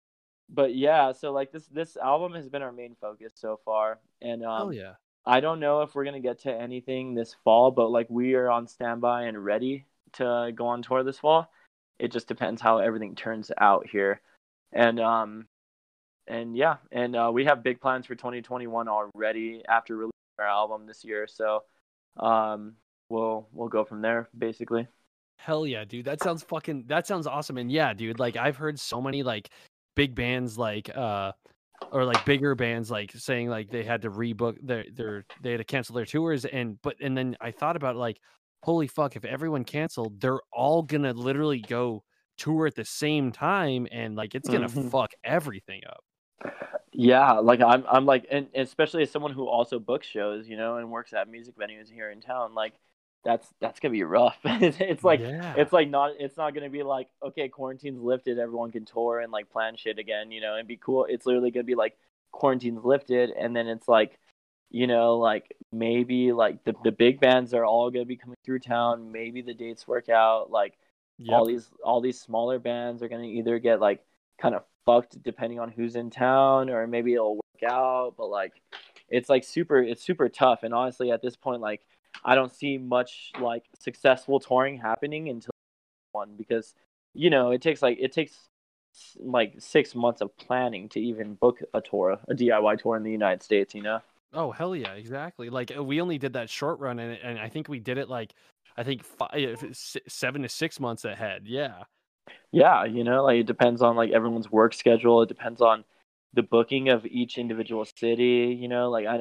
but 0.48 0.74
yeah 0.74 1.12
so 1.12 1.32
like 1.32 1.52
this 1.52 1.66
this 1.66 1.96
album 1.96 2.34
has 2.34 2.48
been 2.48 2.62
our 2.62 2.72
main 2.72 2.96
focus 3.00 3.32
so 3.34 3.60
far 3.64 3.98
and 4.22 4.44
um 4.44 4.68
oh 4.68 4.70
yeah 4.70 4.94
I 5.26 5.40
don't 5.40 5.58
know 5.58 5.82
if 5.82 5.94
we're 5.94 6.04
gonna 6.04 6.20
get 6.20 6.40
to 6.42 6.54
anything 6.54 7.14
this 7.14 7.34
fall, 7.42 7.72
but 7.72 7.90
like 7.90 8.06
we 8.08 8.34
are 8.34 8.48
on 8.48 8.68
standby 8.68 9.24
and 9.24 9.44
ready 9.44 9.84
to 10.14 10.52
go 10.54 10.68
on 10.68 10.82
tour 10.82 11.02
this 11.02 11.18
fall. 11.18 11.50
It 11.98 12.12
just 12.12 12.28
depends 12.28 12.62
how 12.62 12.78
everything 12.78 13.16
turns 13.16 13.50
out 13.58 13.88
here, 13.90 14.20
and 14.72 15.00
um, 15.00 15.48
and 16.28 16.56
yeah, 16.56 16.76
and 16.92 17.16
uh, 17.16 17.30
we 17.34 17.46
have 17.46 17.64
big 17.64 17.80
plans 17.80 18.06
for 18.06 18.14
2021 18.14 18.86
already 18.88 19.62
after 19.68 19.96
releasing 19.96 20.12
our 20.38 20.46
album 20.46 20.86
this 20.86 21.04
year. 21.04 21.26
So, 21.26 21.64
um, 22.18 22.74
we'll 23.08 23.48
we'll 23.52 23.68
go 23.68 23.84
from 23.84 24.02
there 24.02 24.28
basically. 24.36 24.88
Hell 25.38 25.66
yeah, 25.66 25.84
dude. 25.84 26.06
That 26.06 26.20
sounds 26.20 26.42
fucking 26.42 26.84
that 26.88 27.06
sounds 27.06 27.26
awesome. 27.26 27.58
And 27.58 27.70
yeah, 27.70 27.92
dude, 27.94 28.18
like 28.18 28.36
I've 28.36 28.56
heard 28.56 28.80
so 28.80 29.00
many 29.00 29.22
like 29.22 29.50
big 29.94 30.14
bands 30.14 30.58
like 30.58 30.94
uh 30.94 31.32
or 31.92 32.04
like 32.04 32.24
bigger 32.24 32.54
bands 32.54 32.90
like 32.90 33.12
saying 33.12 33.48
like 33.48 33.70
they 33.70 33.84
had 33.84 34.02
to 34.02 34.10
rebook 34.10 34.56
their 34.62 34.84
their 34.92 35.26
they 35.40 35.52
had 35.52 35.58
to 35.58 35.64
cancel 35.64 35.94
their 35.96 36.06
tours 36.06 36.44
and 36.44 36.80
but 36.82 36.96
and 37.00 37.16
then 37.16 37.36
I 37.40 37.52
thought 37.52 37.76
about 37.76 37.96
like 37.96 38.20
holy 38.62 38.88
fuck 38.88 39.16
if 39.16 39.24
everyone 39.24 39.64
canceled 39.64 40.20
they're 40.20 40.40
all 40.52 40.82
gonna 40.82 41.12
literally 41.12 41.60
go 41.62 42.04
tour 42.38 42.66
at 42.66 42.74
the 42.74 42.84
same 42.84 43.32
time 43.32 43.86
and 43.92 44.16
like 44.16 44.34
it's 44.34 44.48
gonna 44.48 44.68
Mhm. 44.68 44.90
fuck 44.90 45.12
everything 45.24 45.82
up. 45.88 46.04
Yeah, 46.92 47.32
like 47.34 47.60
I'm 47.60 47.84
I'm 47.88 48.06
like 48.06 48.26
and 48.30 48.48
especially 48.54 49.02
as 49.02 49.10
someone 49.10 49.32
who 49.32 49.46
also 49.48 49.78
books 49.78 50.06
shows, 50.06 50.48
you 50.48 50.56
know, 50.56 50.76
and 50.76 50.90
works 50.90 51.12
at 51.12 51.28
music 51.28 51.56
venues 51.56 51.90
here 51.90 52.10
in 52.10 52.20
town, 52.20 52.54
like 52.54 52.74
that's 53.24 53.46
that's 53.60 53.80
gonna 53.80 53.92
be 53.92 54.02
rough. 54.04 54.38
it's, 54.44 54.76
it's 54.80 55.04
like 55.04 55.20
yeah. 55.20 55.54
it's 55.56 55.72
like 55.72 55.88
not 55.88 56.12
it's 56.18 56.36
not 56.36 56.54
gonna 56.54 56.70
be 56.70 56.82
like 56.82 57.08
okay 57.22 57.48
quarantine's 57.48 58.00
lifted 58.00 58.38
everyone 58.38 58.70
can 58.70 58.84
tour 58.84 59.20
and 59.20 59.32
like 59.32 59.50
plan 59.50 59.76
shit 59.76 59.98
again 59.98 60.30
you 60.30 60.40
know 60.40 60.56
and 60.56 60.68
be 60.68 60.76
cool 60.76 61.06
it's 61.08 61.26
literally 61.26 61.50
gonna 61.50 61.64
be 61.64 61.74
like 61.74 61.96
quarantine's 62.32 62.84
lifted 62.84 63.30
and 63.30 63.54
then 63.56 63.66
it's 63.66 63.88
like 63.88 64.18
you 64.70 64.86
know 64.86 65.16
like 65.16 65.54
maybe 65.72 66.32
like 66.32 66.62
the, 66.64 66.74
the 66.84 66.92
big 66.92 67.20
bands 67.20 67.54
are 67.54 67.64
all 67.64 67.90
gonna 67.90 68.04
be 68.04 68.16
coming 68.16 68.36
through 68.44 68.58
town 68.58 69.10
maybe 69.12 69.42
the 69.42 69.54
dates 69.54 69.86
work 69.88 70.08
out 70.08 70.50
like 70.50 70.74
Yep. 71.18 71.34
all 71.34 71.46
these 71.46 71.70
all 71.82 72.00
these 72.02 72.20
smaller 72.20 72.58
bands 72.58 73.02
are 73.02 73.08
gonna 73.08 73.24
either 73.24 73.58
get 73.58 73.80
like 73.80 74.04
kind 74.38 74.54
of 74.54 74.64
fucked 74.84 75.22
depending 75.22 75.58
on 75.58 75.70
who's 75.70 75.96
in 75.96 76.10
town 76.10 76.68
or 76.68 76.86
maybe 76.86 77.14
it'll 77.14 77.36
work 77.36 77.70
out 77.70 78.14
but 78.18 78.26
like 78.26 78.52
it's 79.08 79.30
like 79.30 79.42
super 79.42 79.82
it's 79.82 80.02
super 80.04 80.28
tough 80.28 80.62
and 80.62 80.74
honestly 80.74 81.10
at 81.10 81.22
this 81.22 81.34
point 81.34 81.62
like 81.62 81.80
i 82.24 82.34
don't 82.34 82.54
see 82.54 82.78
much 82.78 83.32
like 83.40 83.64
successful 83.78 84.40
touring 84.40 84.78
happening 84.78 85.28
until 85.28 85.50
one 86.12 86.30
because 86.36 86.74
you 87.14 87.30
know 87.30 87.50
it 87.50 87.62
takes 87.62 87.82
like 87.82 87.98
it 88.00 88.12
takes 88.12 88.48
like 89.18 89.54
six 89.58 89.94
months 89.94 90.20
of 90.22 90.34
planning 90.38 90.88
to 90.88 91.00
even 91.00 91.34
book 91.34 91.60
a 91.74 91.80
tour 91.80 92.18
a 92.28 92.34
diy 92.34 92.78
tour 92.78 92.96
in 92.96 93.02
the 93.02 93.10
united 93.10 93.42
states 93.42 93.74
you 93.74 93.82
know 93.82 94.00
Oh 94.34 94.50
hell 94.50 94.76
yeah, 94.76 94.92
exactly. 94.92 95.48
Like 95.48 95.74
uh, 95.74 95.82
we 95.82 96.00
only 96.00 96.18
did 96.18 96.34
that 96.34 96.50
short 96.50 96.78
run, 96.78 96.98
and 96.98 97.18
and 97.22 97.38
I 97.38 97.48
think 97.48 97.68
we 97.68 97.78
did 97.78 97.96
it 97.96 98.10
like 98.10 98.34
I 98.76 98.82
think 98.82 99.02
five, 99.02 99.64
seven 99.72 100.42
to 100.42 100.48
six 100.48 100.78
months 100.78 101.06
ahead. 101.06 101.42
Yeah. 101.46 101.84
yeah 102.52 102.84
you 102.84 103.04
know 103.04 103.24
like 103.24 103.40
it 103.40 103.46
depends 103.46 103.82
on 103.82 103.96
like 103.96 104.10
everyone's 104.10 104.50
work 104.50 104.74
schedule 104.74 105.22
it 105.22 105.28
depends 105.28 105.60
on 105.60 105.84
the 106.34 106.42
booking 106.42 106.88
of 106.88 107.06
each 107.06 107.38
individual 107.38 107.86
city 107.98 108.56
you 108.60 108.68
know 108.68 108.90
like 108.90 109.06
i 109.06 109.20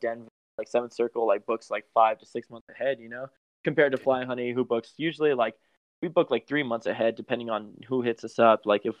denver 0.00 0.28
like 0.58 0.68
seventh 0.68 0.92
circle 0.92 1.26
like 1.26 1.46
books 1.46 1.70
like 1.70 1.84
five 1.94 2.18
to 2.18 2.26
six 2.26 2.50
months 2.50 2.68
ahead 2.68 2.98
you 3.00 3.08
know 3.08 3.26
compared 3.64 3.92
to 3.92 3.98
fly 3.98 4.24
honey 4.24 4.52
who 4.52 4.64
books 4.64 4.94
usually 4.96 5.34
like 5.34 5.54
we 6.02 6.08
book 6.08 6.30
like 6.30 6.46
three 6.46 6.62
months 6.62 6.86
ahead 6.86 7.14
depending 7.16 7.50
on 7.50 7.72
who 7.88 8.02
hits 8.02 8.24
us 8.24 8.38
up 8.38 8.66
like 8.66 8.84
if 8.84 8.94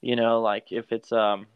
you 0.00 0.16
know 0.16 0.40
like 0.40 0.66
if 0.70 0.90
it's 0.92 1.12
um 1.12 1.46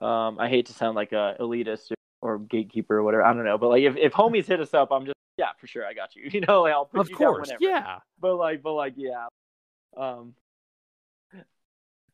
um 0.00 0.38
i 0.38 0.48
hate 0.48 0.66
to 0.66 0.72
sound 0.72 0.94
like 0.94 1.12
a 1.12 1.36
elitist 1.40 1.90
or, 1.90 2.34
or 2.34 2.38
gatekeeper 2.38 2.98
or 2.98 3.02
whatever 3.02 3.24
i 3.24 3.32
don't 3.32 3.44
know 3.44 3.58
but 3.58 3.68
like 3.68 3.82
if, 3.82 3.96
if 3.96 4.12
homies 4.12 4.46
hit 4.46 4.60
us 4.60 4.74
up 4.74 4.90
i'm 4.92 5.04
just 5.04 5.14
yeah 5.36 5.50
for 5.58 5.66
sure 5.66 5.84
i 5.86 5.92
got 5.92 6.14
you 6.14 6.28
you 6.32 6.40
know 6.40 6.62
like 6.62 6.72
i'll 6.72 6.84
put 6.84 7.00
Of 7.00 7.10
you 7.10 7.16
down 7.16 7.32
course. 7.32 7.48
whenever 7.48 7.64
Yeah. 7.64 7.98
but 8.20 8.36
like 8.36 8.62
but 8.62 8.74
like 8.74 8.94
yeah 8.96 9.26
um 9.96 10.34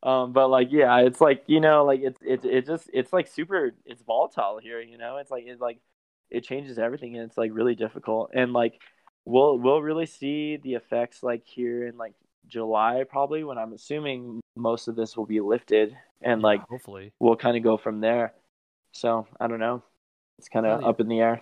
um 0.03 0.33
but 0.33 0.49
like 0.49 0.69
yeah 0.71 0.99
it's 0.99 1.21
like 1.21 1.45
you 1.47 1.61
know 1.61 1.85
like 1.85 2.01
it's 2.03 2.21
it's 2.23 2.45
it 2.45 2.67
just 2.67 2.91
it's 2.93 3.13
like 3.13 3.27
super 3.27 3.73
it's 3.87 4.03
volatile 4.03 4.59
here 4.63 4.81
you 4.81 4.99
know 4.99 5.17
it's 5.17 5.31
like 5.31 5.45
it's 5.47 5.61
like 5.61 5.79
it 6.35 6.45
changes 6.45 6.79
everything 6.79 7.17
and 7.17 7.25
it's 7.29 7.39
like 7.39 7.51
really 7.55 7.75
difficult. 7.75 8.31
And 8.35 8.53
like 8.53 8.81
we'll 9.25 9.59
we'll 9.59 9.81
really 9.83 10.07
see 10.07 10.57
the 10.59 10.75
effects 10.75 11.23
like 11.23 11.43
here 11.47 11.87
in 11.87 11.97
like 11.97 12.13
july 12.47 13.05
probably 13.09 13.43
when 13.43 13.57
i'm 13.57 13.73
assuming 13.73 14.39
most 14.55 14.87
of 14.87 14.95
this 14.97 15.17
will 15.17 15.25
be 15.25 15.41
lifted 15.41 15.97
and 16.21 16.43
Yeah, 16.43 16.47
like 16.47 16.61
hopefully. 16.69 17.11
we'll 17.19 17.37
kind 17.37 17.57
of 17.57 17.63
go 17.63 17.79
from 17.79 18.01
there. 18.01 18.35
So 18.93 19.27
i 19.41 19.47
don't 19.47 19.61
know. 19.61 19.83
It's 20.39 20.49
kind 20.49 20.67
of 20.67 20.85
up 20.85 21.01
in 21.01 21.09
the 21.09 21.21
air. 21.21 21.41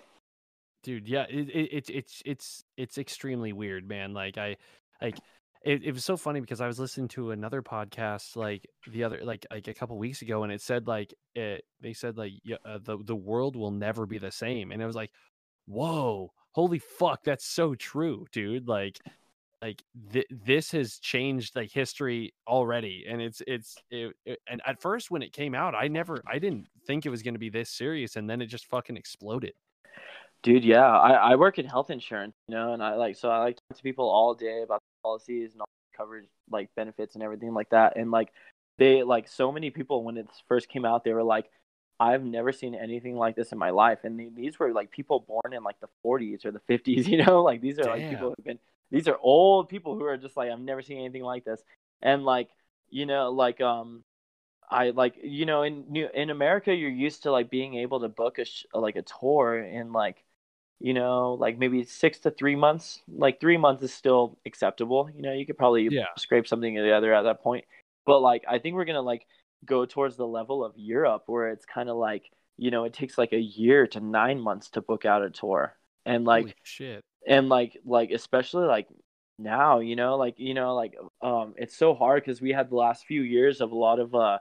Dude 0.84 1.08
yeah 1.08 1.26
it, 1.28 1.48
it, 1.48 1.68
it's 1.72 1.90
it's 1.90 2.22
it's 2.24 2.64
it's 2.76 2.98
extremely 2.98 3.52
weird 3.52 3.88
man. 3.88 4.14
Like 4.14 4.38
i 4.38 4.56
like 5.00 5.18
it, 5.64 5.84
it 5.84 5.92
was 5.92 6.04
so 6.04 6.16
funny 6.16 6.40
because 6.40 6.60
i 6.60 6.66
was 6.66 6.78
listening 6.78 7.08
to 7.08 7.30
another 7.30 7.62
podcast 7.62 8.36
like 8.36 8.66
the 8.90 9.04
other 9.04 9.20
like 9.22 9.46
like 9.50 9.68
a 9.68 9.74
couple 9.74 9.96
weeks 9.96 10.22
ago 10.22 10.42
and 10.42 10.52
it 10.52 10.60
said 10.60 10.86
like 10.86 11.14
it 11.34 11.64
they 11.80 11.92
said 11.92 12.16
like 12.16 12.32
uh, 12.64 12.78
the 12.82 12.98
the 13.04 13.16
world 13.16 13.56
will 13.56 13.70
never 13.70 14.06
be 14.06 14.18
the 14.18 14.30
same. 14.30 14.72
And 14.72 14.82
it 14.82 14.86
was 14.86 14.96
like 14.96 15.10
whoa 15.66 16.32
holy 16.52 16.78
fuck 16.78 17.22
that's 17.24 17.46
so 17.46 17.74
true 17.74 18.26
dude 18.32 18.68
like 18.68 18.98
like 19.62 19.82
th- 20.12 20.26
this 20.44 20.72
has 20.72 20.98
changed 20.98 21.54
like 21.54 21.70
history 21.70 22.34
already. 22.48 23.04
And 23.08 23.22
it's 23.22 23.42
it's 23.46 23.76
it, 23.90 24.12
it- 24.26 24.40
and 24.48 24.60
at 24.66 24.80
first 24.80 25.10
when 25.10 25.22
it 25.22 25.32
came 25.32 25.54
out 25.54 25.74
i 25.74 25.88
never 25.88 26.22
i 26.26 26.38
didn't 26.38 26.66
think 26.86 27.06
it 27.06 27.10
was 27.10 27.22
going 27.22 27.34
to 27.34 27.40
be 27.40 27.50
this 27.50 27.70
serious 27.70 28.16
and 28.16 28.28
then 28.28 28.42
it 28.42 28.46
just 28.46 28.66
fucking 28.66 28.96
exploded. 28.96 29.52
Dude, 30.42 30.64
yeah, 30.64 30.84
I, 30.90 31.12
I 31.12 31.36
work 31.36 31.60
in 31.60 31.66
health 31.66 31.90
insurance, 31.90 32.34
you 32.48 32.56
know, 32.56 32.72
and 32.72 32.82
I 32.82 32.96
like 32.96 33.14
so 33.14 33.30
I 33.30 33.38
like 33.38 33.56
talk 33.68 33.76
to 33.76 33.82
people 33.82 34.10
all 34.10 34.34
day 34.34 34.62
about 34.62 34.82
policies 35.02 35.52
and 35.52 35.60
all 35.60 35.68
the 35.92 35.96
coverage, 35.96 36.28
like 36.50 36.70
benefits 36.76 37.14
and 37.14 37.22
everything 37.22 37.54
like 37.54 37.70
that. 37.70 37.96
And 37.96 38.10
like 38.10 38.32
they 38.78 39.02
like 39.02 39.28
so 39.28 39.52
many 39.52 39.70
people 39.70 40.04
when 40.04 40.16
it 40.16 40.28
first 40.48 40.68
came 40.68 40.84
out, 40.84 41.04
they 41.04 41.12
were 41.12 41.22
like, 41.22 41.46
I've 42.00 42.24
never 42.24 42.52
seen 42.52 42.74
anything 42.74 43.16
like 43.16 43.36
this 43.36 43.52
in 43.52 43.58
my 43.58 43.70
life. 43.70 44.00
And 44.04 44.18
they, 44.18 44.28
these 44.34 44.58
were 44.58 44.72
like 44.72 44.90
people 44.90 45.20
born 45.20 45.52
in 45.52 45.62
like 45.62 45.78
the 45.80 45.88
40s 46.04 46.44
or 46.44 46.50
the 46.50 46.60
50s, 46.68 47.06
you 47.08 47.24
know, 47.24 47.42
like 47.42 47.60
these 47.60 47.78
are 47.78 47.84
like 47.84 48.08
people 48.08 48.34
who've 48.36 48.44
been 48.44 48.58
these 48.90 49.08
are 49.08 49.18
old 49.22 49.68
people 49.70 49.96
who 49.96 50.04
are 50.04 50.18
just 50.18 50.36
like 50.36 50.50
I've 50.50 50.60
never 50.60 50.82
seen 50.82 50.98
anything 50.98 51.22
like 51.22 51.44
this. 51.44 51.62
And 52.02 52.24
like 52.24 52.48
you 52.90 53.06
know, 53.06 53.30
like 53.30 53.60
um 53.60 54.04
I 54.70 54.90
like 54.90 55.14
you 55.22 55.46
know 55.46 55.62
in 55.62 55.84
New 55.90 56.08
in 56.12 56.30
America 56.30 56.74
you're 56.74 56.90
used 56.90 57.24
to 57.24 57.32
like 57.32 57.50
being 57.50 57.74
able 57.74 58.00
to 58.00 58.08
book 58.08 58.38
a 58.38 58.44
sh- 58.44 58.66
like 58.74 58.96
a 58.96 59.02
tour 59.02 59.58
in 59.58 59.92
like 59.92 60.24
you 60.82 60.94
know 60.94 61.34
like 61.34 61.58
maybe 61.58 61.84
six 61.84 62.20
to 62.20 62.30
three 62.32 62.56
months 62.56 63.00
like 63.08 63.40
three 63.40 63.56
months 63.58 63.82
is 63.84 63.94
still 63.94 64.38
acceptable. 64.46 65.10
You 65.14 65.22
know 65.22 65.32
you 65.32 65.46
could 65.46 65.58
probably 65.58 65.90
Yeah. 65.90 66.06
scrape 66.18 66.48
something 66.48 66.78
or 66.78 66.84
the 66.84 66.92
other 66.92 67.14
at 67.14 67.22
that 67.22 67.42
point. 67.42 67.66
But 68.06 68.20
like 68.20 68.44
I 68.48 68.58
think 68.60 68.76
we're 68.76 68.84
gonna 68.86 69.02
like 69.02 69.26
go 69.64 69.86
towards 69.86 70.16
the 70.16 70.26
level 70.26 70.64
of 70.64 70.74
Europe 70.76 71.24
where 71.26 71.48
it's 71.50 71.66
kind 71.66 71.88
of 71.90 71.96
like 71.96 72.30
you 72.58 72.70
know 72.70 72.84
it 72.84 72.94
takes 72.94 73.18
like 73.18 73.32
a 73.32 73.40
year 73.40 73.86
to 73.88 74.00
nine 74.00 74.40
months 74.40 74.70
to 74.72 74.82
book 74.82 75.04
out 75.06 75.22
a 75.24 75.30
tour. 75.30 75.76
And 76.06 76.24
like 76.24 76.48
Holy 76.48 76.54
shit. 76.64 77.04
and 77.26 77.48
like 77.48 77.78
like 77.84 78.10
especially 78.10 78.66
like 78.66 78.88
now 79.38 79.80
you 79.80 79.96
know 79.96 80.16
like 80.16 80.34
you 80.38 80.54
know 80.54 80.74
like 80.74 80.94
um 81.22 81.54
it's 81.56 81.76
so 81.76 81.94
hard 81.94 82.22
because 82.24 82.40
we 82.40 82.52
had 82.52 82.70
the 82.70 82.76
last 82.76 83.06
few 83.06 83.22
years 83.22 83.60
of 83.60 83.72
a 83.72 83.76
lot 83.76 83.98
of 84.00 84.14
uh 84.14 84.38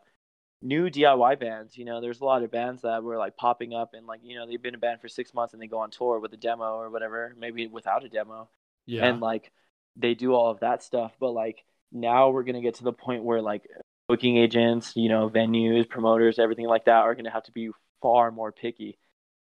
new 0.62 0.89
diy 0.89 1.39
bands 1.39 1.78
you 1.78 1.86
know 1.86 2.01
there's 2.01 2.22
a 2.22 2.26
lot 2.26 2.43
of 2.43 2.51
bands 2.51 2.84
that 2.84 3.03
were 3.03 3.18
like 3.18 3.36
popping 3.36 3.74
up 3.74 3.91
and 3.93 4.05
like 4.05 4.20
you 4.24 4.36
know 4.36 4.45
they've 4.45 4.62
been 4.62 4.76
a 4.76 4.80
band 4.80 5.01
for 5.01 5.07
six 5.07 5.34
months 5.34 5.53
and 5.53 5.62
they 5.62 5.68
go 5.68 5.80
on 5.80 5.89
tour 5.89 6.20
with 6.20 6.34
a 6.34 6.38
demo 6.38 6.76
or 6.76 6.89
whatever 6.89 7.36
maybe 7.39 7.68
without 7.68 8.03
a 8.03 8.09
demo. 8.09 8.47
Yeah. 8.86 9.05
And 9.05 9.20
like 9.20 9.51
they 9.95 10.14
do 10.14 10.34
all 10.34 10.51
of 10.51 10.59
that 10.59 10.84
stuff 10.84 11.14
but 11.20 11.32
like 11.32 11.64
now 11.91 12.30
we're 12.30 12.43
gonna 12.43 12.62
get 12.62 12.76
to 12.76 12.84
the 12.84 12.93
point 12.93 13.24
where 13.24 13.41
like 13.41 13.64
booking 14.07 14.38
agents 14.38 14.93
you 14.95 15.09
know 15.09 15.30
venues 15.30 15.89
promoters 15.89 16.38
everything 16.38 16.68
like 16.68 16.86
that 16.86 17.03
are 17.03 17.16
gonna 17.16 17.32
have 17.32 17.43
to 17.43 17.51
be 17.51 17.72
far 18.01 18.32
more 18.32 18.51
picky. 18.51 18.97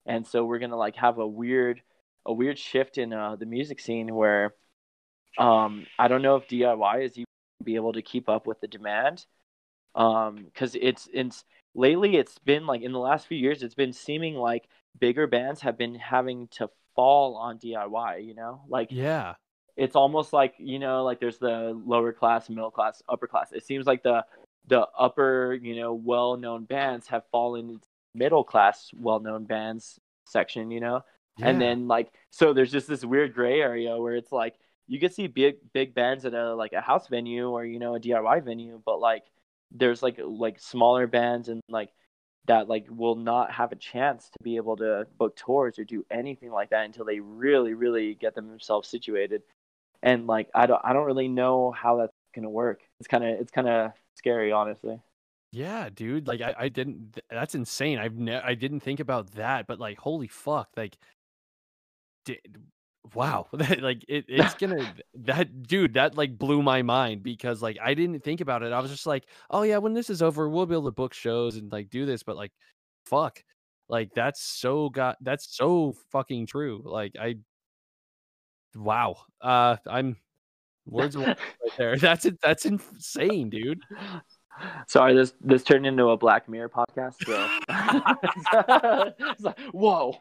And 0.06 0.26
so 0.26 0.44
we're 0.44 0.58
gonna 0.58 0.76
like 0.76 0.96
have 0.96 1.18
a 1.18 1.26
weird 1.26 1.82
a 2.24 2.32
weird 2.32 2.58
shift 2.58 2.98
in 2.98 3.12
uh, 3.12 3.36
the 3.36 3.46
music 3.46 3.80
scene 3.80 4.14
where 4.14 4.54
um 5.38 5.86
i 5.98 6.08
don't 6.08 6.20
know 6.20 6.36
if 6.36 6.46
diy 6.46 7.04
is 7.04 7.16
even 7.16 7.24
be 7.64 7.76
able 7.76 7.94
to 7.94 8.02
keep 8.02 8.28
up 8.28 8.46
with 8.46 8.60
the 8.60 8.68
demand 8.68 9.24
um 9.94 10.36
because 10.36 10.74
it's 10.80 11.08
it's 11.12 11.44
lately 11.74 12.16
it's 12.16 12.38
been 12.38 12.66
like 12.66 12.82
in 12.82 12.92
the 12.92 12.98
last 12.98 13.26
few 13.26 13.36
years 13.36 13.62
it's 13.62 13.74
been 13.74 13.92
seeming 13.92 14.34
like 14.34 14.68
bigger 14.98 15.26
bands 15.26 15.60
have 15.60 15.78
been 15.78 15.94
having 15.94 16.48
to 16.48 16.68
fall 16.94 17.36
on 17.36 17.58
diy 17.58 18.24
you 18.24 18.34
know? 18.34 18.62
Like 18.68 18.88
yeah. 18.90 19.34
it's 19.76 19.96
almost 19.96 20.32
like 20.32 20.54
you 20.58 20.78
know 20.78 21.04
like 21.04 21.20
there's 21.20 21.38
the 21.38 21.80
lower 21.86 22.12
class 22.12 22.48
middle 22.48 22.70
class 22.70 23.02
upper 23.08 23.26
class. 23.26 23.52
It 23.52 23.64
seems 23.64 23.86
like 23.86 24.02
the 24.02 24.24
the 24.68 24.86
upper 24.98 25.58
you 25.60 25.76
know 25.76 25.94
well 25.94 26.36
known 26.36 26.64
bands 26.64 27.06
have 27.08 27.24
fallen 27.32 27.68
into 27.70 27.88
middle 28.14 28.44
class 28.44 28.90
well 28.94 29.20
known 29.20 29.44
bands 29.44 29.98
section 30.26 30.70
you 30.70 30.80
know? 30.80 31.02
And 31.40 31.60
then 31.60 31.88
like 31.88 32.12
so 32.30 32.52
there's 32.52 32.70
just 32.70 32.88
this 32.88 33.04
weird 33.04 33.34
gray 33.34 33.60
area 33.60 33.96
where 33.96 34.14
it's 34.14 34.32
like 34.32 34.54
you 34.86 35.00
could 35.00 35.14
see 35.14 35.26
big 35.26 35.56
big 35.72 35.94
bands 35.94 36.26
at 36.26 36.34
a 36.34 36.54
like 36.54 36.74
a 36.74 36.80
house 36.80 37.08
venue 37.08 37.48
or 37.48 37.64
you 37.64 37.78
know 37.78 37.94
a 37.94 38.00
diy 38.00 38.44
venue 38.44 38.80
but 38.84 39.00
like 39.00 39.24
there's 39.74 40.02
like 40.02 40.18
like 40.22 40.60
smaller 40.60 41.06
bands 41.06 41.48
and 41.48 41.60
like 41.68 41.90
that 42.46 42.68
like 42.68 42.86
will 42.90 43.14
not 43.14 43.52
have 43.52 43.72
a 43.72 43.76
chance 43.76 44.28
to 44.28 44.38
be 44.42 44.56
able 44.56 44.76
to 44.76 45.06
book 45.18 45.36
tours 45.36 45.78
or 45.78 45.84
do 45.84 46.04
anything 46.10 46.50
like 46.50 46.70
that 46.70 46.84
until 46.84 47.04
they 47.04 47.20
really 47.20 47.74
really 47.74 48.14
get 48.14 48.34
themselves 48.34 48.88
situated 48.88 49.42
and 50.02 50.26
like 50.26 50.48
i 50.54 50.66
don't 50.66 50.80
i 50.84 50.92
don't 50.92 51.06
really 51.06 51.28
know 51.28 51.70
how 51.70 51.96
that's 51.96 52.12
gonna 52.34 52.50
work 52.50 52.80
it's 52.98 53.08
kind 53.08 53.24
of 53.24 53.40
it's 53.40 53.52
kind 53.52 53.68
of 53.68 53.92
scary 54.16 54.52
honestly 54.52 55.00
Yeah, 55.52 55.90
dude. 55.94 56.26
Like 56.26 56.40
I, 56.40 56.54
I 56.58 56.68
didn't. 56.68 57.20
That's 57.30 57.54
insane. 57.54 57.98
I've 57.98 58.16
ne- 58.16 58.40
I 58.40 58.54
didn't 58.54 58.80
think 58.80 59.00
about 59.00 59.32
that, 59.32 59.66
but 59.66 59.78
like, 59.78 59.98
holy 59.98 60.26
fuck! 60.28 60.70
Like, 60.76 60.96
di- 62.24 62.40
wow. 63.14 63.46
like 63.52 64.04
it, 64.08 64.24
it's 64.28 64.54
gonna 64.54 64.94
that 65.14 65.62
dude. 65.64 65.94
That 65.94 66.16
like 66.16 66.38
blew 66.38 66.62
my 66.62 66.82
mind 66.82 67.22
because 67.22 67.62
like 67.62 67.78
I 67.82 67.94
didn't 67.94 68.22
think 68.22 68.40
about 68.40 68.62
it. 68.62 68.72
I 68.72 68.80
was 68.80 68.90
just 68.90 69.06
like, 69.06 69.24
oh 69.50 69.62
yeah, 69.62 69.78
when 69.78 69.94
this 69.94 70.10
is 70.10 70.22
over, 70.22 70.48
we'll 70.48 70.66
be 70.66 70.74
able 70.74 70.84
to 70.84 70.92
book 70.92 71.14
shows 71.14 71.56
and 71.56 71.70
like 71.70 71.90
do 71.90 72.06
this. 72.06 72.22
But 72.22 72.36
like, 72.36 72.52
fuck. 73.06 73.42
Like 73.88 74.10
that's 74.14 74.42
so 74.42 74.88
got 74.88 75.18
that's 75.20 75.54
so 75.56 75.94
fucking 76.10 76.46
true. 76.46 76.82
Like 76.84 77.12
I, 77.20 77.36
wow. 78.74 79.16
Uh, 79.40 79.76
I'm 79.86 80.16
words 80.86 81.16
right 81.16 81.36
there. 81.76 81.96
That's 81.96 82.24
it. 82.24 82.40
That's 82.42 82.64
insane, 82.64 83.50
dude. 83.50 83.80
sorry 84.86 85.14
this 85.14 85.32
this 85.40 85.64
turned 85.64 85.86
into 85.86 86.10
a 86.10 86.16
black 86.16 86.46
mirror 86.46 86.68
podcast 86.68 87.14
so 87.24 87.48
it's 89.18 89.42
like, 89.42 89.58
whoa 89.72 90.14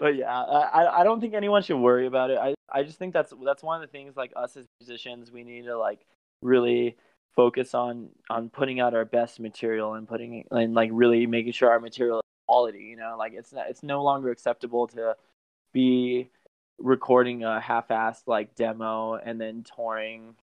but 0.00 0.16
yeah, 0.16 0.32
I 0.34 1.00
I- 1.00 1.04
don't 1.04 1.20
think 1.20 1.34
anyone 1.34 1.62
should 1.62 1.78
worry 1.78 2.06
about 2.06 2.30
it. 2.30 2.38
I 2.38 2.54
I 2.72 2.82
just 2.82 2.98
think 2.98 3.12
that's 3.12 3.32
that's 3.44 3.62
one 3.62 3.82
of 3.82 3.88
the 3.88 3.92
things 3.92 4.16
like 4.16 4.32
us 4.36 4.56
as 4.56 4.66
musicians 4.80 5.30
we 5.30 5.44
need 5.44 5.64
to 5.66 5.76
like 5.78 6.04
really 6.42 6.96
focus 7.36 7.74
on 7.74 8.10
on 8.30 8.48
putting 8.50 8.80
out 8.80 8.94
our 8.94 9.04
best 9.04 9.40
material 9.40 9.94
and 9.94 10.06
putting 10.08 10.44
and 10.50 10.74
like 10.74 10.90
really 10.92 11.26
making 11.26 11.52
sure 11.52 11.70
our 11.70 11.80
material 11.80 12.18
is 12.18 12.22
quality. 12.48 12.84
You 12.84 12.96
know, 12.96 13.16
like 13.18 13.32
it's 13.34 13.52
not, 13.52 13.68
it's 13.68 13.82
no 13.82 14.02
longer 14.02 14.30
acceptable 14.30 14.86
to 14.88 15.16
be 15.72 16.30
recording 16.78 17.44
a 17.44 17.60
half-assed 17.60 18.22
like 18.26 18.54
demo 18.56 19.14
and 19.14 19.40
then 19.40 19.62
touring 19.76 20.34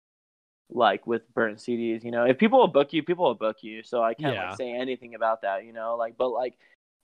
like 0.73 1.07
with 1.07 1.23
burnt 1.35 1.59
CDs. 1.59 2.05
You 2.05 2.11
know, 2.13 2.25
if 2.25 2.39
people 2.39 2.59
will 2.61 2.69
book 2.69 2.93
you, 2.93 3.03
people 3.03 3.25
will 3.25 3.35
book 3.35 3.59
you. 3.63 3.83
So 3.83 4.03
I 4.03 4.15
can't 4.15 4.35
Yeah. 4.35 4.49
like 4.51 4.57
say 4.57 4.73
anything 4.73 5.15
about 5.15 5.43
that. 5.43 5.65
You 5.65 5.73
know, 5.73 5.97
like 5.97 6.17
but 6.17 6.29
like 6.29 6.55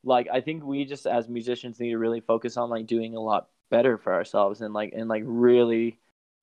like 0.07 0.29
I 0.33 0.41
think 0.41 0.65
we 0.65 0.85
just 0.85 1.07
as 1.07 1.29
musicians 1.29 1.81
need 1.81 1.91
to 1.91 1.99
really 1.99 2.21
focus 2.21 2.57
on 2.57 2.71
like 2.71 2.87
doing 2.87 3.17
a 3.17 3.21
lot 3.21 3.49
better 3.71 3.99
for 3.99 4.15
ourselves 4.15 4.61
and 4.63 4.73
like 4.73 4.93
and 4.95 5.09
like 5.09 5.25
really 5.27 5.99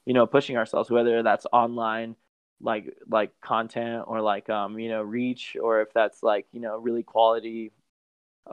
you 0.05 0.14
know 0.14 0.28
pushing 0.28 0.57
ourselves 0.57 0.91
whether 0.91 1.24
that's 1.24 1.47
online 1.53 2.16
like 2.61 2.95
like 3.09 3.32
content 3.41 4.03
or 4.07 4.22
like 4.22 4.49
um 4.49 4.78
you 4.80 4.89
know 4.89 5.01
reach 5.01 5.55
or 5.61 5.82
if 5.82 5.93
that's 5.93 6.22
like 6.22 6.45
you 6.51 6.59
know 6.59 6.78
really 6.78 7.03
quality 7.03 7.72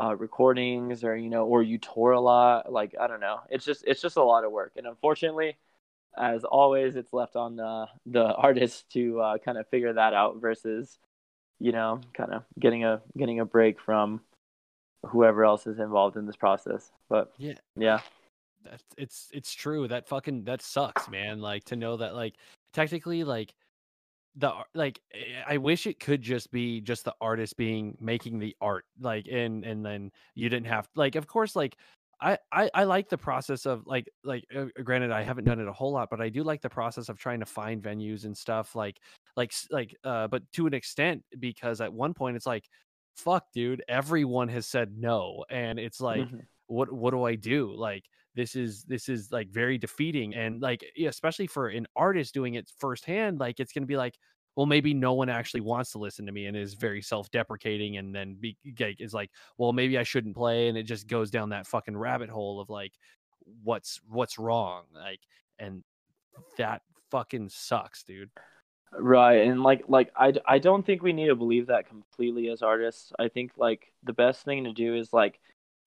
uh 0.01 0.15
recordings 0.17 1.03
or 1.05 1.17
you 1.17 1.31
know 1.31 1.47
or 1.47 1.63
you 1.63 1.79
tour 1.79 2.13
a 2.13 2.21
lot 2.21 2.73
like 2.73 2.95
I 3.01 3.07
don't 3.09 3.21
know. 3.21 3.41
It's 3.51 3.65
just 3.65 3.85
it's 3.87 4.03
just 4.03 4.17
a 4.17 4.23
lot 4.23 4.45
of 4.45 4.53
work. 4.53 4.73
And 4.77 4.87
unfortunately 4.87 5.57
as 6.19 6.45
always 6.45 6.97
it's 6.97 7.13
left 7.13 7.37
on 7.37 7.57
the 7.57 7.87
the 8.07 8.35
artist 8.37 8.91
to 8.93 9.21
uh 9.21 9.39
kind 9.39 9.59
of 9.59 9.69
figure 9.69 9.93
that 9.95 10.15
out 10.15 10.41
versus 10.41 10.99
you 11.61 11.73
know 11.73 12.01
kind 12.15 12.33
of 12.33 12.45
getting 12.59 12.85
a 12.85 13.03
getting 13.17 13.41
a 13.41 13.45
break 13.47 13.81
from 13.81 14.21
whoever 15.07 15.45
else 15.45 15.67
is 15.67 15.79
involved 15.79 16.17
in 16.17 16.27
this 16.27 16.37
process 16.37 16.91
but 17.09 17.33
Yeah. 17.39 17.55
yeah 17.77 18.01
That's 18.65 18.85
it's 18.99 19.29
it's 19.33 19.55
true. 19.55 19.89
That 19.89 20.07
fucking 20.07 20.45
that 20.45 20.61
sucks, 20.63 21.09
man. 21.09 21.41
Like 21.41 21.65
to 21.65 21.77
know 21.77 21.97
that 21.97 22.15
like 22.15 22.35
technically 22.75 23.25
like 23.25 23.55
the 24.37 24.53
like 24.75 25.01
I 25.47 25.57
wish 25.57 25.87
it 25.87 25.99
could 25.99 26.23
just 26.23 26.51
be 26.53 26.81
just 26.81 27.05
the 27.05 27.15
artist 27.21 27.57
being 27.57 27.97
making 28.01 28.39
the 28.39 28.55
art 28.61 28.85
like 29.01 29.27
and 29.31 29.65
and 29.65 29.85
then 29.85 30.11
you 30.35 30.49
didn't 30.49 30.67
have 30.67 30.89
like 30.95 31.17
of 31.17 31.27
course 31.27 31.57
like 31.57 31.77
I, 32.21 32.37
I 32.53 32.71
I 32.75 32.85
like 32.85 33.09
the 33.09 33.19
process 33.19 33.65
of 33.67 33.87
like 33.87 34.07
like 34.25 34.45
uh, 34.55 34.67
granted 34.85 35.11
I 35.11 35.23
haven't 35.23 35.45
done 35.45 35.59
it 35.59 35.67
a 35.67 35.73
whole 35.73 35.93
lot 35.93 36.11
but 36.11 36.21
I 36.21 36.29
do 36.29 36.43
like 36.45 36.61
the 36.61 36.69
process 36.69 37.09
of 37.09 37.19
trying 37.19 37.41
to 37.41 37.47
find 37.47 37.83
venues 37.83 38.25
and 38.25 38.37
stuff 38.37 38.77
like 38.77 39.01
like 39.37 39.53
like 39.71 39.97
uh 40.05 40.29
but 40.29 40.43
to 40.53 40.67
an 40.67 40.75
extent 40.75 41.25
because 41.39 41.81
at 41.81 41.93
one 41.93 42.13
point 42.15 42.37
it's 42.37 42.47
like 42.47 42.69
fuck 43.17 43.53
dude 43.53 43.83
everyone 43.89 44.49
has 44.49 44.67
said 44.67 44.97
no 44.97 45.45
and 45.51 45.79
it's 45.79 46.01
like 46.01 46.29
Mhm. 46.29 46.47
what 46.67 46.93
what 46.93 47.11
do 47.11 47.25
I 47.25 47.35
do? 47.35 47.75
Like 47.75 48.05
this 48.35 48.55
is 48.55 48.85
this 48.85 49.09
is 49.09 49.33
like 49.33 49.51
very 49.51 49.77
defeating 49.77 50.35
and 50.37 50.63
like 50.63 50.85
especially 51.05 51.49
for 51.49 51.69
an 51.69 51.87
artist 51.97 52.33
doing 52.33 52.55
it 52.55 52.71
firsthand, 52.79 53.41
like 53.41 53.59
it's 53.61 53.73
gonna 53.73 53.87
be 53.87 53.97
like, 53.97 54.17
well, 54.57 54.67
maybe 54.67 54.95
no 54.95 55.15
one 55.15 55.29
actually 55.29 55.63
wants 55.63 55.91
to 55.93 55.99
listen 55.99 56.27
to 56.27 56.33
me 56.33 56.47
and 56.47 56.57
is 56.57 56.75
very 56.75 57.03
self-deprecating 57.03 57.97
and 57.97 58.15
then 58.15 58.35
be 58.37 58.57
like 58.79 59.01
is 59.01 59.13
like, 59.15 59.31
well, 59.59 59.73
maybe 59.73 59.99
I 59.99 60.05
shouldn't 60.05 60.37
play, 60.37 60.69
and 60.69 60.79
it 60.79 60.85
just 60.85 61.09
goes 61.09 61.31
down 61.31 61.49
that 61.51 61.67
fucking 61.67 61.97
rabbit 61.97 62.31
hole 62.31 62.61
of 62.61 62.71
like 62.71 62.93
what's 63.63 64.01
what's 64.09 64.39
wrong. 64.39 64.85
Like 64.95 65.21
and 65.59 65.83
that 66.59 66.83
fucking 67.11 67.49
sucks, 67.51 68.05
dude. 68.05 68.31
Right, 68.93 69.47
and 69.47 69.63
like 69.63 69.85
like 69.89 70.11
I 70.17 70.33
I 70.47 70.59
don't 70.59 70.85
think 70.85 71.03
we 71.03 71.13
need 71.13 71.29
to 71.29 71.37
believe 71.37 71.69
that 71.69 71.89
completely 71.89 72.49
as 72.49 72.61
artists. 72.61 73.13
I 73.21 73.29
think 73.29 73.53
like 73.57 73.93
the 74.03 74.13
best 74.13 74.45
thing 74.45 74.65
to 74.65 74.73
do 74.73 74.97
is 74.97 75.13
like 75.13 75.39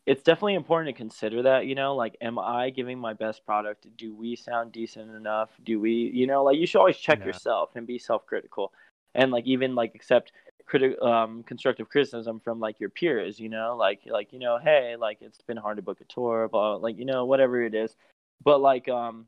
it's 0.06 0.24
definitely 0.24 0.56
important 0.56 0.96
to 0.96 0.98
consider 1.02 1.42
that, 1.44 1.66
you 1.66 1.76
know, 1.76 1.96
like 1.96 2.16
am 2.22 2.40
I 2.40 2.70
giving 2.70 2.98
my 3.00 3.14
best 3.14 3.46
product? 3.46 3.88
Do 3.98 4.16
we 4.16 4.36
sound 4.38 4.72
decent 4.72 5.12
enough? 5.16 5.50
Do 5.64 5.80
we, 5.82 5.92
you 6.14 6.28
know, 6.28 6.44
like 6.44 6.58
you 6.58 6.66
should 6.68 6.80
always 6.80 6.98
check 6.98 7.20
Yeah. 7.20 7.26
yourself 7.26 7.72
and 7.76 7.86
be 7.88 7.98
self-critical. 8.00 8.72
And 9.16 9.32
like 9.32 9.46
even 9.48 9.76
like 9.76 9.96
accept 9.96 10.32
criti- 10.72 11.02
um 11.06 11.44
constructive 11.44 11.90
criticism 11.90 12.40
from 12.40 12.60
like 12.62 12.80
your 12.80 12.90
peers, 12.90 13.38
you 13.40 13.50
know, 13.50 13.76
like 13.78 14.02
like 14.06 14.32
you 14.34 14.40
know, 14.40 14.60
hey, 14.64 14.96
like 14.98 15.18
it's 15.22 15.42
been 15.42 15.58
hard 15.58 15.78
to 15.78 15.84
book 15.84 16.00
a 16.02 16.06
tour, 16.06 16.48
blah, 16.50 16.76
like 16.76 16.98
you 16.98 17.06
know, 17.06 17.26
whatever 17.26 17.62
it 17.64 17.76
is. 17.76 17.96
But 18.44 18.62
like 18.62 18.88
um 18.90 19.28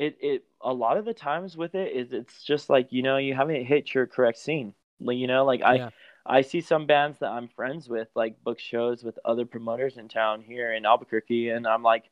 it 0.00 0.16
it 0.20 0.44
a 0.62 0.72
lot 0.72 0.96
of 0.96 1.04
the 1.04 1.12
times 1.14 1.56
with 1.56 1.74
it 1.74 1.92
is 1.92 2.12
it's 2.12 2.42
just 2.42 2.70
like 2.70 2.90
you 2.90 3.02
know 3.02 3.18
you 3.18 3.34
haven't 3.34 3.64
hit 3.64 3.94
your 3.94 4.06
correct 4.06 4.38
scene. 4.38 4.74
Like 4.98 5.18
you 5.18 5.26
know 5.26 5.44
like 5.44 5.62
i 5.62 5.76
Yeah. 5.76 5.90
i 6.26 6.40
see 6.42 6.60
some 6.60 6.86
bands 6.86 7.18
that 7.20 7.30
i'm 7.30 7.48
friends 7.48 7.88
with 7.88 8.08
like 8.14 8.42
book 8.42 8.58
shows 8.58 9.02
with 9.04 9.18
other 9.24 9.46
promoters 9.46 9.96
in 9.96 10.08
town 10.08 10.42
here 10.42 10.72
in 10.74 10.84
albuquerque 10.84 11.48
and 11.50 11.66
i'm 11.66 11.82
like 11.82 12.04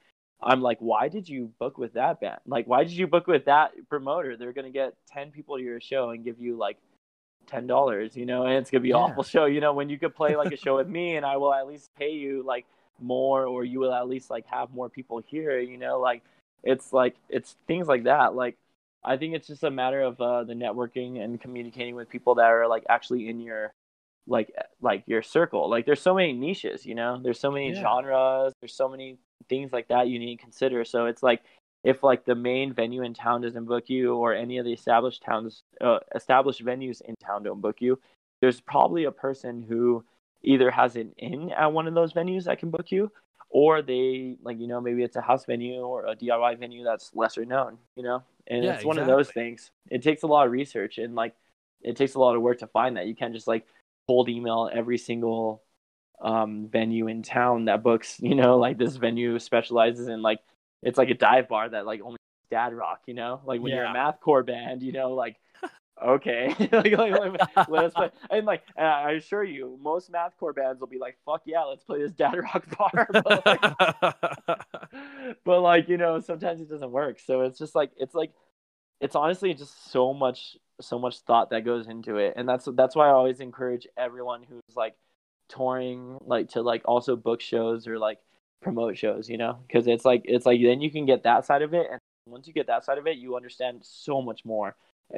i'm 0.43 0.63
like 0.63 0.79
why 0.81 1.09
did 1.09 1.29
you 1.29 1.51
book 1.59 1.77
with 1.77 1.93
that 1.95 2.21
band? 2.21 2.41
Like 2.47 2.67
why 2.67 2.85
did 2.85 2.93
you 2.93 3.07
book 3.07 3.27
with 3.27 3.45
that 3.47 3.73
promoter? 3.91 4.37
They're 4.37 4.53
gonna 4.55 4.71
get 4.71 4.95
10 5.09 5.31
people 5.33 5.57
to 5.59 5.63
your 5.63 5.81
show 5.81 6.11
and 6.11 6.25
give 6.25 6.39
you 6.41 6.57
like 6.57 6.79
ten 7.47 7.67
dollars 7.67 8.15
you 8.17 8.27
know 8.27 8.45
and 8.45 8.55
it's 8.57 8.71
gonna 8.71 8.83
be 8.83 8.91
an 8.91 8.97
awful 8.97 9.23
show. 9.23 9.47
You 9.47 9.61
know 9.61 9.73
when 9.73 9.89
you 9.89 9.99
could 9.99 10.15
play 10.15 10.37
like 10.37 10.53
a 10.53 10.57
show 10.57 10.77
with 10.77 10.89
me 10.89 11.17
and 11.17 11.25
i 11.25 11.37
will 11.37 11.53
at 11.55 11.67
least 11.67 11.91
pay 11.99 12.13
you 12.13 12.43
like 12.43 12.67
more 13.01 13.47
or 13.47 13.65
you 13.65 13.81
will 13.81 13.95
at 13.95 14.09
least 14.09 14.29
like 14.31 14.47
have 14.47 14.73
more 14.75 14.89
people 14.89 15.23
here 15.27 15.59
you 15.61 15.77
know 15.79 15.99
like 16.01 16.23
it's 16.63 16.93
like 16.93 17.17
it's 17.29 17.57
things 17.67 17.87
like 17.89 18.05
that. 18.05 18.35
Like 18.35 18.57
i 19.05 19.17
think 19.17 19.33
it's 19.35 19.47
just 19.47 19.63
a 19.63 19.71
matter 19.71 20.03
of 20.03 20.21
uh, 20.21 20.43
the 20.43 20.55
networking 20.55 21.23
and 21.23 21.41
communicating 21.41 21.95
with 21.95 22.09
people 22.09 22.35
that 22.35 22.47
are 22.51 22.67
like 22.67 22.85
actually 22.89 23.29
in 23.29 23.41
your 23.41 23.73
like 24.27 24.53
like 24.81 25.05
your 25.07 25.23
circle. 25.23 25.71
Like 25.71 25.87
there's 25.87 26.03
so 26.03 26.15
many 26.15 26.33
niches 26.33 26.85
you 26.87 26.95
know? 26.95 27.19
There's 27.23 27.41
so 27.41 27.51
many 27.51 27.73
Yeah. 27.73 27.81
genres. 27.81 28.53
There's 28.61 28.75
so 28.75 28.89
many 28.89 29.19
things 29.49 29.73
like 29.73 29.89
that 29.89 30.09
you 30.09 30.19
need 30.19 30.37
to 30.37 30.43
consider. 30.43 30.85
So 30.85 31.07
it's 31.07 31.23
like 31.23 31.43
if 31.85 32.03
like 32.03 32.25
the 32.25 32.35
main 32.35 32.73
venue 32.73 33.03
in 33.03 33.15
town 33.15 33.41
doesn't 33.41 33.65
book 33.67 33.89
you 33.89 34.15
or 34.17 34.35
any 34.35 34.59
of 34.59 34.65
the 34.65 34.73
established 34.73 35.23
towns 35.23 35.63
uh, 35.81 35.99
established 36.15 36.65
venues 36.65 37.01
in 37.03 37.15
town 37.25 37.43
don't 37.45 37.61
book 37.61 37.81
you 37.81 37.99
there's 38.41 38.61
probably 38.61 39.05
a 39.05 39.13
person 39.13 39.63
who 39.63 40.05
either 40.43 40.71
has 40.71 40.97
an 40.97 41.13
in 41.19 41.51
at 41.53 41.73
one 41.73 41.87
of 41.87 41.95
those 41.95 42.13
venues 42.13 42.45
that 42.45 42.59
can 42.59 42.71
book 42.71 42.91
you 42.91 43.11
or 43.51 43.83
they 43.83 44.37
like 44.43 44.59
you 44.59 44.67
know 44.67 44.81
maybe 44.81 45.03
it's 45.03 45.17
a 45.17 45.21
house 45.21 45.45
venue 45.47 45.81
or 45.81 46.07
a 46.07 46.15
DIY 46.15 46.59
venue 46.59 46.85
that's 46.85 47.11
lesser 47.15 47.45
known, 47.45 47.79
you 47.97 48.03
know. 48.03 48.23
And 48.47 48.65
Yeah, 48.65 48.75
it's 48.75 48.85
one 48.85 48.99
of 48.99 49.07
those 49.07 49.31
things. 49.31 49.71
It 49.91 50.03
takes 50.03 50.23
a 50.23 50.27
lot 50.27 50.47
of 50.47 50.53
research 50.53 50.99
and 50.99 51.15
like 51.15 51.35
it 51.83 51.97
takes 51.97 52.15
a 52.15 52.19
lot 52.19 52.35
of 52.35 52.43
work 52.43 52.59
to 52.59 52.67
find 52.67 52.97
that. 52.97 53.07
You 53.07 53.15
can't 53.15 53.35
just 53.35 53.47
like 53.47 53.67
cold 54.07 54.29
email 54.29 54.71
every 54.73 54.99
single 54.99 55.63
um 56.21 56.69
venue 56.71 57.07
in 57.09 57.23
town 57.23 57.67
that 57.67 57.83
books, 57.83 58.19
you 58.23 58.35
know, 58.35 58.59
like 58.59 58.79
this 58.79 58.97
venue 58.97 59.39
specializes 59.39 60.09
in 60.09 60.23
like 60.23 60.41
it's 60.83 60.99
like 60.99 61.11
a 61.11 61.15
dive 61.15 61.49
bar 61.49 61.69
that 61.69 61.87
like 61.87 62.01
only 62.03 62.19
dad 62.51 62.75
rock, 62.75 63.01
you 63.07 63.15
know? 63.15 63.41
Like 63.45 63.61
when 63.61 63.73
you're 63.73 63.85
a 63.85 63.93
math 63.93 64.21
core 64.21 64.43
band, 64.43 64.83
you 64.83 64.93
know, 64.93 65.13
like 65.13 65.37
okay, 66.03 66.55
like, 66.73 66.93
like, 66.93 67.13
like, 67.13 67.69
let 67.69 67.85
us 67.85 67.93
play. 67.93 68.11
And 68.31 68.47
like, 68.47 68.63
uh, 68.77 68.83
I 68.83 69.13
assure 69.13 69.45
you, 69.45 69.79
most 69.83 70.11
mathcore 70.13 70.55
bands 70.55 70.81
will 70.81 70.87
be 70.89 70.99
like, 70.99 71.17
"Fuck 71.25 71.43
yeah, 71.47 71.63
let's 71.63 71.85
play 71.85 72.01
this 72.01 72.13
dad 72.13 72.35
rock 72.37 72.67
bar." 72.79 73.09
but, 73.13 73.47
like, 73.47 75.39
but 75.45 75.61
like, 75.61 75.89
you 75.89 75.97
know, 75.97 76.21
sometimes 76.21 76.61
it 76.61 76.69
doesn't 76.69 76.91
work. 76.91 77.21
So 77.21 77.43
it's 77.43 77.59
just 77.59 77.75
like, 77.75 77.91
it's 77.97 78.15
like, 78.15 78.33
it's 79.01 79.17
honestly 79.17 79.55
just 79.55 79.91
so 79.91 80.13
much, 80.13 80.57
so 80.81 80.99
much 80.99 81.21
thought 81.21 81.51
that 81.51 81.65
goes 81.65 81.89
into 81.89 82.17
it, 82.17 82.35
and 82.37 82.49
that's 82.49 82.69
that's 82.75 82.97
why 82.97 83.09
I 83.09 83.13
always 83.13 83.41
encourage 83.41 83.87
everyone 83.97 84.43
who's 84.43 84.77
like 84.77 84.95
touring, 85.49 86.19
like 86.25 86.51
to 86.51 86.63
like 86.63 86.83
also 86.85 87.17
book 87.17 87.41
shows 87.41 87.87
or 87.87 87.99
like 87.99 88.19
promote 88.63 88.97
shows, 88.99 89.29
you 89.29 89.39
know, 89.39 89.59
because 89.67 89.87
it's 89.87 90.05
like 90.05 90.23
it's 90.25 90.47
like 90.47 90.61
then 90.63 90.81
you 90.81 90.91
can 90.91 91.07
get 91.07 91.23
that 91.25 91.47
side 91.47 91.63
of 91.63 91.75
it, 91.75 91.87
and 91.91 92.01
once 92.27 92.47
you 92.47 92.53
get 92.53 92.67
that 92.67 92.85
side 92.85 92.99
of 92.99 93.07
it, 93.07 93.19
you 93.19 93.37
understand 93.37 93.81
so 93.83 94.21
much 94.21 94.45
more 94.45 94.77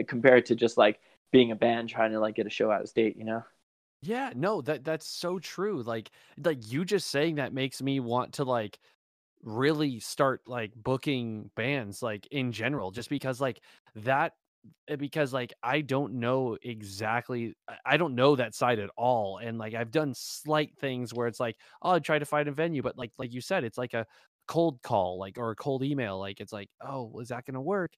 compared 0.09 0.47
to 0.47 0.55
just 0.57 0.76
like 0.76 1.01
being 1.32 1.51
a 1.53 1.57
band 1.57 1.88
trying 1.88 2.12
to 2.12 2.20
like 2.20 2.34
get 2.36 2.47
a 2.47 2.51
show 2.51 2.70
out 2.70 2.82
of 2.82 2.88
state, 2.88 3.16
you 3.16 3.24
know. 3.24 3.43
Yeah, 4.03 4.32
no, 4.34 4.62
that 4.62 4.84
that's 4.84 5.07
so 5.07 5.38
true. 5.38 5.82
Like 5.82 6.11
like 6.38 6.70
you 6.72 6.84
just 6.84 7.09
saying 7.11 7.34
that 7.36 7.53
makes 7.53 7.82
me 7.82 8.01
want 8.01 8.34
to 8.34 8.45
like 8.45 8.78
really 9.43 10.01
start 10.01 10.43
like 10.47 10.74
booking 10.76 11.51
bands 11.57 12.03
like 12.03 12.26
in 12.32 12.53
general 12.53 12.91
just 12.93 13.11
because 13.11 13.41
like 13.41 13.62
that 13.97 14.34
eh, 14.88 14.97
because 14.97 15.32
like 15.34 15.53
I 15.62 15.82
don't 15.82 16.14
know 16.14 16.59
exactly 16.62 17.55
I- 17.86 17.97
don't 17.99 18.14
know 18.16 18.36
that 18.36 18.55
side 18.55 18.78
at 18.80 18.91
all 18.97 19.38
and 19.38 19.59
like 19.59 19.74
I've 19.74 19.93
done 19.93 20.14
slight 20.14 20.76
things 20.78 21.14
where 21.14 21.28
it's 21.28 21.41
like 21.41 21.57
oh 21.82 21.93
I 21.93 22.01
try 22.01 22.18
to 22.20 22.26
find 22.26 22.49
a 22.49 22.53
venue 22.53 22.82
but 22.82 22.99
like 22.99 23.12
like 23.18 23.32
you 23.34 23.41
said 23.43 23.64
it's 23.64 23.78
like 23.78 23.95
a 23.95 24.07
cold 24.49 24.82
call 24.82 25.18
like 25.18 25.38
or 25.38 25.51
a 25.53 25.57
cold 25.57 25.84
email 25.84 26.18
like 26.20 26.41
it's 26.41 26.53
like 26.53 26.70
oh 26.82 27.20
is 27.20 27.28
that 27.30 27.47
going 27.47 27.55
to 27.55 27.61
work 27.62 27.95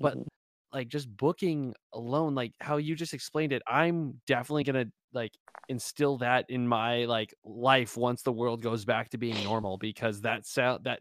but 0.00 0.18
Mhm. 0.18 0.28
Like 0.74 0.88
just 0.88 1.08
booking 1.16 1.72
alone 1.92 2.34
like 2.34 2.52
how 2.60 2.76
you 2.76 2.94
just 2.94 3.14
explained 3.14 3.52
it 3.52 3.62
i'm 3.66 4.20
definitely 4.26 4.64
gonna 4.64 4.86
like 5.12 5.32
instill 5.68 6.18
that 6.18 6.44
in 6.48 6.66
my 6.66 7.04
like 7.04 7.32
life 7.44 7.96
once 7.96 8.22
the 8.22 8.32
world 8.32 8.60
goes 8.60 8.84
back 8.84 9.08
to 9.08 9.16
being 9.16 9.42
normal 9.44 9.78
because 9.78 10.20
that 10.20 10.44
sound 10.44 10.84
that 10.84 11.00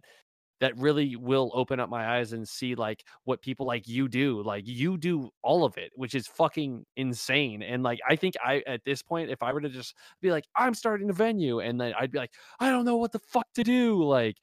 that 0.61 0.77
really 0.77 1.17
will 1.17 1.51
open 1.53 1.79
up 1.79 1.89
my 1.89 2.17
eyes 2.17 2.31
and 2.31 2.47
see 2.47 2.75
like 2.75 3.03
what 3.25 3.41
people 3.41 3.65
like 3.65 3.87
you 3.87 4.07
do 4.07 4.41
like 4.43 4.63
you 4.65 4.97
do 4.97 5.29
all 5.41 5.65
of 5.65 5.77
it 5.77 5.91
which 5.95 6.15
is 6.15 6.27
fucking 6.27 6.85
insane 6.95 7.61
and 7.63 7.83
like 7.83 7.99
i 8.07 8.15
think 8.15 8.35
i 8.45 8.63
at 8.67 8.79
this 8.85 9.01
point 9.01 9.29
if 9.29 9.41
i 9.43 9.51
were 9.51 9.59
to 9.59 9.69
just 9.69 9.95
be 10.21 10.31
like 10.31 10.45
i'm 10.55 10.73
starting 10.73 11.09
a 11.09 11.13
venue 11.13 11.59
and 11.59 11.81
then 11.81 11.93
i'd 11.99 12.11
be 12.11 12.19
like 12.19 12.31
i 12.59 12.69
don't 12.69 12.85
know 12.85 12.95
what 12.97 13.11
the 13.11 13.19
fuck 13.19 13.47
to 13.55 13.63
do 13.63 14.01
like 14.03 14.37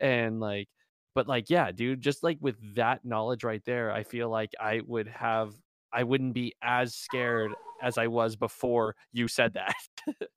and 0.00 0.38
like 0.38 0.68
but 1.14 1.28
like 1.28 1.48
yeah 1.50 1.70
dude 1.70 2.00
just 2.00 2.22
like 2.22 2.38
with 2.40 2.56
that 2.74 3.04
knowledge 3.04 3.44
right 3.44 3.64
there 3.64 3.90
i 3.92 4.02
feel 4.02 4.28
like 4.28 4.50
i 4.60 4.80
would 4.86 5.08
have 5.08 5.54
i 5.92 6.02
wouldn't 6.02 6.34
be 6.34 6.54
as 6.62 6.94
scared 6.94 7.52
as 7.82 7.98
i 7.98 8.06
was 8.06 8.36
before 8.36 8.94
you 9.12 9.28
said 9.28 9.54
that 9.54 9.74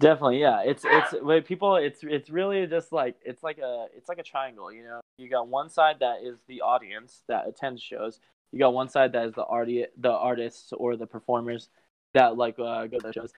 Definitely, 0.00 0.40
yeah. 0.40 0.62
It's 0.62 0.82
it's 0.86 1.22
when 1.22 1.42
people 1.42 1.76
it's 1.76 2.00
it's 2.02 2.30
really 2.30 2.66
just 2.66 2.90
like 2.90 3.16
it's 3.22 3.42
like 3.42 3.58
a 3.58 3.86
it's 3.94 4.08
like 4.08 4.18
a 4.18 4.22
triangle, 4.22 4.72
you 4.72 4.82
know. 4.82 5.00
You 5.18 5.28
got 5.28 5.46
one 5.46 5.68
side 5.68 5.96
that 6.00 6.22
is 6.24 6.38
the 6.48 6.62
audience 6.62 7.22
that 7.28 7.46
attends 7.46 7.82
shows. 7.82 8.18
You 8.50 8.58
got 8.58 8.72
one 8.72 8.88
side 8.88 9.12
that 9.12 9.26
is 9.26 9.34
the 9.34 9.44
arti- 9.44 9.88
the 9.98 10.10
artists 10.10 10.72
or 10.72 10.96
the 10.96 11.06
performers 11.06 11.68
that 12.14 12.38
like 12.38 12.58
uh, 12.58 12.86
go 12.86 12.98
to 12.98 13.08
the 13.08 13.12
shows. 13.12 13.30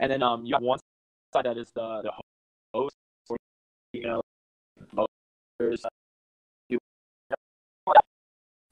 And 0.00 0.10
then 0.10 0.20
um 0.20 0.44
you 0.44 0.54
got 0.54 0.62
one 0.62 0.80
side 1.32 1.44
that 1.44 1.56
is 1.56 1.70
the 1.76 2.02
the 2.02 2.12
host 2.74 2.96
or 3.28 3.36
you 3.92 4.02
know 4.02 4.20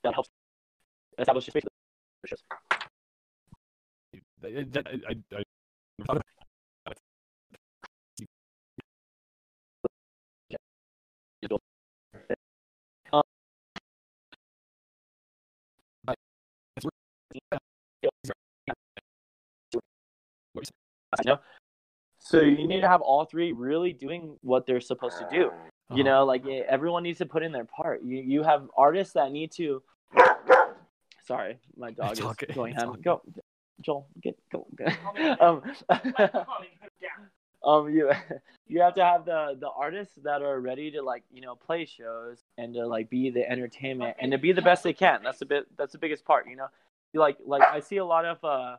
that 0.09 0.15
helps 0.15 0.31
establish 1.19 1.49
a 1.49 1.51
space 1.51 1.63
for 1.63 2.37
the. 4.41 4.49
I- 4.49 5.01
I- 5.09 5.37
I- 5.37 5.43
I 21.19 21.23
know. 21.25 21.39
So 22.19 22.41
you 22.41 22.67
need 22.67 22.81
to 22.81 22.89
have 22.89 23.01
all 23.01 23.25
three 23.25 23.53
really 23.53 23.93
doing 23.93 24.37
what 24.43 24.67
they're 24.67 24.81
supposed 24.81 25.19
to 25.19 25.27
do. 25.31 25.47
Uh-huh. 25.47 25.97
You 25.97 26.05
know, 26.05 26.25
like 26.25 26.47
everyone 26.47 27.03
needs 27.03 27.19
to 27.19 27.27
put 27.27 27.43
in 27.43 27.53
their 27.53 27.65
part. 27.65 28.03
You 28.03 28.19
you 28.19 28.43
have 28.43 28.69
artists 28.77 29.15
that 29.15 29.33
need 29.33 29.53
to. 29.53 29.83
Sorry, 31.29 31.59
my 31.77 31.91
dog 31.91 32.13
It's 32.13 32.21
is 32.21 32.27
okay. 32.27 32.55
going 32.55 32.73
It's 32.73 32.83
ham. 32.83 32.97
Go, 33.05 33.21
Joel, 33.83 34.09
get 34.23 34.39
go. 34.51 34.67
um, 35.41 35.61
Calming 35.61 36.71
him 36.81 36.91
down. 37.03 37.29
um, 37.65 37.91
you 37.91 38.11
you 38.67 38.81
have 38.81 38.95
to 38.95 39.05
have 39.05 39.27
the 39.27 39.55
the 39.61 39.69
artists 39.69 40.15
that 40.25 40.41
are 40.41 40.59
ready 40.59 40.91
to 40.93 41.03
like 41.03 41.25
you 41.31 41.43
know 41.43 41.55
play 41.55 41.85
shows 41.85 42.39
and 42.57 42.73
to 42.73 42.87
like 42.87 43.11
be 43.11 43.29
the 43.29 43.47
entertainment 43.47 44.17
and 44.19 44.33
to 44.33 44.39
be 44.39 44.53
the 44.53 44.63
best 44.63 44.83
they 44.83 44.95
can. 44.95 45.21
That's 45.23 45.39
the 45.39 45.45
bit. 45.45 45.67
That's 45.77 45.93
the 45.93 45.99
biggest 45.99 46.25
part. 46.25 46.49
You 46.49 46.57
know, 46.57 46.69
like 47.13 47.37
like 47.45 47.63
I 47.63 47.81
see 47.81 47.99
a 47.99 48.07
lot 48.07 48.25
of 48.25 48.43
uh 48.43 48.79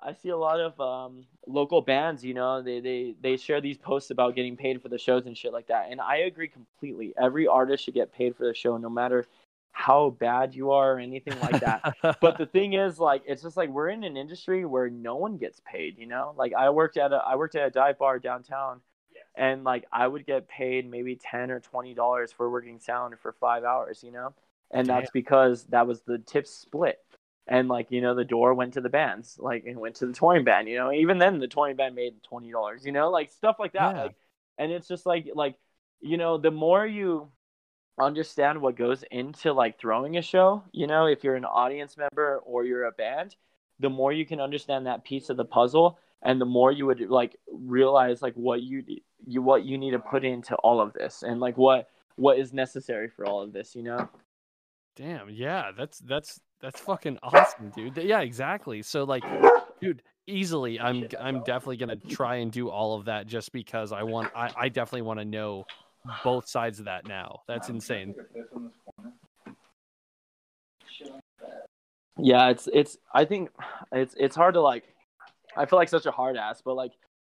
I 0.00 0.12
see 0.12 0.28
a 0.28 0.36
lot 0.36 0.60
of 0.60 0.78
um, 0.78 1.24
local 1.46 1.80
bands, 1.80 2.22
you 2.22 2.34
know, 2.34 2.60
they, 2.60 2.80
they, 2.80 3.14
they 3.22 3.36
share 3.38 3.62
these 3.62 3.78
posts 3.78 4.10
about 4.10 4.36
getting 4.36 4.54
paid 4.54 4.82
for 4.82 4.90
the 4.90 4.98
shows 4.98 5.24
and 5.24 5.36
shit 5.36 5.54
like 5.54 5.68
that. 5.68 5.88
And 5.90 6.02
I 6.02 6.18
agree 6.18 6.48
completely. 6.48 7.14
Every 7.18 7.46
artist 7.46 7.84
should 7.84 7.94
get 7.94 8.12
paid 8.12 8.36
for 8.36 8.46
the 8.46 8.54
show, 8.54 8.76
no 8.76 8.90
matter 8.90 9.26
how 9.76 10.08
bad 10.10 10.54
you 10.54 10.70
are 10.70 10.94
or 10.94 10.98
anything 10.98 11.38
like 11.38 11.60
that. 11.60 11.84
but 12.20 12.38
the 12.38 12.46
thing 12.46 12.72
is, 12.72 12.98
like, 12.98 13.22
it's 13.26 13.42
just 13.42 13.56
like 13.58 13.68
we're 13.68 13.90
in 13.90 14.04
an 14.04 14.16
industry 14.16 14.64
where 14.64 14.88
no 14.88 15.16
one 15.16 15.36
gets 15.36 15.60
paid, 15.66 15.98
you 15.98 16.06
know? 16.06 16.32
Like, 16.36 16.54
I 16.54 16.70
worked 16.70 16.96
at 16.96 17.12
a, 17.12 17.16
I 17.16 17.36
worked 17.36 17.54
at 17.56 17.66
a 17.66 17.70
dive 17.70 17.98
bar 17.98 18.18
downtown, 18.18 18.80
and 19.34 19.64
like 19.64 19.84
I 19.92 20.06
would 20.06 20.26
get 20.26 20.48
paid 20.48 20.90
maybe 20.90 21.16
ten 21.16 21.50
or 21.50 21.60
twenty 21.60 21.92
dollars 21.94 22.32
for 22.32 22.50
working 22.50 22.78
sound 22.80 23.18
for 23.20 23.32
five 23.32 23.64
hours, 23.64 24.02
you 24.02 24.12
know? 24.12 24.32
And 24.70 24.88
that's 24.88 25.10
because 25.10 25.64
that 25.66 25.86
was 25.86 26.00
the 26.02 26.18
tips 26.18 26.50
split 26.50 26.98
and 27.46 27.68
like 27.68 27.90
you 27.90 28.00
know 28.00 28.14
the 28.14 28.24
door 28.24 28.54
went 28.54 28.74
to 28.74 28.80
the 28.80 28.88
bands 28.88 29.36
like 29.38 29.64
and 29.66 29.78
went 29.78 29.94
to 29.96 30.06
the 30.06 30.12
touring 30.12 30.44
band 30.44 30.68
you 30.68 30.76
know 30.76 30.92
even 30.92 31.18
then 31.18 31.38
the 31.38 31.46
touring 31.46 31.76
band 31.76 31.94
made 31.94 32.20
twenty 32.22 32.50
dollars 32.50 32.84
you 32.84 32.92
know 32.92 33.10
like 33.10 33.30
stuff 33.30 33.56
like 33.58 33.72
that 33.74 33.94
Yeah. 33.94 34.02
like 34.02 34.16
and 34.58 34.72
it's 34.72 34.88
just 34.88 35.06
like 35.06 35.28
like 35.34 35.56
you 36.00 36.16
know 36.16 36.38
the 36.38 36.50
more 36.50 36.84
you 36.84 37.28
understand 37.98 38.60
what 38.60 38.76
goes 38.76 39.04
into 39.10 39.52
like 39.52 39.78
throwing 39.78 40.16
a 40.16 40.22
show 40.22 40.62
you 40.72 40.86
know 40.86 41.06
if 41.06 41.24
you're 41.24 41.34
an 41.34 41.44
audience 41.44 41.96
member 41.96 42.38
or 42.44 42.64
you're 42.64 42.84
a 42.84 42.92
band 42.92 43.36
the 43.80 43.90
more 43.90 44.12
you 44.12 44.26
can 44.26 44.40
understand 44.40 44.86
that 44.86 45.04
piece 45.04 45.30
of 45.30 45.36
the 45.36 45.44
puzzle 45.44 45.98
and 46.22 46.40
the 46.40 46.46
more 46.46 46.72
you 46.72 46.86
would 46.86 47.00
like 47.08 47.36
realize 47.52 48.20
like 48.20 48.34
what 48.34 48.62
you 48.62 48.84
you 49.26 49.40
what 49.40 49.64
you 49.64 49.78
need 49.78 49.92
to 49.92 49.98
put 49.98 50.24
into 50.24 50.54
all 50.56 50.80
of 50.80 50.92
this 50.92 51.22
and 51.22 51.40
like 51.40 51.56
what 51.56 51.88
what 52.16 52.38
is 52.38 52.52
necessary 52.52 53.08
for 53.08 53.26
all 53.26 53.42
of 53.42 53.52
this 53.52 53.74
you 53.74 53.82
know 53.82 54.08
Damn, 54.96 55.28
yeah, 55.28 55.72
that's 55.76 55.98
that's 55.98 56.40
that's 56.60 56.80
fucking 56.80 57.18
awesome, 57.22 57.70
dude. 57.76 57.98
Yeah, 57.98 58.20
exactly. 58.20 58.80
So 58.80 59.04
like, 59.04 59.22
dude, 59.78 60.02
easily, 60.26 60.80
I'm 60.80 61.06
I'm 61.20 61.44
definitely 61.44 61.76
gonna 61.76 61.96
try 61.96 62.36
and 62.36 62.50
do 62.50 62.70
all 62.70 62.98
of 62.98 63.04
that 63.04 63.26
just 63.26 63.52
because 63.52 63.92
I 63.92 64.02
want. 64.04 64.32
I 64.34 64.50
I 64.56 64.68
definitely 64.70 65.02
want 65.02 65.20
to 65.20 65.26
know 65.26 65.66
both 66.24 66.48
sides 66.48 66.78
of 66.78 66.84
that 66.86 67.06
now. 67.06 67.40
That's 67.48 67.68
insane. 67.68 68.14
yeah 72.18 72.48
it's 72.48 72.66
it's 72.72 72.96
i 73.12 73.24
think 73.24 73.50
it's 73.92 74.14
it's 74.18 74.34
hard 74.34 74.54
to 74.54 74.60
like 74.60 74.84
i 75.56 75.66
feel 75.66 75.78
like 75.78 75.88
such 75.88 76.06
a 76.06 76.10
hard 76.10 76.36
ass 76.36 76.62
but 76.64 76.74
like 76.74 76.92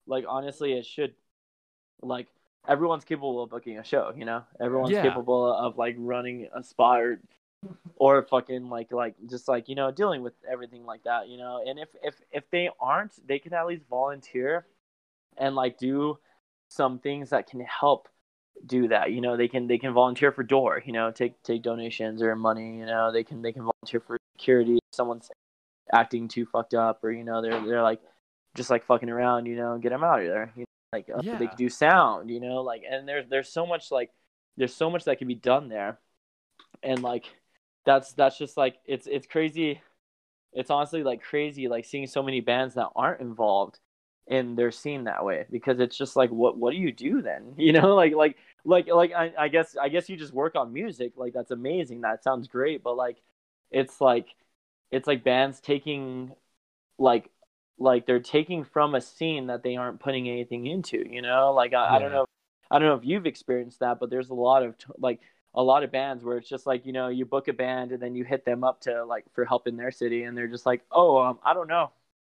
like 0.08 0.26
honestly 0.28 0.74
it 0.74 0.86
should 0.86 1.14
like 2.02 2.28
everyone's 2.68 3.04
capable 3.06 3.44
of 3.44 3.50
booking 3.52 3.78
a 3.78 3.84
show 3.84 4.12
you 4.16 4.26
know 4.26 4.44
everyone's 4.60 4.92
Yeah. 4.92 5.04
capable 5.04 5.54
of 5.54 5.78
like 5.78 5.96
running 6.00 6.48
a 6.56 6.64
spot 6.64 7.00
or 7.00 7.20
or 7.98 8.24
fucking 8.24 8.70
like 8.70 8.92
like 8.92 9.14
just 9.30 9.48
like 9.48 9.70
you 9.70 9.76
know 9.76 9.92
dealing 9.92 10.24
with 10.24 10.34
everything 10.52 10.84
like 10.84 11.04
that 11.04 11.28
you 11.28 11.38
know 11.38 11.64
and 11.66 11.78
if 11.78 11.90
if 12.04 12.16
if 12.32 12.50
they 12.50 12.70
aren't 12.80 13.14
they 13.28 13.38
can 13.38 13.54
at 13.54 13.68
least 13.68 13.84
volunteer 13.88 14.66
and 15.38 15.56
like 15.56 15.78
do 15.78 16.18
some 16.70 16.98
things 16.98 17.30
that 17.30 17.48
can 17.48 17.60
help 17.62 18.08
do 18.66 18.88
that 18.90 19.12
you 19.12 19.22
know 19.22 19.38
they 19.38 19.48
can 19.48 19.68
they 19.68 19.78
can 19.78 19.94
volunteer 19.94 20.32
for 20.32 20.44
door 20.44 20.82
you 20.86 20.94
know 20.94 21.12
take 21.12 21.42
take 21.44 21.62
donations 21.64 22.22
or 22.22 22.36
money 22.36 22.78
you 22.78 22.86
know 22.86 23.12
they 23.12 23.24
can 23.24 23.42
they 23.42 23.52
can 23.52 23.64
volunteer 23.64 24.00
for 24.00 24.18
security 24.38 24.76
if 24.76 24.96
someone's 24.96 25.30
acting 25.92 26.28
too 26.28 26.46
fucked 26.46 26.74
up 26.74 27.04
or 27.04 27.12
you 27.12 27.24
know 27.24 27.42
they're 27.42 27.66
they're 27.66 27.84
like 27.84 28.02
just 28.56 28.70
like 28.70 28.86
fucking 28.86 29.10
around 29.10 29.46
you 29.46 29.56
know 29.56 29.78
get 29.78 29.90
them 29.90 30.04
out 30.04 30.22
of 30.22 30.28
there 30.28 30.52
you 30.56 30.62
know, 30.62 30.66
like 30.94 31.10
uh, 31.10 31.22
Yeah. 31.24 31.38
they 31.38 31.48
could 31.48 31.58
do 31.58 31.70
sound 31.70 32.30
you 32.30 32.40
know 32.40 32.62
like 32.62 32.84
and 32.90 33.08
there's 33.08 33.28
there's 33.30 33.50
so 33.50 33.66
much 33.66 33.92
like 33.92 34.12
there's 34.58 34.76
so 34.76 34.90
much 34.90 35.06
that 35.06 35.18
can 35.18 35.28
be 35.28 35.36
done 35.36 35.70
there 35.70 35.98
and 36.84 37.02
like 37.02 37.26
that's 37.86 38.14
that's 38.14 38.38
just 38.38 38.58
like 38.58 38.76
it's 38.86 39.08
it's 39.08 39.26
crazy 39.28 39.82
it's 40.54 40.70
honestly 40.70 41.04
like 41.04 41.22
crazy 41.22 41.68
like 41.68 41.86
seeing 41.86 42.08
so 42.08 42.22
many 42.22 42.42
bands 42.42 42.76
that 42.76 42.90
aren't 42.96 43.22
involved 43.22 43.80
in 44.32 44.56
their 44.56 44.72
scene 44.72 45.04
that 45.04 45.26
way 45.26 45.46
because 45.52 45.82
it's 45.82 45.98
just 45.98 46.16
like 46.16 46.30
what 46.32 46.58
what 46.58 46.72
do 46.72 46.78
you 46.78 46.92
do 46.92 47.22
then? 47.22 47.54
You 47.58 47.74
know 47.74 47.96
like 47.96 48.16
like 48.16 48.38
like 48.64 48.88
like 48.88 49.12
I, 49.14 49.34
I 49.38 49.48
guess 49.50 49.76
i 49.80 49.90
guess 49.90 50.10
you 50.10 50.18
just 50.18 50.34
work 50.34 50.56
on 50.56 50.74
music. 50.74 51.14
Like 51.18 51.34
that's 51.34 51.52
amazing. 51.52 52.02
That 52.02 52.24
sounds 52.24 52.48
great. 52.48 52.82
But 52.82 52.96
like 52.96 53.18
it's 53.72 54.00
like 54.02 54.28
it's 54.90 55.08
like 55.08 55.24
bands 55.24 55.60
taking 55.60 56.34
like 56.98 57.30
like 57.78 58.06
they're 58.06 58.20
taking 58.20 58.64
from 58.64 58.96
a 58.96 59.02
scene 59.02 59.48
that 59.48 59.64
they 59.64 59.76
aren't 59.76 60.00
putting 60.00 60.30
anything 60.30 60.68
into 60.68 61.04
you 61.10 61.22
know? 61.22 61.54
Like 61.54 61.74
i, 61.74 61.96
I 61.96 62.00
don't 62.00 62.12
know 62.12 62.26
i 62.70 62.80
don't 62.80 62.88
know 62.88 62.96
if 62.96 63.06
you've 63.06 63.26
experienced 63.26 63.80
that 63.80 64.00
but 64.00 64.10
there's 64.10 64.30
a 64.30 64.36
lot 64.36 64.64
of 64.64 64.78
t- 64.78 64.86
like 65.00 65.20
a 65.56 65.64
lot 65.64 65.84
of 65.84 65.92
bands 65.92 66.24
where 66.24 66.38
it's 66.38 66.50
just 66.50 66.68
like 66.68 66.86
you 66.86 66.94
know 66.94 67.08
you 67.10 67.26
book 67.26 67.48
a 67.48 67.54
band 67.54 67.92
and 67.92 68.02
then 68.02 68.16
you 68.16 68.24
hit 68.24 68.46
them 68.46 68.64
up 68.64 68.82
to 68.82 69.04
like 69.06 69.26
for 69.34 69.46
help 69.46 69.68
in 69.68 69.78
their 69.78 69.92
city 69.92 70.24
and 70.24 70.38
they're 70.38 70.48
just 70.48 70.66
like 70.66 70.82
oh 70.92 71.18
um, 71.18 71.40
i 71.44 71.54
don't 71.54 71.68
know. 71.68 71.92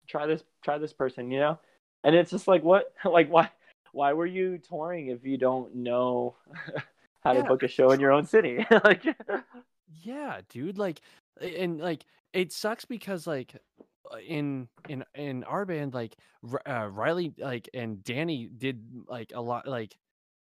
Try 0.08 0.26
this 0.26 0.44
try 0.62 0.78
this 0.78 0.92
person 0.92 1.30
you 1.30 1.40
know 1.40 1.58
and 2.04 2.14
it's 2.14 2.30
just 2.30 2.48
like 2.48 2.62
what 2.62 2.92
like 3.04 3.28
why 3.28 3.50
why 3.92 4.12
were 4.12 4.26
you 4.26 4.58
touring 4.58 5.08
if 5.08 5.24
you 5.24 5.36
don't 5.36 5.74
know 5.74 6.34
how 7.20 7.32
to 7.32 7.42
book 7.42 7.62
a 7.62 7.68
show 7.68 7.90
in 7.92 8.00
your 8.00 8.12
own 8.12 8.24
city 8.24 8.64
like 8.84 9.04
Yeah, 10.02 10.40
dude. 10.48 10.78
Like, 10.78 11.00
and 11.40 11.80
like, 11.80 12.04
it 12.32 12.52
sucks 12.52 12.84
because 12.84 13.26
like, 13.26 13.54
uh, 14.10 14.16
in 14.26 14.68
in 14.88 15.04
in 15.14 15.44
our 15.44 15.64
band, 15.64 15.94
like 15.94 16.16
uh, 16.66 16.88
Riley, 16.88 17.34
like, 17.38 17.68
and 17.74 18.02
Danny 18.02 18.46
did 18.46 18.82
like 19.06 19.32
a 19.34 19.40
lot. 19.40 19.66
Like, 19.66 19.94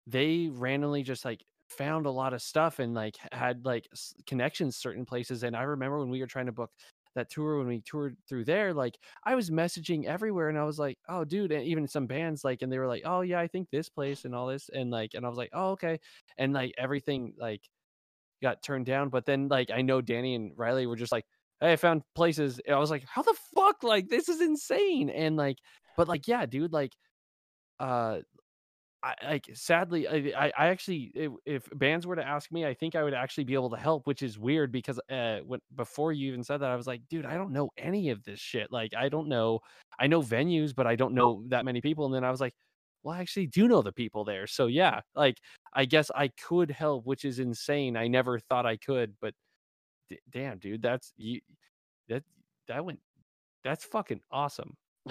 they 0.08 0.50
randomly 0.52 1.04
just 1.04 1.26
like 1.26 1.44
found 1.70 2.06
a 2.06 2.12
lot 2.12 2.34
of 2.34 2.42
stuff 2.42 2.80
and 2.80 2.94
like 2.94 3.16
had 3.32 3.66
like 3.66 3.88
s- 3.94 4.14
connections 4.28 4.78
certain 4.78 5.06
places. 5.06 5.44
And 5.44 5.56
I 5.56 5.64
remember 5.64 6.00
when 6.00 6.10
we 6.10 6.22
were 6.22 6.28
trying 6.28 6.46
to 6.48 6.52
book 6.52 6.72
that 7.16 7.30
tour 7.30 7.58
when 7.58 7.68
we 7.68 7.82
toured 7.82 8.18
through 8.30 8.46
there, 8.46 8.74
like 8.74 8.98
I 9.24 9.36
was 9.36 9.50
messaging 9.50 10.06
everywhere, 10.06 10.50
and 10.50 10.58
I 10.58 10.64
was 10.64 10.80
like, 10.80 10.98
"Oh, 11.10 11.24
dude!" 11.26 11.52
And 11.52 11.64
even 11.66 11.88
some 11.88 12.08
bands, 12.08 12.44
like, 12.44 12.62
and 12.62 12.72
they 12.72 12.80
were 12.80 12.88
like, 12.88 13.04
"Oh, 13.06 13.22
yeah, 13.22 13.40
I 13.40 13.48
think 13.48 13.70
this 13.72 13.90
place 13.90 14.26
and 14.26 14.36
all 14.36 14.48
this," 14.48 14.70
and 14.74 14.92
like, 14.92 15.14
and 15.14 15.26
I 15.26 15.30
was 15.30 15.38
like, 15.38 15.52
"Oh, 15.54 15.72
okay," 15.72 16.00
and 16.38 16.54
like 16.54 16.74
everything, 16.78 17.34
like 17.40 17.62
got 18.42 18.62
turned 18.64 18.86
down. 18.86 19.10
But 19.10 19.26
then 19.26 19.48
like 19.48 19.72
I 19.72 19.82
know 19.82 20.02
Danny 20.02 20.36
and 20.36 20.52
Riley 20.56 20.88
were 20.88 20.96
just 20.96 21.12
like, 21.12 21.26
Hey, 21.62 21.74
I 21.74 21.76
found 21.78 22.04
places. 22.16 22.60
And 22.66 22.76
I 22.76 22.80
was 22.80 22.92
like, 22.92 23.04
How 23.08 23.22
the 23.22 23.36
fuck? 23.56 23.84
Like 23.84 24.10
this 24.10 24.30
is 24.30 24.42
insane. 24.42 25.10
And 25.10 25.36
like, 25.36 25.58
but 25.98 26.08
like, 26.08 26.28
yeah, 26.28 26.46
dude, 26.46 26.74
like 26.74 26.94
uh 27.80 28.20
I 29.06 29.14
like 29.24 29.50
sadly 29.54 30.08
I 30.08 30.52
I, 30.58 30.68
actually 30.68 31.12
if, 31.14 31.32
if 31.46 31.70
bands 31.78 32.08
were 32.08 32.16
to 32.16 32.28
ask 32.28 32.52
me, 32.52 32.66
I 32.66 32.74
think 32.74 32.96
I 32.96 33.04
would 33.04 33.14
actually 33.14 33.44
be 33.44 33.54
able 33.54 33.70
to 33.70 33.78
help, 33.78 34.08
which 34.08 34.24
is 34.24 34.40
weird 34.40 34.72
because 34.72 35.00
uh 35.12 35.40
when 35.46 35.60
before 35.76 36.12
you 36.12 36.28
even 36.30 36.44
said 36.44 36.58
that, 36.62 36.72
I 36.72 36.76
was 36.76 36.88
like, 36.88 37.02
dude, 37.08 37.26
I 37.26 37.36
don't 37.36 37.52
know 37.52 37.70
any 37.78 38.10
of 38.10 38.24
this 38.24 38.40
shit. 38.40 38.72
Like 38.72 38.96
I 38.98 39.10
don't 39.10 39.28
know 39.28 39.60
I 40.00 40.08
know 40.08 40.24
venues, 40.24 40.74
but 40.76 40.88
I 40.88 40.96
don't 40.96 41.14
know 41.14 41.44
that 41.50 41.66
many 41.66 41.82
people. 41.82 42.06
And 42.06 42.16
then 42.16 42.24
I 42.24 42.32
was 42.32 42.42
like, 42.42 42.56
well, 43.04 43.14
I 43.14 43.20
actually 43.20 43.46
do 43.46 43.68
know 43.68 43.84
the 43.84 43.92
people 43.92 44.26
there. 44.26 44.48
So 44.48 44.66
yeah, 44.66 45.02
like 45.16 45.38
I 45.74 45.86
guess 45.86 46.10
I 46.16 46.30
could 46.30 46.72
help, 46.72 47.06
which 47.06 47.26
is 47.26 47.38
insane. 47.38 47.96
I 47.96 48.08
never 48.08 48.40
thought 48.40 48.66
I 48.66 48.78
could, 48.78 49.14
but 49.22 49.36
d- 50.10 50.20
damn, 50.32 50.58
dude, 50.58 50.82
that's 50.82 51.14
you. 51.16 51.42
That 52.10 52.24
that 52.68 52.84
went. 52.84 53.00
That's 53.64 53.86
fucking 53.86 54.22
awesome. 54.32 54.76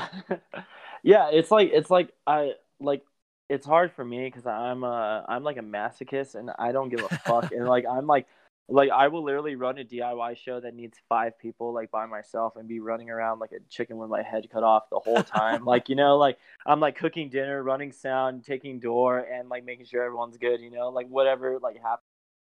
yeah, 1.04 1.30
it's 1.30 1.52
like 1.52 1.70
it's 1.72 1.90
like 1.90 2.10
I 2.26 2.54
like 2.80 3.02
it's 3.48 3.66
hard 3.66 3.92
for 3.92 4.04
me 4.04 4.24
because 4.24 4.46
I'm 4.46 4.84
a 4.84 5.24
I'm 5.28 5.44
like 5.44 5.56
a 5.56 5.62
masochist 5.62 6.34
and 6.34 6.50
I 6.58 6.72
don't 6.72 6.88
give 6.88 7.00
a 7.04 7.08
fuck 7.18 7.52
and 7.52 7.66
like 7.66 7.84
I'm 7.88 8.06
like 8.06 8.26
like 8.68 8.90
I 8.90 9.08
will 9.08 9.22
literally 9.22 9.56
run 9.56 9.78
a 9.78 9.84
DIY 9.84 10.38
show 10.38 10.58
that 10.60 10.74
needs 10.74 10.98
five 11.08 11.38
people 11.38 11.74
like 11.74 11.90
by 11.90 12.06
myself 12.06 12.56
and 12.56 12.66
be 12.66 12.80
running 12.80 13.10
around 13.10 13.38
like 13.38 13.52
a 13.52 13.60
chicken 13.68 13.98
with 13.98 14.08
my 14.08 14.22
head 14.22 14.48
cut 14.50 14.62
off 14.62 14.88
the 14.90 14.98
whole 14.98 15.22
time. 15.22 15.64
like 15.66 15.88
you 15.90 15.96
know, 15.96 16.16
like 16.16 16.38
I'm 16.64 16.80
like 16.80 16.96
cooking 16.96 17.28
dinner, 17.28 17.62
running 17.62 17.92
sound, 17.92 18.44
taking 18.44 18.80
door, 18.80 19.18
and 19.18 19.50
like 19.50 19.64
making 19.64 19.86
sure 19.86 20.02
everyone's 20.02 20.38
good. 20.38 20.60
You 20.60 20.70
know, 20.70 20.88
like 20.88 21.08
whatever 21.08 21.58
like 21.62 21.76
happens. 21.76 22.06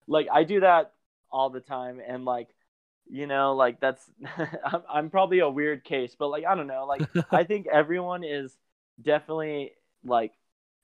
Like 0.06 0.28
I 0.32 0.44
do 0.44 0.60
that 0.60 0.92
all 1.32 1.50
the 1.50 1.60
time, 1.60 2.00
and 2.06 2.24
like 2.24 2.48
you 3.10 3.26
know, 3.26 3.54
like 3.56 3.80
that's 3.80 4.08
I'm 4.64 4.82
I'm 4.88 5.10
probably 5.10 5.40
a 5.40 5.50
weird 5.50 5.82
case, 5.82 6.14
but 6.16 6.28
like 6.28 6.44
I 6.44 6.54
don't 6.54 6.68
know, 6.68 6.86
like 6.86 7.02
I 7.32 7.42
think 7.42 7.66
everyone 7.66 8.22
is 8.22 8.56
definitely 9.02 9.72
like 10.04 10.32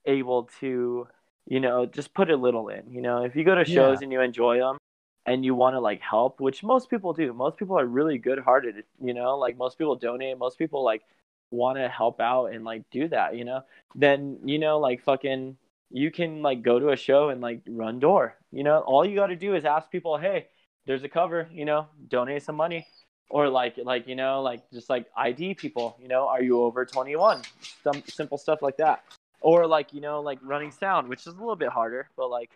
able 0.07 0.49
to 0.61 1.07
you 1.47 1.61
know 1.61 1.87
just 1.87 2.15
put 2.15 2.31
a 2.31 2.37
little 2.37 2.69
in. 2.69 2.91
You 2.91 3.03
know, 3.03 3.25
if 3.25 3.37
you 3.37 3.45
go 3.45 3.55
to 3.55 3.65
shows 3.65 3.99
Yeah. 4.01 4.05
and 4.05 4.13
you 4.13 4.21
enjoy 4.21 4.59
them 4.59 4.79
and 5.27 5.45
you 5.45 5.55
want 5.55 5.75
to 5.75 5.81
like 5.81 6.01
help, 6.01 6.41
which 6.41 6.63
most 6.63 6.89
people 6.91 7.13
do. 7.13 7.33
Most 7.33 7.57
people 7.57 7.79
are 7.79 7.87
really 7.87 8.19
good-hearted, 8.19 8.85
you 9.03 9.15
know, 9.15 9.37
like 9.39 9.57
most 9.57 9.79
people 9.79 9.97
donate, 9.97 10.39
most 10.39 10.59
people 10.59 10.83
like 10.83 11.03
want 11.51 11.79
to 11.79 11.89
help 11.89 12.21
out 12.21 12.47
and 12.47 12.65
like 12.65 12.83
do 12.91 13.09
that, 13.09 13.37
you 13.37 13.45
know. 13.45 13.63
Then, 13.95 14.39
you 14.45 14.59
know, 14.59 14.79
like 14.79 15.03
fucking 15.03 15.57
you 15.91 16.11
can 16.11 16.43
like 16.43 16.63
go 16.63 16.79
to 16.79 16.91
a 16.91 16.97
show 16.97 17.29
and 17.31 17.41
like 17.41 17.61
run 17.69 17.99
door. 17.99 18.37
You 18.53 18.63
know, 18.65 18.79
all 18.81 19.05
you 19.05 19.17
got 19.17 19.27
to 19.29 19.37
do 19.37 19.55
is 19.55 19.65
ask 19.65 19.91
people, 19.91 20.17
"Hey, 20.17 20.47
there's 20.87 21.03
a 21.03 21.09
cover, 21.09 21.49
you 21.53 21.65
know, 21.65 21.87
donate 22.09 22.43
some 22.43 22.57
money." 22.57 22.87
Or 23.29 23.49
like 23.49 23.77
like 23.83 24.09
you 24.09 24.17
know, 24.17 24.43
like 24.43 24.69
just 24.73 24.91
like 24.91 25.07
ID 25.17 25.55
people, 25.55 25.97
you 26.01 26.09
know, 26.09 26.27
are 26.29 26.43
you 26.43 26.63
over 26.63 26.85
21? 26.85 27.43
Some 27.85 28.03
simple 28.09 28.39
stuff 28.39 28.63
like 28.63 28.77
that. 28.79 29.05
Or 29.41 29.67
like, 29.67 29.93
you 29.93 30.01
know, 30.01 30.21
like 30.21 30.39
running 30.43 30.71
sound, 30.71 31.09
which 31.09 31.21
is 31.21 31.29
a 31.29 31.39
little 31.39 31.57
bit 31.57 31.69
harder, 31.71 32.09
but 32.17 32.29
like 32.31 32.51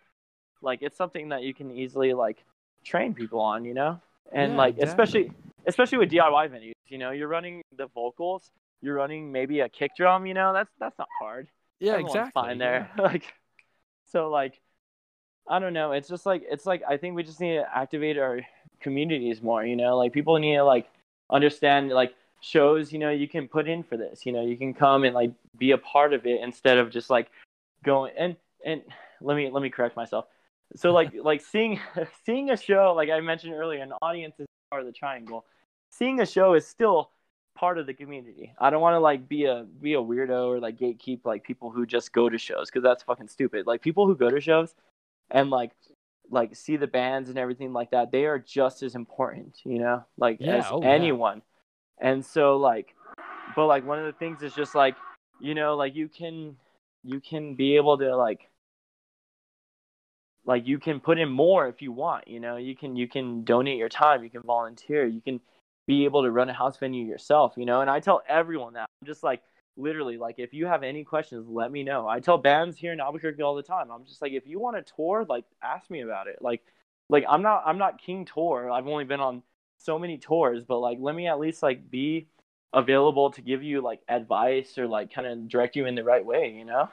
like 0.62 0.82
it's 0.82 0.96
something 0.96 1.28
that 1.30 1.42
you 1.42 1.54
can 1.54 1.70
easily 1.70 2.12
like 2.14 2.44
train 2.84 3.14
people 3.14 3.40
on, 3.40 3.64
you 3.64 3.74
know? 3.74 4.00
And 4.32 4.56
Yeah, 4.56 4.56
like 4.56 4.78
especially 4.78 5.30
definitely. 5.30 5.36
especially 5.66 5.98
with 5.98 6.10
DIY 6.10 6.48
venues, 6.48 6.72
you 6.88 6.98
know, 6.98 7.10
you're 7.12 7.28
running 7.28 7.62
the 7.76 7.86
vocals, 7.88 8.50
you're 8.82 8.94
running 8.94 9.32
maybe 9.32 9.60
a 9.60 9.68
kick 9.68 9.96
drum, 9.96 10.26
you 10.26 10.34
know, 10.34 10.52
that's 10.52 10.70
that's 10.78 10.98
not 10.98 11.08
hard. 11.18 11.48
Yeah, 11.80 11.94
Everyone's 11.94 12.14
exactly. 12.16 12.32
fine 12.32 12.58
there. 12.58 12.90
like 12.98 13.24
so 14.10 14.30
like 14.30 14.60
I 15.48 15.58
don't 15.58 15.74
know, 15.74 15.92
it's 15.92 16.08
just 16.08 16.26
like 16.26 16.42
it's 16.50 16.66
like 16.66 16.82
I 16.88 16.96
think 16.96 17.16
we 17.16 17.22
just 17.22 17.40
need 17.40 17.56
to 17.56 17.66
activate 17.76 18.18
our 18.18 18.40
communities 18.80 19.42
more, 19.42 19.64
you 19.64 19.76
know? 19.76 19.96
Like 19.96 20.12
people 20.12 20.38
need 20.38 20.56
to 20.56 20.64
like 20.64 20.88
understand 21.30 21.90
like 21.90 22.14
shows, 22.44 22.92
you 22.92 22.98
know, 22.98 23.10
you 23.10 23.26
can 23.26 23.48
put 23.48 23.66
in 23.66 23.82
for 23.82 23.96
this, 23.96 24.26
you 24.26 24.32
know, 24.32 24.42
you 24.42 24.56
can 24.56 24.74
come 24.74 25.04
and 25.04 25.14
like 25.14 25.32
be 25.56 25.70
a 25.70 25.78
part 25.78 26.12
of 26.12 26.26
it 26.26 26.40
instead 26.42 26.76
of 26.78 26.90
just 26.90 27.08
like 27.08 27.30
going 27.84 28.12
and 28.18 28.36
and 28.64 28.82
let 29.20 29.36
me 29.36 29.50
let 29.50 29.62
me 29.62 29.70
correct 29.70 29.96
myself. 29.96 30.26
So 30.76 30.92
like 30.92 31.12
like 31.22 31.40
seeing 31.40 31.80
seeing 32.26 32.50
a 32.50 32.56
show 32.56 32.92
like 32.94 33.08
I 33.08 33.20
mentioned 33.20 33.54
earlier, 33.54 33.82
an 33.82 33.92
audience 34.02 34.34
is 34.38 34.46
part 34.70 34.82
of 34.82 34.86
the 34.86 34.92
triangle. 34.92 35.46
Seeing 35.90 36.20
a 36.20 36.26
show 36.26 36.54
is 36.54 36.66
still 36.66 37.10
part 37.56 37.78
of 37.78 37.86
the 37.86 37.94
community. 37.94 38.52
I 38.58 38.70
don't 38.70 38.82
want 38.82 38.94
to 38.94 39.00
like 39.00 39.26
be 39.26 39.46
a 39.46 39.64
be 39.80 39.94
a 39.94 39.98
weirdo 39.98 40.48
or 40.48 40.60
like 40.60 40.78
gatekeep 40.78 41.20
like 41.24 41.44
people 41.44 41.70
who 41.70 41.86
just 41.86 42.12
go 42.12 42.28
to 42.28 42.36
shows 42.36 42.68
because 42.68 42.82
that's 42.82 43.02
fucking 43.04 43.28
stupid. 43.28 43.66
Like 43.66 43.80
people 43.80 44.06
who 44.06 44.16
go 44.16 44.28
to 44.28 44.40
shows 44.40 44.74
and 45.30 45.48
like 45.48 45.70
like 46.30 46.54
see 46.56 46.76
the 46.76 46.86
bands 46.86 47.30
and 47.30 47.38
everything 47.38 47.72
like 47.72 47.90
that, 47.92 48.12
they 48.12 48.26
are 48.26 48.38
just 48.38 48.82
as 48.82 48.94
important, 48.94 49.60
you 49.64 49.78
know, 49.78 50.04
like 50.18 50.38
Yeah, 50.40 50.58
as 50.58 50.66
oh, 50.70 50.82
yeah. 50.82 51.16
And 52.00 52.24
so 52.24 52.56
like, 52.56 52.94
but 53.54 53.66
like 53.66 53.86
one 53.86 53.98
of 53.98 54.06
the 54.06 54.12
things 54.12 54.42
is 54.42 54.54
just 54.54 54.74
like, 54.74 54.96
you 55.40 55.54
know, 55.54 55.76
like 55.76 55.94
you 55.94 56.08
can 56.08 56.56
you 57.04 57.20
can 57.20 57.54
be 57.54 57.76
able 57.76 57.98
to 57.98 58.16
like 58.16 58.48
like 60.46 60.66
you 60.66 60.78
can 60.78 61.00
put 61.00 61.18
in 61.18 61.28
more 61.28 61.68
if 61.68 61.82
you 61.82 61.92
want 61.92 62.26
you 62.28 62.40
know? 62.40 62.56
You 62.56 62.76
can 62.76 62.96
you 62.96 63.08
can 63.08 63.44
donate 63.44 63.78
your 63.78 63.88
time 63.88 64.24
you 64.24 64.30
can 64.30 64.42
volunteer 64.42 65.06
you 65.06 65.20
can 65.20 65.40
be 65.86 66.04
able 66.04 66.22
to 66.22 66.30
run 66.30 66.48
a 66.48 66.52
house 66.54 66.78
venue 66.78 67.04
yourself 67.06 67.54
you 67.56 67.66
know? 67.66 67.80
And 67.80 67.90
i 67.90 68.00
tell 68.00 68.22
everyone 68.28 68.74
that. 68.74 68.88
I'm 69.00 69.06
just 69.06 69.22
like 69.22 69.42
literally 69.76 70.16
like 70.16 70.36
if 70.38 70.54
you 70.54 70.66
have 70.66 70.82
any 70.82 71.04
questions 71.04 71.46
let 71.48 71.70
me 71.70 71.82
know. 71.82 72.08
I 72.08 72.20
tell 72.20 72.38
bands 72.38 72.78
here 72.78 72.92
in 72.92 73.00
albuquerque 73.00 73.42
all 73.42 73.54
the 73.54 73.62
time. 73.62 73.90
I'm 73.90 74.04
just 74.04 74.22
like 74.22 74.32
if 74.32 74.46
you 74.46 74.58
want 74.58 74.76
a 74.76 74.82
tour 74.82 75.26
like 75.28 75.44
ask 75.62 75.90
me 75.90 76.02
about 76.02 76.26
it. 76.26 76.38
Like 76.40 76.62
like 77.10 77.24
i'm 77.28 77.42
not 77.42 77.62
i'm 77.66 77.78
not 77.78 78.00
king 78.00 78.24
tour. 78.24 78.70
I've 78.70 78.86
only 78.86 79.04
been 79.04 79.20
on 79.20 79.42
so 79.84 79.98
many 79.98 80.18
tours 80.18 80.64
but 80.64 80.78
like 80.78 80.98
let 81.00 81.14
me 81.14 81.26
at 81.26 81.38
least 81.38 81.62
like 81.62 81.90
be 81.90 82.26
available 82.72 83.30
to 83.30 83.40
give 83.42 83.62
you 83.62 83.80
like 83.80 84.00
advice 84.08 84.78
or 84.78 84.86
like 84.88 85.12
kind 85.12 85.26
of 85.26 85.48
direct 85.48 85.76
you 85.76 85.86
in 85.86 85.94
the 85.94 86.04
right 86.04 86.24
way 86.24 86.54
you 86.56 86.64
know 86.64 86.88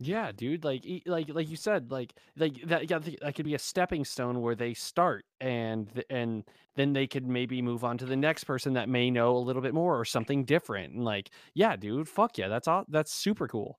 Yeah, 0.00 0.32
dude. 0.32 0.64
Like, 0.64 0.84
like, 1.06 1.28
like 1.28 1.48
you 1.48 1.56
said, 1.56 1.90
like, 1.92 2.14
like 2.36 2.60
that. 2.66 2.90
Yeah, 2.90 2.98
that 2.98 3.34
could 3.36 3.44
be 3.44 3.54
a 3.54 3.58
stepping 3.58 4.04
stone 4.04 4.40
where 4.42 4.56
they 4.56 4.74
start, 4.74 5.24
and 5.40 6.02
and 6.10 6.44
then 6.74 6.92
they 6.92 7.06
could 7.06 7.26
maybe 7.26 7.62
move 7.62 7.84
on 7.84 7.96
to 7.98 8.04
the 8.06 8.16
next 8.16 8.44
person 8.44 8.72
that 8.74 8.88
may 8.88 9.10
know 9.10 9.36
a 9.36 9.38
little 9.38 9.62
bit 9.62 9.72
more 9.72 9.98
or 9.98 10.04
something 10.04 10.44
different. 10.44 10.94
And 10.94 11.04
like, 11.04 11.30
yeah, 11.54 11.76
dude, 11.76 12.08
fuck 12.08 12.36
yeah, 12.38 12.48
that's 12.48 12.66
all. 12.66 12.84
That's 12.88 13.12
super 13.12 13.46
cool. 13.46 13.78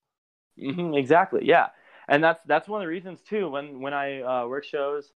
Mm-hmm, 0.59 0.93
exactly. 0.95 1.41
Yeah, 1.43 1.67
and 2.07 2.23
that's 2.23 2.41
that's 2.45 2.67
one 2.67 2.81
of 2.81 2.85
the 2.85 2.89
reasons 2.89 3.21
too. 3.21 3.49
When 3.49 3.81
when 3.81 3.93
I 3.93 4.21
uh, 4.21 4.47
work 4.47 4.63
shows 4.63 5.11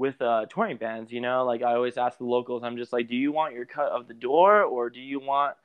with 0.00 0.20
uh, 0.22 0.46
touring 0.48 0.78
bands, 0.78 1.12
you 1.12 1.20
know, 1.20 1.44
like 1.44 1.62
I 1.62 1.74
always 1.74 1.98
ask 1.98 2.16
the 2.18 2.24
locals, 2.24 2.62
I'm 2.64 2.78
just 2.78 2.92
like, 2.92 3.06
do 3.06 3.14
you 3.16 3.32
want 3.32 3.54
your 3.54 3.66
cut 3.66 3.92
of 3.92 4.08
the 4.08 4.14
door, 4.14 4.62
or 4.62 4.88
do 4.88 4.98
you 5.00 5.20
want 5.20 5.56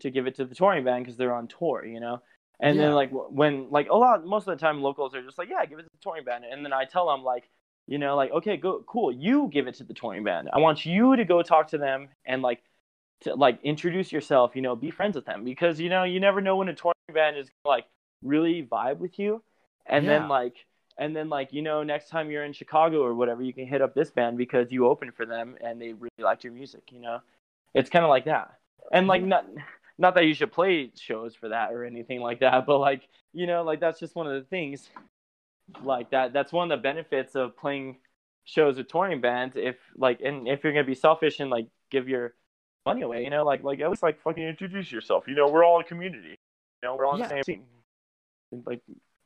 to 0.00 0.10
give 0.10 0.26
it 0.26 0.34
to 0.36 0.44
the 0.44 0.54
touring 0.54 0.84
band 0.84 1.04
because 1.04 1.16
they're 1.16 1.32
on 1.34 1.46
tour, 1.46 1.84
you 1.86 2.00
know? 2.00 2.20
And 2.60 2.78
Yeah. 2.78 2.84
then 2.86 2.92
like 2.94 3.10
when 3.12 3.70
like 3.70 3.88
a 3.90 3.94
lot 3.94 4.24
most 4.26 4.48
of 4.48 4.58
the 4.58 4.60
time 4.66 4.82
locals 4.82 5.14
are 5.14 5.22
just 5.22 5.38
like, 5.38 5.48
yeah, 5.48 5.64
give 5.64 5.78
it 5.78 5.82
to 5.82 5.88
the 5.92 6.02
touring 6.02 6.24
band, 6.24 6.44
and 6.44 6.64
then 6.64 6.72
I 6.72 6.84
tell 6.84 7.06
them 7.08 7.22
like. 7.24 7.48
You 7.86 7.98
know, 7.98 8.16
like 8.16 8.30
okay, 8.32 8.56
go 8.56 8.82
cool. 8.86 9.12
You 9.12 9.50
give 9.52 9.66
it 9.66 9.74
to 9.74 9.84
the 9.84 9.92
touring 9.92 10.24
band. 10.24 10.48
I 10.50 10.58
want 10.58 10.86
you 10.86 11.16
to 11.16 11.24
go 11.26 11.42
talk 11.42 11.68
to 11.68 11.76
them 11.78 12.08
and 12.24 12.40
like 12.40 12.62
to 13.22 13.34
like 13.34 13.58
introduce 13.62 14.12
yourself, 14.12 14.52
you 14.56 14.62
know, 14.62 14.76
be 14.76 14.90
friends 14.90 15.16
with 15.16 15.26
them 15.26 15.44
because 15.44 15.80
you 15.80 15.90
know, 15.90 16.04
you 16.04 16.18
never 16.20 16.40
know 16.40 16.56
when 16.56 16.68
a 16.68 16.74
touring 16.74 16.94
band 17.12 17.36
is 17.36 17.50
like 17.64 17.84
really 18.22 18.66
vibe 18.70 18.98
with 18.98 19.18
you. 19.18 19.42
And 19.86 20.06
Yeah. 20.06 20.12
then 20.12 20.28
like 20.28 20.54
and 20.98 21.14
then 21.14 21.28
like, 21.28 21.52
you 21.52 21.62
know, 21.62 21.82
next 21.82 22.08
time 22.08 22.30
you're 22.30 22.44
in 22.44 22.52
Chicago 22.52 23.02
or 23.02 23.14
whatever, 23.14 23.42
you 23.42 23.52
can 23.52 23.66
hit 23.66 23.82
up 23.82 23.94
this 23.94 24.10
band 24.10 24.38
because 24.38 24.70
you 24.70 24.86
opened 24.86 25.14
for 25.14 25.26
them 25.26 25.56
and 25.60 25.80
they 25.80 25.92
really 25.92 26.10
liked 26.18 26.44
your 26.44 26.52
music, 26.52 26.82
you 26.92 27.00
know. 27.00 27.20
It's 27.74 27.90
kind 27.90 28.04
of 28.04 28.08
like 28.08 28.26
that. 28.26 28.58
And 28.92 29.06
like 29.06 29.22
mm-hmm. 29.22 29.30
not 29.30 29.46
not 29.98 30.14
that 30.14 30.26
you 30.26 30.34
should 30.34 30.52
play 30.52 30.90
shows 30.96 31.34
for 31.34 31.48
that 31.48 31.72
or 31.72 31.84
anything 31.84 32.20
like 32.20 32.40
that, 32.40 32.66
but 32.66 32.78
like, 32.78 33.08
you 33.32 33.46
know, 33.46 33.62
like 33.62 33.80
that's 33.80 33.98
just 34.00 34.14
one 34.14 34.26
of 34.26 34.34
the 34.34 34.48
things 34.48 34.88
like 35.82 36.10
that 36.10 36.32
that's 36.32 36.52
one 36.52 36.70
of 36.70 36.78
the 36.78 36.82
benefits 36.82 37.34
of 37.34 37.56
playing 37.56 37.96
shows 38.44 38.76
with 38.76 38.88
touring 38.88 39.20
bands 39.20 39.56
if 39.56 39.76
like 39.96 40.20
and 40.20 40.46
if 40.46 40.62
you're 40.62 40.72
gonna 40.72 40.84
be 40.84 40.94
selfish 40.94 41.40
and 41.40 41.50
like 41.50 41.66
give 41.90 42.08
your 42.08 42.34
money 42.84 43.02
away 43.02 43.24
you 43.24 43.30
know 43.30 43.44
like 43.44 43.62
like 43.64 43.80
at 43.80 43.88
least 43.88 44.02
like 44.02 44.20
fucking 44.20 44.42
introduce 44.42 44.92
yourself 44.92 45.24
you 45.26 45.34
know 45.34 45.48
we're 45.48 45.64
all 45.64 45.80
a 45.80 45.84
community 45.84 46.28
you 46.28 46.36
know 46.82 46.94
we're 46.94 47.06
all 47.06 47.14
on 47.14 47.18
Yeah. 47.18 47.28
the 47.28 47.34
same 47.34 47.42
team 47.44 47.62
like 48.66 48.82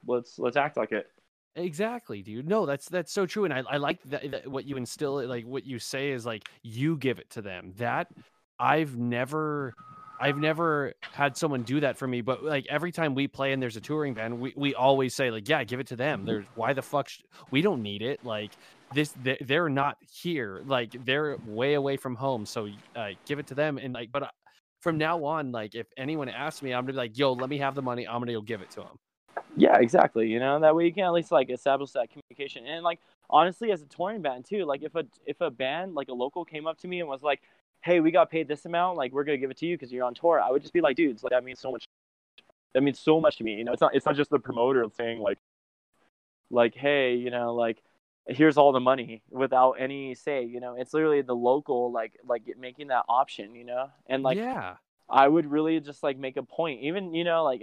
let's 0.06 0.38
let's 0.38 0.56
act 0.56 0.76
like 0.76 0.92
it 0.92 1.10
Exactly, 1.59 2.22
dude. 2.22 2.48
No, 2.48 2.66
that's 2.66 2.88
that's 2.88 3.12
so 3.12 3.26
true, 3.26 3.44
and 3.44 3.52
I 3.52 3.62
I 3.68 3.76
like 3.78 4.00
that, 4.04 4.30
that 4.30 4.48
what 4.48 4.64
you 4.64 4.76
instill. 4.76 5.26
Like 5.26 5.44
what 5.44 5.66
you 5.66 5.78
say 5.78 6.11
is 6.12 6.24
like 6.24 6.48
you 6.62 6.96
give 6.96 7.18
it 7.18 7.30
to 7.30 7.42
them. 7.42 7.72
That 7.76 8.09
I've 8.59 8.96
never. 8.96 9.74
I've 10.20 10.36
never 10.36 10.94
had 11.12 11.36
someone 11.36 11.62
do 11.62 11.78
that 11.78 11.96
for 11.96 12.09
me, 12.09 12.22
but 12.22 12.42
like 12.42 12.66
every 12.68 12.90
time 12.90 13.14
we 13.14 13.28
play 13.28 13.52
and 13.52 13.62
there's 13.62 13.76
a 13.76 13.80
touring 13.80 14.14
band, 14.14 14.40
we, 14.40 14.52
we 14.56 14.74
always 14.74 15.14
say 15.14 15.30
like, 15.30 15.48
yeah, 15.48 15.62
give 15.62 15.78
it 15.78 15.86
to 15.88 15.96
them. 15.96 16.24
There's 16.24 16.44
why 16.56 16.72
the 16.72 16.82
fuck 16.82 17.09
sh- 17.09 17.20
we 17.52 17.62
don't 17.62 17.82
need 17.82 18.02
it. 18.02 18.24
Like 18.24 18.50
this, 18.92 19.11
they, 19.22 19.36
they're 19.40 19.68
not 19.68 19.96
here. 20.12 20.61
Like 20.66 20.90
they're 21.04 21.36
way 21.46 21.74
away 21.74 21.96
from 21.96 22.16
home, 22.16 22.46
so 22.46 22.68
uh, 22.96 23.11
give 23.26 23.38
it 23.38 23.46
to 23.46 23.54
them. 23.54 23.78
And 23.78 23.94
like, 23.94 24.11
but 24.11 24.24
uh, 24.24 24.28
from 24.80 24.98
now 24.98 25.24
on, 25.24 25.52
like 25.52 25.76
if 25.76 25.86
anyone 25.96 26.28
asks 26.28 26.62
me, 26.62 26.74
I'm 26.74 26.82
gonna 26.82 26.94
be 26.94 26.96
like, 26.96 27.16
yo, 27.16 27.34
let 27.34 27.48
me 27.48 27.59
have 27.59 27.76
the 27.76 27.82
money. 27.82 28.09
I'm 28.09 28.20
gonna 28.20 28.32
go 28.32 28.42
give 28.42 28.61
it 28.61 28.70
to 28.72 28.80
them. 28.80 28.98
Yeah 29.59 29.78
exactly 29.78 30.28
you 30.28 30.38
know 30.38 30.59
that 30.61 30.74
way 30.74 30.84
you 30.84 30.92
can 30.92 31.04
at 31.04 31.12
least 31.12 31.32
like 31.32 31.50
establish 31.50 31.90
that 31.92 32.09
communication. 32.11 32.66
And 32.66 32.84
like 32.84 33.00
honestly 33.30 33.72
as 33.72 33.82
a 33.82 33.86
touring 33.86 34.22
band 34.22 34.46
too 34.46 34.64
like 34.64 34.82
if 34.82 34.94
a 34.94 35.04
if 35.26 35.40
a 35.40 35.50
band 35.50 35.94
like 35.94 36.09
a 36.09 36.14
local 36.14 36.44
came 36.44 36.66
up 36.66 36.78
to 36.78 36.88
me 36.88 37.00
and 37.00 37.09
was 37.09 37.22
like 37.22 37.42
hey 37.82 38.00
we 38.00 38.11
got 38.11 38.30
paid 38.30 38.48
this 38.48 38.64
amount 38.64 38.96
like 38.96 39.12
we're 39.12 39.24
gonna 39.24 39.38
give 39.38 39.50
it 39.50 39.56
to 39.59 39.66
you 39.66 39.76
because 39.76 39.92
you're 39.92 40.04
on 40.04 40.14
tour 40.14 40.40
i 40.40 40.50
would 40.50 40.62
just 40.62 40.72
be 40.72 40.80
like 40.80 40.96
dudes 40.96 41.22
like 41.22 41.30
that 41.30 41.44
means 41.44 41.61
so 41.61 41.70
much 41.70 41.84
that 42.74 42.82
means 42.82 42.98
so 42.98 43.20
much 43.20 43.36
to 43.36 43.44
me 43.44 43.54
you 43.54 43.64
know? 43.64 43.72
It's 43.72 43.80
not 43.80 43.94
it's 43.94 44.06
not 44.06 44.16
just 44.16 44.30
the 44.30 44.38
promoter 44.38 44.86
saying 44.96 45.20
like 45.20 45.38
like 46.50 46.74
hey 46.74 47.14
you 47.14 47.30
know 47.30 47.54
like 47.54 47.82
here's 48.26 48.56
all 48.56 48.72
the 48.72 48.80
money 48.80 49.22
without 49.30 49.72
any 49.72 50.14
say 50.14 50.44
you 50.44 50.61
know? 50.61 50.74
It's 50.78 50.94
literally 50.94 51.22
the 51.22 51.36
local 51.36 51.92
like 51.92 52.12
like 52.26 52.42
making 52.59 52.88
that 52.88 53.04
option 53.09 53.54
you 53.54 53.64
know? 53.64 53.90
And 54.06 54.22
like 54.22 54.38
yeah, 54.38 54.76
I 55.09 55.26
would 55.26 55.50
really 55.50 55.80
just 55.80 56.02
like 56.02 56.18
make 56.18 56.36
a 56.36 56.42
point, 56.42 56.82
even 56.82 57.14
you 57.14 57.24
know, 57.24 57.44
like 57.44 57.62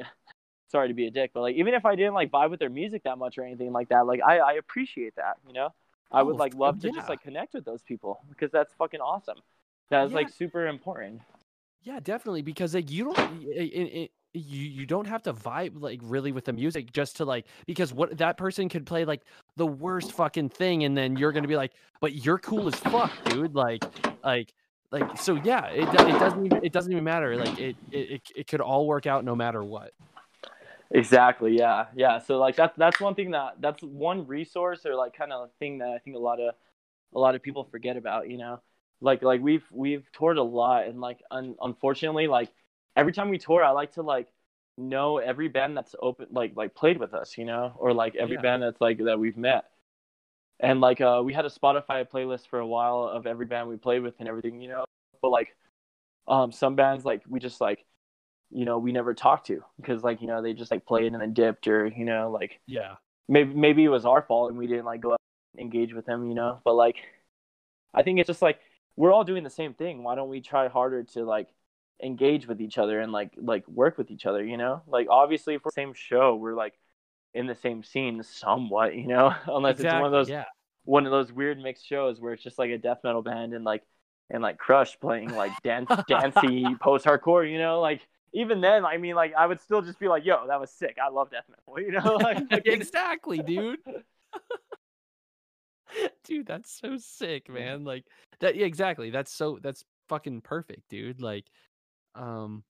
sorry 0.68 0.88
to 0.88 0.94
be 0.94 1.08
a 1.08 1.12
dick, 1.12 1.32
but 1.34 1.42
like 1.42 1.56
even 1.56 1.74
if 1.74 1.86
I 1.86 1.96
didn't 1.96 2.14
like 2.14 2.32
vibe 2.32 2.50
with 2.50 2.60
their 2.60 2.70
music 2.70 3.04
that 3.04 3.18
much 3.18 3.38
or 3.38 3.44
anything 3.44 3.72
like 3.72 3.90
that, 3.90 4.06
like 4.06 4.22
I 4.26 4.40
I 4.40 4.54
appreciate 4.54 5.16
that, 5.16 5.38
you 5.48 5.54
know. 5.54 5.74
I 6.12 6.22
Oh, 6.22 6.26
would 6.26 6.38
like 6.38 6.54
f- 6.54 6.60
love 6.60 6.80
to 6.82 6.88
yeah. 6.88 6.94
just 6.96 7.10
like 7.10 7.22
connect 7.22 7.54
with 7.56 7.66
those 7.66 7.82
people 7.82 8.20
because 8.30 8.52
that's 8.52 8.74
fucking 8.74 9.02
awesome. 9.02 9.38
That's 9.90 10.12
Yeah. 10.12 10.16
like 10.18 10.30
super 10.30 10.68
important. 10.68 11.22
Yeah, 11.84 12.00
definitely 12.00 12.42
because 12.42 12.74
like 12.74 12.90
you 12.90 13.06
don't 13.06 13.18
y- 13.18 13.54
i- 13.60 13.92
i- 14.02 14.10
you 14.34 14.60
you 14.70 14.86
don't 14.86 15.08
have 15.08 15.24
to 15.24 15.34
vibe 15.34 15.80
like 15.82 16.00
really 16.04 16.32
with 16.32 16.46
the 16.46 16.54
music 16.54 16.92
just 16.92 17.16
to 17.18 17.26
like 17.26 17.46
because 17.66 17.94
what 17.94 18.18
that 18.18 18.38
person 18.38 18.68
could 18.70 18.86
play 18.86 19.06
like 19.06 19.22
the 19.56 19.66
worst 19.66 20.12
fucking 20.12 20.50
thing 20.50 20.84
and 20.84 20.98
then 20.98 21.16
you're 21.16 21.32
gonna 21.32 21.48
be 21.48 21.56
like, 21.56 21.72
but 22.02 22.14
you're 22.14 22.38
cool 22.40 22.68
as 22.68 22.76
fuck, 22.76 23.12
dude. 23.26 23.56
Like 23.56 23.84
like 24.24 24.54
like 24.92 25.18
so 25.18 25.36
yeah, 25.36 25.68
it 25.68 25.88
it 25.88 26.20
doesn't 26.20 26.46
even, 26.46 26.64
it 26.66 26.74
doesn't 26.74 26.92
even 26.92 27.04
matter. 27.04 27.36
Like 27.38 27.58
it, 27.60 27.76
it 27.92 28.12
it 28.12 28.22
it 28.36 28.48
could 28.48 28.62
all 28.62 28.86
work 28.88 29.06
out 29.08 29.24
no 29.26 29.36
matter 29.36 29.64
what. 29.64 29.92
Exactly. 30.92 31.58
Yeah. 31.58 31.88
Yeah. 31.96 32.20
So 32.20 32.38
like 32.38 32.56
that's 32.56 32.76
that's 32.78 33.00
one 33.00 33.16
thing 33.16 33.32
that 33.32 33.56
that's 33.60 33.82
one 33.82 34.28
resource 34.28 34.86
or 34.86 34.96
like 34.96 35.16
kind 35.18 35.34
of 35.34 35.50
thing 35.60 35.80
that 35.80 35.90
I 35.90 35.98
think 36.00 36.16
a 36.16 36.20
lot 36.20 36.40
of 36.40 36.54
a 37.14 37.20
lot 37.20 37.36
of 37.36 37.42
people 37.44 37.66
forget 37.66 37.98
about. 37.98 38.30
You 38.30 38.38
know, 38.38 38.62
like 39.02 39.22
like 39.24 39.42
we've 39.42 39.66
we've 39.72 40.06
toured 40.14 40.38
a 40.38 40.44
lot 40.44 40.88
and 40.88 41.02
like 41.02 41.22
un- 41.32 41.56
unfortunately 41.62 42.28
like 42.28 42.52
every 42.96 43.14
time 43.14 43.30
we 43.30 43.38
tour, 43.40 43.64
I 43.64 43.72
like 43.72 43.94
to 43.94 44.04
like 44.04 44.28
know 44.78 45.18
every 45.18 45.48
band 45.48 45.78
that's 45.78 45.96
open 46.02 46.28
like 46.32 46.54
like 46.56 46.76
played 46.76 47.00
with 47.00 47.14
us. 47.14 47.38
You 47.38 47.46
know, 47.46 47.74
or 47.78 47.94
like 47.94 48.16
every 48.16 48.36
Yeah. 48.36 48.42
band 48.42 48.64
that's 48.64 48.82
like 48.82 49.00
that 49.06 49.20
we've 49.20 49.38
met. 49.38 49.66
And 50.60 50.80
like 50.82 51.02
uh, 51.02 51.22
we 51.24 51.34
had 51.34 51.46
a 51.46 51.50
Spotify 51.50 52.08
playlist 52.10 52.48
for 52.48 52.60
a 52.60 52.68
while 52.68 53.04
of 53.04 53.28
every 53.28 53.46
band 53.46 53.68
we 53.70 53.78
played 53.78 54.02
with 54.02 54.16
and 54.20 54.28
everything. 54.30 54.62
You 54.62 54.70
know, 54.70 54.86
but 55.22 55.30
like 55.30 55.56
um 56.28 56.52
some 56.52 56.76
bands 56.76 57.06
like 57.06 57.24
we 57.30 57.40
just 57.40 57.62
like 57.62 57.86
you 58.56 58.64
know 58.64 58.78
we 58.80 58.94
never 58.94 59.14
talked 59.14 59.48
to 59.48 59.62
because 59.80 60.02
like 60.04 60.22
you 60.22 60.28
know 60.28 60.42
they 60.42 60.54
just 60.54 60.72
like 60.72 60.86
played 60.86 61.12
and 61.12 61.22
then 61.22 61.34
dipped 61.34 61.68
or 61.68 61.88
you 61.88 62.06
know 62.06 62.32
like 62.32 62.60
Yeah. 62.68 62.96
maybe 63.28 63.54
maybe 63.54 63.84
it 63.84 63.90
was 63.90 64.06
our 64.06 64.22
fault 64.22 64.50
and 64.50 64.58
we 64.58 64.66
didn't 64.66 64.86
like 64.86 65.02
go 65.02 65.12
up 65.12 65.22
and 65.54 65.62
engage 65.62 65.94
with 65.94 66.06
them 66.06 66.28
you 66.28 66.34
know? 66.36 66.62
But 66.64 66.76
like 66.76 66.96
i 67.94 68.02
think 68.02 68.20
it's 68.20 68.28
just 68.28 68.42
like 68.42 68.60
we're 68.98 69.12
all 69.12 69.26
doing 69.26 69.44
the 69.44 69.50
same 69.50 69.74
thing. 69.74 70.04
Why 70.04 70.16
don't 70.16 70.30
we 70.30 70.40
try 70.40 70.70
harder 70.70 71.04
to 71.04 71.26
like 71.26 71.50
engage 72.02 72.48
with 72.48 72.62
each 72.62 72.78
other 72.78 73.02
and 73.02 73.12
like 73.12 73.32
like 73.38 73.68
work 73.68 73.98
with 73.98 74.10
each 74.10 74.26
other 74.26 74.44
you 74.44 74.56
know? 74.56 74.82
Like 74.88 75.08
obviously 75.10 75.58
for 75.58 75.70
the 75.70 75.74
same 75.74 75.94
show 75.94 76.36
we're 76.36 76.56
like 76.56 76.80
in 77.34 77.48
the 77.48 77.56
same 77.56 77.84
scene 77.84 78.24
somewhat 78.24 78.96
you 78.96 79.08
know? 79.08 79.36
Unless 79.48 79.82
it's 79.82 79.94
one 79.94 80.06
of 80.06 80.12
those 80.12 80.30
yeah. 80.30 80.46
one 80.86 81.06
of 81.06 81.12
those 81.12 81.30
weird 81.32 81.60
mixed 81.60 81.86
shows 81.86 82.22
where 82.22 82.32
it's 82.32 82.44
just 82.44 82.58
like 82.58 82.72
a 82.72 82.78
death 82.78 83.00
metal 83.04 83.22
band 83.22 83.54
and 83.54 83.66
like 83.66 83.84
and 84.30 84.42
like 84.42 84.58
Crush 84.58 84.98
playing 85.00 85.36
like 85.36 85.52
dance 85.62 85.92
dancey 86.08 86.66
post 86.82 87.06
hardcore, 87.06 87.50
you 87.50 87.60
know, 87.60 87.82
like 87.82 88.02
even 88.34 88.62
then, 88.62 88.86
I 88.86 88.98
mean, 88.98 89.16
like 89.16 89.34
I 89.38 89.48
would 89.48 89.62
still 89.62 89.82
just 89.82 90.00
be 90.00 90.08
like, 90.08 90.26
"Yo, 90.26 90.48
that 90.48 90.60
was 90.60 90.72
sick. 90.72 90.98
I 91.04 91.10
love 91.10 91.32
death 91.32 91.46
metal," 91.50 91.80
you 91.80 91.92
know, 91.92 92.16
like 92.16 92.44
exactly, 92.66 93.40
dude. 93.40 93.80
dude, 96.24 96.46
that's 96.46 96.72
so 96.72 96.98
sick, 96.98 97.50
man. 97.50 97.84
Like 97.84 98.06
that 98.40 98.56
yeah, 98.56 98.66
exactly. 98.66 99.10
That's 99.10 99.32
so 99.32 99.60
that's 99.62 99.84
fucking 100.10 100.42
perfect, 100.42 100.90
dude. 100.90 101.22
Like 101.22 101.46
um 102.16 102.64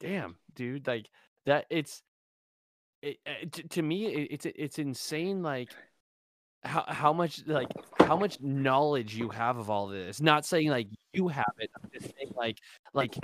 damn, 0.00 0.36
dude, 0.54 0.86
like 0.86 1.10
that 1.46 1.66
it's 1.70 2.02
it, 3.02 3.18
uh, 3.26 3.46
t- 3.50 3.64
to 3.64 3.82
me 3.82 4.06
it, 4.06 4.28
it's 4.30 4.46
it's 4.46 4.78
insane 4.78 5.42
like 5.42 5.70
how 6.64 6.84
how 6.86 7.12
much 7.12 7.44
like 7.46 7.68
how 7.98 8.16
much 8.16 8.40
knowledge 8.40 9.14
you 9.14 9.28
have 9.28 9.56
of 9.56 9.70
all 9.70 9.88
this. 9.88 10.20
Not 10.20 10.44
saying 10.44 10.68
like 10.68 10.88
you 11.12 11.28
have 11.28 11.52
it, 11.58 11.70
I'm 11.82 11.90
just 11.92 12.14
saying 12.16 12.32
like 12.36 12.58
like 12.94 13.16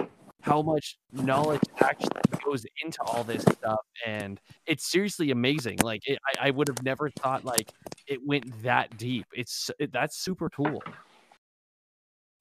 how 0.48 0.62
much 0.62 0.96
knowledge 1.12 1.60
actually 1.80 2.10
goes 2.44 2.64
into 2.82 3.02
all 3.02 3.22
this 3.24 3.42
stuff 3.42 3.80
and 4.06 4.40
it's 4.66 4.90
seriously 4.90 5.30
amazing 5.30 5.78
like 5.82 6.00
it, 6.06 6.18
I, 6.26 6.48
I 6.48 6.50
would 6.50 6.68
have 6.68 6.82
never 6.82 7.10
thought 7.10 7.44
like 7.44 7.72
it 8.08 8.26
went 8.26 8.62
that 8.62 8.96
deep. 8.96 9.26
It's 9.32 9.70
it, 9.78 9.92
that's 9.92 10.18
super 10.18 10.48
cool. 10.50 10.82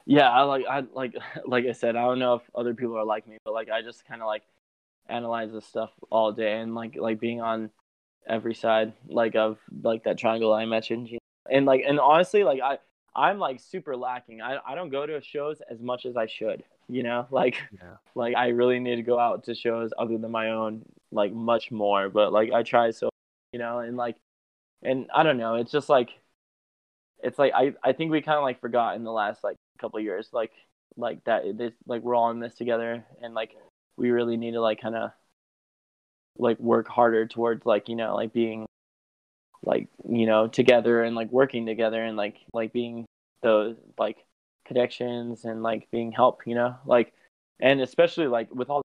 Yeah, 0.05 0.31
I 0.31 0.43
like 0.43 0.65
I 0.67 0.83
like 0.93 1.13
like 1.45 1.65
I 1.65 1.73
said, 1.73 1.95
I 1.95 2.03
don't 2.03 2.19
know 2.19 2.35
if 2.35 2.43
other 2.55 2.73
people 2.73 2.97
are 2.97 3.05
like 3.05 3.27
me, 3.27 3.37
but 3.43 3.53
like 3.53 3.69
I 3.69 3.81
just 3.81 4.05
kind 4.05 4.21
of 4.21 4.27
like 4.27 4.43
analyze 5.09 5.51
this 5.51 5.65
stuff 5.65 5.91
all 6.09 6.31
day 6.31 6.59
and 6.59 6.73
like 6.73 6.95
like 6.97 7.19
being 7.19 7.41
on 7.41 7.69
every 8.27 8.55
side 8.55 8.93
like 9.07 9.35
of 9.35 9.57
like 9.81 10.03
that 10.05 10.17
triangle 10.17 10.53
I 10.53 10.65
mentioned, 10.65 11.09
and 11.51 11.65
like 11.65 11.83
and 11.85 11.99
honestly, 11.99 12.43
like 12.43 12.61
I 12.61 12.79
I'm 13.15 13.37
like 13.37 13.59
super 13.59 13.95
lacking. 13.95 14.41
I 14.41 14.57
I 14.65 14.75
don't 14.75 14.89
go 14.89 15.05
to 15.05 15.21
shows 15.21 15.61
as 15.69 15.81
much 15.81 16.05
as 16.05 16.15
I 16.15 16.27
should, 16.27 16.63
you 16.89 17.03
know, 17.03 17.27
like. 17.31 17.55
yeah 17.71 17.97
like 18.17 18.35
I 18.35 18.47
really 18.49 18.79
need 18.79 18.95
to 18.97 19.03
go 19.03 19.19
out 19.19 19.43
to 19.45 19.55
shows 19.55 19.91
other 19.97 20.17
than 20.17 20.31
my 20.31 20.49
own 20.49 20.83
like 21.11 21.31
much 21.31 21.71
more 21.71 22.09
but 22.09 22.33
like 22.33 22.51
I 22.51 22.63
try 22.63 22.91
so 22.91 23.09
you 23.53 23.59
know 23.59 23.79
and 23.79 23.95
like 23.95 24.17
and 24.83 25.07
I 25.15 25.23
don't 25.23 25.37
know 25.37 25.55
it's 25.55 25.71
just 25.71 25.87
like 25.87 26.09
it's 27.23 27.39
like 27.39 27.53
I 27.55 27.73
I 27.83 27.93
think 27.93 28.11
we 28.11 28.21
kind 28.21 28.37
of 28.37 28.43
like 28.43 28.59
forgot 28.59 28.95
in 28.95 29.03
the 29.03 29.11
last 29.11 29.43
like 29.43 29.55
couple 29.79 29.99
years 29.99 30.29
like 30.33 30.51
like 30.97 31.23
that 31.25 31.57
this 31.57 31.73
like 31.85 32.01
we're 32.01 32.15
all 32.15 32.31
in 32.31 32.39
this 32.39 32.55
together 32.55 33.05
and 33.21 33.33
like 33.33 33.55
we 33.95 34.09
really 34.09 34.37
need 34.37 34.51
to 34.51 34.61
like 34.61 34.81
kind 34.81 34.95
of 34.95 35.11
like 36.37 36.59
work 36.59 36.87
harder 36.87 37.25
towards 37.27 37.65
like 37.65 37.87
you 37.89 37.95
know 37.95 38.15
like 38.15 38.33
being 38.33 38.65
like 39.63 39.87
you 40.09 40.25
know 40.25 40.47
together 40.47 41.03
and 41.03 41.15
like 41.15 41.31
working 41.31 41.65
together 41.65 42.03
and 42.03 42.17
like 42.17 42.37
like 42.53 42.73
being 42.73 43.05
those 43.41 43.75
like 43.97 44.17
connections 44.67 45.45
and 45.45 45.63
like 45.63 45.89
being 45.91 46.11
help 46.11 46.41
you 46.45 46.55
know? 46.55 46.75
Like 46.85 47.13
and 47.59 47.81
especially 47.81 48.27
like 48.27 48.53
with 48.53 48.69
all 48.69 48.81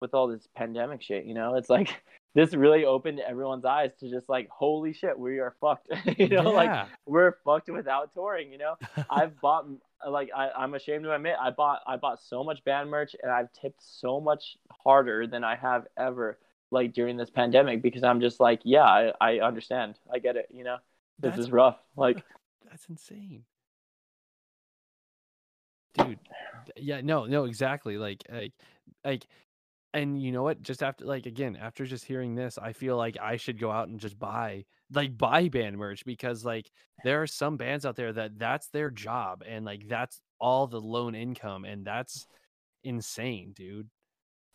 with 0.00 0.14
all 0.14 0.28
this 0.28 0.48
pandemic 0.56 1.02
shit 1.02 1.24
you 1.24 1.34
know? 1.34 1.54
It's 1.56 1.70
like 1.70 2.02
this 2.34 2.54
really 2.54 2.84
opened 2.84 3.20
everyone's 3.20 3.64
eyes 3.64 3.90
to 4.00 4.08
just 4.08 4.28
like 4.28 4.48
holy 4.48 4.92
shit 4.92 5.18
we 5.18 5.38
are 5.38 5.54
fucked. 5.60 5.88
You 6.18 6.28
know? 6.28 6.50
Like 6.50 6.86
we're 7.06 7.36
fucked 7.44 7.70
without 7.70 8.12
touring 8.14 8.52
you 8.52 8.58
know? 8.58 8.74
I've 9.10 9.40
bought 9.40 9.66
like 10.08 10.30
I, 10.34 10.50
i'm 10.56 10.74
ashamed 10.74 11.04
to 11.04 11.14
admit 11.14 11.36
i 11.40 11.50
bought 11.50 11.80
i 11.86 11.96
bought 11.96 12.20
so 12.20 12.42
much 12.42 12.64
band 12.64 12.90
merch 12.90 13.14
and 13.22 13.30
i've 13.30 13.52
tipped 13.52 13.80
so 13.80 14.20
much 14.20 14.56
harder 14.84 15.28
than 15.28 15.44
i 15.44 15.54
have 15.54 15.86
ever 15.96 16.38
like 16.72 16.92
during 16.92 17.16
this 17.16 17.30
pandemic 17.30 17.82
because 17.82 18.02
i'm 18.02 18.20
just 18.20 18.40
like 18.40 18.60
yeah 18.64 18.82
i, 18.82 19.12
I 19.20 19.38
understand. 19.38 19.98
I 20.12 20.18
get 20.18 20.36
it 20.36 20.48
you 20.50 20.64
know? 20.64 20.78
This 21.20 21.30
That's- 21.30 21.46
is 21.46 21.52
rough 21.52 21.78
like 21.96 22.24
that's 22.68 22.86
insane 22.88 23.44
dude 25.94 26.18
yeah 26.76 27.00
no 27.00 27.26
no 27.26 27.44
exactly 27.44 27.98
like 27.98 28.22
like 28.30 28.52
like 29.04 29.26
and 29.94 30.22
you 30.22 30.32
know 30.32 30.42
what 30.42 30.62
just 30.62 30.82
after 30.82 31.04
like 31.04 31.26
again 31.26 31.56
after 31.60 31.84
just 31.84 32.04
hearing 32.04 32.34
this 32.34 32.58
i 32.58 32.72
feel 32.72 32.96
like 32.96 33.16
i 33.20 33.36
should 33.36 33.58
go 33.58 33.70
out 33.70 33.88
and 33.88 34.00
just 34.00 34.18
buy 34.18 34.64
like 34.92 35.16
buy 35.16 35.48
band 35.48 35.76
merch 35.76 36.04
because 36.04 36.44
like 36.44 36.70
there 37.04 37.22
are 37.22 37.26
some 37.26 37.56
bands 37.56 37.84
out 37.84 37.96
there 37.96 38.12
that 38.12 38.38
that's 38.38 38.68
their 38.68 38.90
job 38.90 39.42
and 39.46 39.64
like 39.64 39.88
that's 39.88 40.20
all 40.40 40.66
the 40.66 40.80
loan 40.80 41.14
income 41.14 41.64
and 41.64 41.84
that's 41.84 42.26
insane 42.84 43.52
dude. 43.54 43.88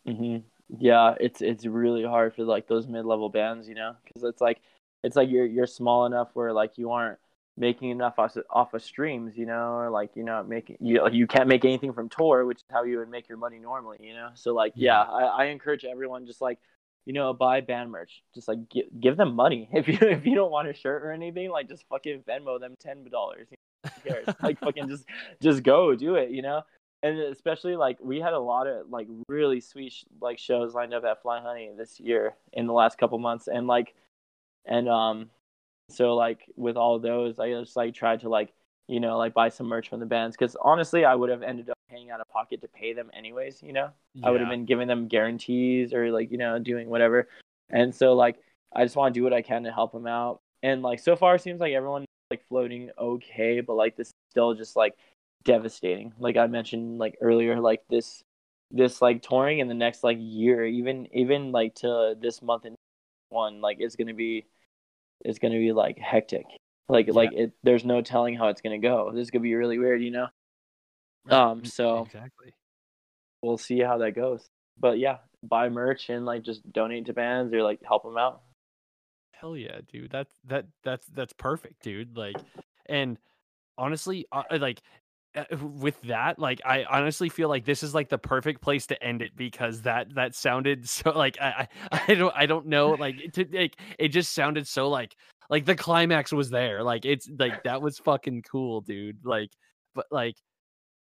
Hmm 0.06 0.38
Yeah, 0.80 1.16
it's 1.20 1.42
it's 1.42 1.66
really 1.66 2.04
hard 2.04 2.36
for 2.36 2.44
like 2.44 2.68
those 2.68 2.88
mid 2.88 3.06
level 3.06 3.30
bands, 3.30 3.68
you 3.68 3.76
know, 3.76 3.96
because 4.04 4.24
it's 4.24 4.42
like 4.42 4.62
it's 5.04 5.16
like 5.16 5.30
you're 5.30 5.46
you're 5.46 5.68
small 5.68 6.06
enough 6.06 6.30
where 6.34 6.52
like 6.54 6.78
you 6.78 6.92
aren't 6.92 7.20
making 7.58 7.90
enough 7.90 8.20
off 8.20 8.38
off 8.50 8.74
of 8.74 8.84
streams, 8.84 9.38
you 9.38 9.46
know, 9.46 9.74
or 9.74 9.90
like 9.90 10.12
you 10.16 10.24
know 10.24 10.44
making 10.44 10.78
you 10.80 11.08
you 11.12 11.28
can't 11.28 11.48
make 11.48 11.66
anything 11.66 11.94
from 11.94 12.10
tour, 12.10 12.46
which 12.46 12.60
is 12.60 12.64
how 12.72 12.84
you 12.84 13.00
would 13.00 13.10
make 13.10 13.28
your 13.28 13.38
money 13.38 13.60
normally, 13.60 13.98
you 14.02 14.14
know. 14.14 14.30
So 14.36 14.54
like 14.54 14.74
yeah, 14.76 15.02
I, 15.02 15.24
I 15.24 15.46
encourage 15.46 15.86
everyone 15.86 16.26
just 16.26 16.42
like 16.42 16.60
you 17.06 17.14
know 17.14 17.34
buy 17.34 17.62
band 17.62 17.92
merch, 17.92 18.24
just 18.34 18.48
like 18.48 18.70
give 18.70 18.86
give 19.00 19.18
them 19.18 19.36
money 19.36 19.70
if 19.74 19.88
you 19.88 19.98
if 20.02 20.26
you 20.26 20.36
don't 20.36 20.52
want 20.52 20.68
a 20.68 20.74
shirt 20.74 21.04
or 21.04 21.12
anything, 21.12 21.50
like 21.50 21.68
just 21.68 21.86
fucking 21.90 22.24
Venmo 22.28 22.60
them 22.60 22.76
ten 22.80 23.04
dollars. 23.10 23.48
Who 23.84 24.10
cares? 24.10 24.28
like 24.42 24.60
fucking 24.60 24.88
just 24.88 25.06
just 25.42 25.64
go 25.64 25.96
do 25.96 26.16
it, 26.16 26.32
you 26.32 26.42
know 26.42 26.64
and 27.04 27.20
especially 27.20 27.76
like 27.76 27.98
we 28.02 28.20
had 28.20 28.34
a 28.34 28.40
lot 28.40 28.68
of 28.68 28.90
like 28.90 29.08
really 29.30 29.60
sweet 29.60 29.94
sh- 29.94 30.06
like 30.22 30.40
shows 30.40 30.74
lined 30.74 30.94
up 30.94 31.04
at 31.04 31.22
Fly 31.22 31.42
Honey 31.42 31.70
this 31.78 32.00
year 32.00 32.36
in 32.54 32.68
the 32.68 32.74
last 32.74 32.98
couple 32.98 33.20
months, 33.20 33.48
and 33.48 33.68
like, 33.68 33.94
and 34.66 34.90
um, 34.90 35.30
so 35.90 36.16
like 36.16 36.50
with 36.56 36.78
all 36.78 37.00
those, 37.00 37.40
I 37.40 37.52
just 37.52 37.76
like 37.76 37.94
tried 37.94 38.22
to 38.22 38.30
like 38.30 38.54
you 38.88 39.00
know 39.00 39.18
like 39.18 39.34
buy 39.34 39.50
some 39.50 39.68
merch 39.68 39.90
from 39.90 40.00
the 40.00 40.06
bands 40.06 40.36
because 40.38 40.56
honestly, 40.62 41.06
I 41.06 41.16
would 41.16 41.30
have 41.30 41.44
ended 41.44 41.70
up 41.70 41.78
paying 41.90 42.12
out 42.12 42.22
of 42.22 42.28
pocket 42.30 42.62
to 42.62 42.68
pay 42.68 42.94
them 42.94 43.10
anyways. 43.14 43.62
You 43.64 43.74
know, 43.74 43.90
I 44.24 44.32
would 44.32 44.42
have 44.42 44.50
been 44.50 44.66
giving 44.66 44.88
them 44.88 45.08
guarantees 45.08 45.94
or 45.94 46.12
like 46.12 46.32
you 46.32 46.38
know 46.38 46.60
doing 46.60 46.90
whatever, 46.90 47.28
and 47.70 47.94
so 47.94 48.14
like 48.14 48.38
I 48.76 48.84
just 48.84 48.96
want 48.96 49.14
to 49.14 49.20
do 49.20 49.24
what 49.24 49.34
I 49.34 49.42
can 49.42 49.64
to 49.64 49.72
help 49.72 49.92
them 49.92 50.08
out, 50.08 50.42
and 50.64 50.82
like 50.82 51.00
so 51.00 51.16
far 51.16 51.36
it 51.36 51.42
seems 51.42 51.62
like 51.62 51.74
everyone 51.74 52.06
like 52.32 52.46
floating 52.48 52.90
okay, 52.98 53.62
but 53.62 53.76
like 53.76 53.96
this 53.96 54.08
is 54.08 54.14
still 54.32 54.54
just 54.54 54.76
like 54.76 54.96
devastating. 55.44 56.14
Like 56.20 56.38
I 56.38 56.48
mentioned 56.48 57.00
like 57.00 57.18
earlier, 57.22 57.60
like 57.60 57.82
this 57.90 58.22
this 58.72 59.02
like 59.02 59.22
touring 59.22 59.60
in 59.60 59.68
the 59.68 59.74
next 59.74 60.04
like 60.04 60.18
year, 60.20 60.66
even 60.66 61.08
even 61.16 61.52
like 61.52 61.76
to 61.76 62.16
this 62.20 62.42
month 62.42 62.66
and 62.66 62.76
one, 63.30 63.62
like 63.62 63.78
it's 63.80 63.96
gonna 63.96 64.14
be 64.14 64.46
it's 65.22 65.40
gonna 65.40 65.58
be 65.58 65.72
like 65.72 65.98
hectic. 65.98 66.46
Like 66.90 67.08
like 67.14 67.34
it 67.34 67.52
there's 67.64 67.86
no 67.86 68.02
telling 68.02 68.36
how 68.36 68.48
it's 68.48 68.62
gonna 68.62 68.80
go. 68.80 69.12
This 69.14 69.24
is 69.24 69.32
gonna 69.32 69.44
be 69.44 69.56
really 69.56 69.78
weird, 69.78 70.02
you 70.02 70.12
know? 70.12 70.28
Um 71.30 71.66
so 71.66 72.04
exactly 72.04 72.54
we'll 73.42 73.58
see 73.58 73.80
how 73.80 73.98
that 74.00 74.12
goes. 74.12 74.50
But 74.80 75.00
yeah, 75.00 75.18
buy 75.44 75.70
merch 75.70 76.10
and 76.10 76.26
like 76.26 76.44
just 76.44 76.72
donate 76.72 77.06
to 77.08 77.14
bands 77.14 77.54
or 77.54 77.64
like 77.64 77.80
help 77.84 78.04
them 78.04 78.18
out. 78.18 78.42
Hell 79.32 79.58
yeah, 79.58 79.80
dude. 79.92 80.12
That's 80.12 80.34
that 80.46 80.66
that's 80.84 81.08
that's 81.08 81.34
perfect, 81.34 81.84
dude. 81.84 82.18
Like, 82.18 82.38
and 82.88 83.18
honestly, 83.78 84.26
uh, 84.32 84.44
like 84.60 84.82
with 85.62 86.02
that, 86.04 86.40
like 86.40 86.62
I 86.66 86.86
honestly 86.86 87.30
feel 87.30 87.50
like 87.50 87.66
this 87.66 87.84
is 87.84 87.94
like 87.94 88.10
the 88.10 88.18
perfect 88.18 88.62
place 88.62 88.88
to 88.88 89.04
end 89.04 89.22
it 89.22 89.36
because 89.36 89.82
that 89.84 90.14
that 90.16 90.36
sounded 90.36 90.88
so 90.90 91.12
like 91.12 91.38
I 91.42 91.68
I, 91.92 92.02
I 92.10 92.16
don't 92.16 92.34
I 92.36 92.46
don't 92.46 92.68
know 92.68 92.92
like 92.92 93.34
to 93.34 93.46
like 93.52 93.80
it 94.00 94.10
just 94.10 94.34
sounded 94.34 94.68
so 94.68 94.90
like 94.90 95.16
like 95.50 95.66
the 95.66 95.76
climax 95.76 96.34
was 96.34 96.50
there. 96.50 96.84
Like 96.84 97.06
it's 97.06 97.30
like 97.40 97.64
that 97.64 97.82
was 97.82 97.98
fucking 98.00 98.44
cool, 98.44 98.82
dude. 98.82 99.26
Like, 99.26 99.52
but 99.96 100.06
like 100.12 100.36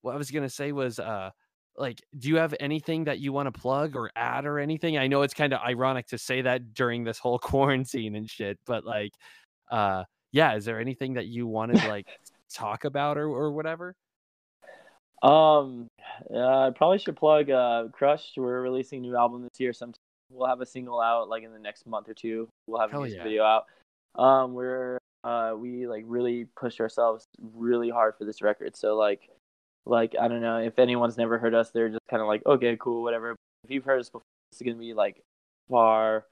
what 0.03 0.15
I 0.15 0.19
was 0.19 0.31
gonna 0.31 0.51
say 0.51 0.73
was 0.73 0.99
uh 0.99 1.31
like 1.77 2.03
do 2.19 2.29
you 2.29 2.37
have 2.37 2.55
anything 2.61 3.05
that 3.05 3.19
you 3.19 3.33
want 3.33 3.53
to 3.53 3.61
plug 3.61 3.97
or 3.97 4.11
add 4.17 4.47
or 4.47 4.59
anything 4.59 4.97
i 4.97 5.07
know 5.07 5.23
it's 5.23 5.35
kind 5.35 5.53
of 5.53 5.61
ironic 5.61 6.07
to 6.07 6.19
say 6.19 6.43
that 6.43 6.75
during 6.75 7.05
this 7.05 7.19
whole 7.19 7.39
quarantine 7.41 8.15
and 8.17 8.31
shit 8.31 8.59
but 8.67 8.85
like 8.85 9.13
uh 9.71 10.05
yeah 10.33 10.55
is 10.55 10.65
there 10.65 10.81
anything 10.81 11.15
that 11.15 11.27
you 11.27 11.47
wanted 11.47 11.77
to 11.81 11.89
like 11.89 12.07
talk 12.53 12.85
about 12.85 13.19
or, 13.19 13.27
or 13.27 13.53
whatever 13.53 13.95
Um, 15.25 15.89
uh, 16.33 16.69
I 16.69 16.71
probably 16.71 16.99
should 16.99 17.17
plug 17.17 17.51
uh, 17.51 17.85
Crushed. 17.93 18.35
We're 18.37 18.61
releasing 18.61 18.99
a 18.99 19.03
new 19.03 19.17
album 19.17 19.43
this 19.43 19.59
year. 19.59 19.73
Sometime 19.73 19.99
we'll 20.31 20.49
have 20.49 20.61
a 20.61 20.67
single 20.67 21.01
out 21.01 21.29
like 21.29 21.43
in 21.43 21.53
the 21.53 21.59
next 21.59 21.87
month 21.87 22.09
or 22.09 22.15
two. 22.15 22.49
We'll 22.67 22.81
have 22.81 22.93
a 22.93 22.99
music 22.99 23.19
yeah. 23.19 23.25
video 23.25 23.45
out. 23.45 23.65
Um, 24.17 24.53
we're 24.53 24.99
uh, 25.25 25.55
we 25.57 25.87
like 25.87 26.05
really 26.07 26.47
pushed 26.57 26.81
ourselves 26.81 27.25
really 27.55 27.89
hard 27.89 28.15
for 28.19 28.27
this 28.27 28.43
record. 28.43 28.77
So 28.77 28.97
like, 28.97 29.31
like 29.87 30.15
I 30.21 30.29
don't 30.29 30.43
know 30.43 30.59
if 30.59 30.79
anyone's 30.79 31.17
never 31.17 31.39
heard 31.39 31.55
us, 31.55 31.71
they're 31.71 31.89
just 31.89 32.07
kind 32.11 32.21
of 32.21 32.29
like, 32.29 32.45
okay, 32.45 32.77
cool, 32.79 33.03
whatever. 33.03 33.35
If 33.65 33.71
you've 33.71 33.85
heard 33.85 34.01
us 34.01 34.11
before, 34.11 34.23
it's 34.53 34.61
gonna 34.61 34.77
be 34.77 34.93
like 34.93 35.23
far 35.71 36.27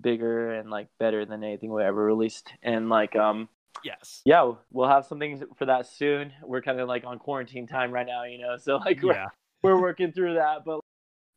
bigger 0.00 0.54
and 0.54 0.70
like 0.70 0.88
better 0.98 1.26
than 1.26 1.44
anything 1.44 1.70
we 1.70 1.82
ever 1.82 2.02
released. 2.02 2.50
And 2.62 2.88
like, 2.88 3.14
um, 3.16 3.50
yes 3.84 4.22
yeah, 4.24 4.52
we'll 4.70 4.88
have 4.88 5.06
something 5.06 5.42
for 5.56 5.66
that 5.66 5.86
soon. 5.86 6.32
We're 6.42 6.62
kind 6.62 6.80
of 6.80 6.88
like 6.88 7.04
on 7.04 7.18
quarantine 7.18 7.66
time 7.66 7.90
right 7.90 8.06
now, 8.06 8.24
you 8.24 8.38
know. 8.38 8.56
So 8.56 8.76
like, 8.76 9.02
we're 9.02 9.14
yeah 9.14 9.28
we're 9.62 9.80
working 9.80 10.12
through 10.12 10.34
that, 10.34 10.64
but 10.64 10.80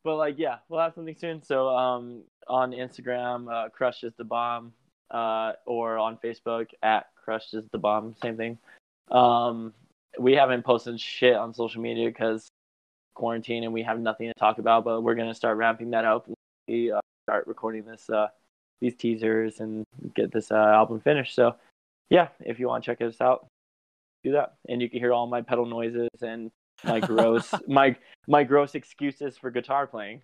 but 0.02 0.16
like 0.16 0.38
yeah, 0.38 0.58
we'll 0.68 0.80
have 0.80 0.94
something 0.94 1.16
soon. 1.16 1.42
So 1.42 1.68
um 1.68 2.22
on 2.48 2.72
Instagram, 2.72 3.52
uh, 3.52 3.68
Crush 3.70 4.04
is 4.04 4.12
the 4.16 4.24
bomb, 4.24 4.72
uh, 5.10 5.52
or 5.66 5.98
on 5.98 6.18
Facebook 6.22 6.68
at 6.82 7.06
Crush 7.16 7.54
is 7.54 7.64
the 7.72 7.78
bomb, 7.78 8.14
same 8.22 8.36
thing. 8.36 8.58
Um, 9.10 9.72
we 10.18 10.34
haven't 10.34 10.64
posted 10.64 11.00
shit 11.00 11.34
on 11.34 11.54
social 11.54 11.80
media 11.80 12.08
because 12.08 12.48
quarantine 13.14 13.64
and 13.64 13.72
we 13.72 13.82
have 13.82 13.98
nothing 13.98 14.28
to 14.28 14.34
talk 14.34 14.58
about, 14.58 14.84
but 14.84 15.02
we're 15.02 15.14
gonna 15.14 15.34
start 15.34 15.56
ramping 15.56 15.90
that 15.90 16.04
up. 16.04 16.28
We 16.68 16.92
uh, 16.92 17.00
start 17.26 17.46
recording 17.46 17.84
this 17.84 18.08
uh 18.10 18.28
these 18.80 18.94
teasers 18.94 19.60
and 19.60 19.84
get 20.14 20.32
this 20.32 20.50
uh, 20.50 20.56
album 20.56 21.00
finished. 21.00 21.34
So 21.34 21.54
yeah, 22.10 22.28
if 22.40 22.58
you 22.58 22.68
want 22.68 22.84
to 22.84 22.90
check 22.90 23.00
us 23.00 23.20
out, 23.20 23.46
do 24.22 24.32
that, 24.32 24.54
and 24.68 24.80
you 24.82 24.88
can 24.90 24.98
hear 25.00 25.12
all 25.12 25.26
my 25.26 25.42
pedal 25.42 25.66
noises 25.66 26.08
and 26.22 26.50
my 26.84 27.00
gross 27.00 27.52
my 27.68 27.96
my 28.28 28.42
gross 28.44 28.74
excuses 28.74 29.36
for 29.38 29.50
guitar 29.50 29.86
playing. 29.86 30.22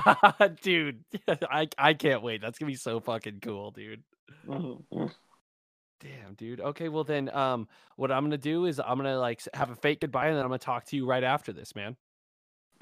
dude 0.62 1.02
i 1.50 1.66
i 1.78 1.94
can't 1.94 2.22
wait 2.22 2.40
that's 2.42 2.58
gonna 2.58 2.70
be 2.70 2.76
so 2.76 3.00
fucking 3.00 3.38
cool 3.40 3.70
dude 3.70 4.02
Mhm. 4.46 5.10
damn 6.00 6.34
dude 6.34 6.60
okay 6.60 6.88
well 6.90 7.04
then 7.04 7.34
um 7.34 7.66
what 7.96 8.10
i'm 8.12 8.24
gonna 8.24 8.36
do 8.36 8.66
is 8.66 8.78
i'm 8.80 8.96
gonna 8.98 9.18
like 9.18 9.40
have 9.54 9.70
a 9.70 9.74
fake 9.76 10.00
goodbye 10.00 10.26
and 10.26 10.36
then 10.36 10.42
i'm 10.44 10.50
gonna 10.50 10.58
talk 10.58 10.84
to 10.86 10.96
you 10.96 11.06
right 11.06 11.24
after 11.24 11.52
this 11.52 11.74
man 11.74 11.96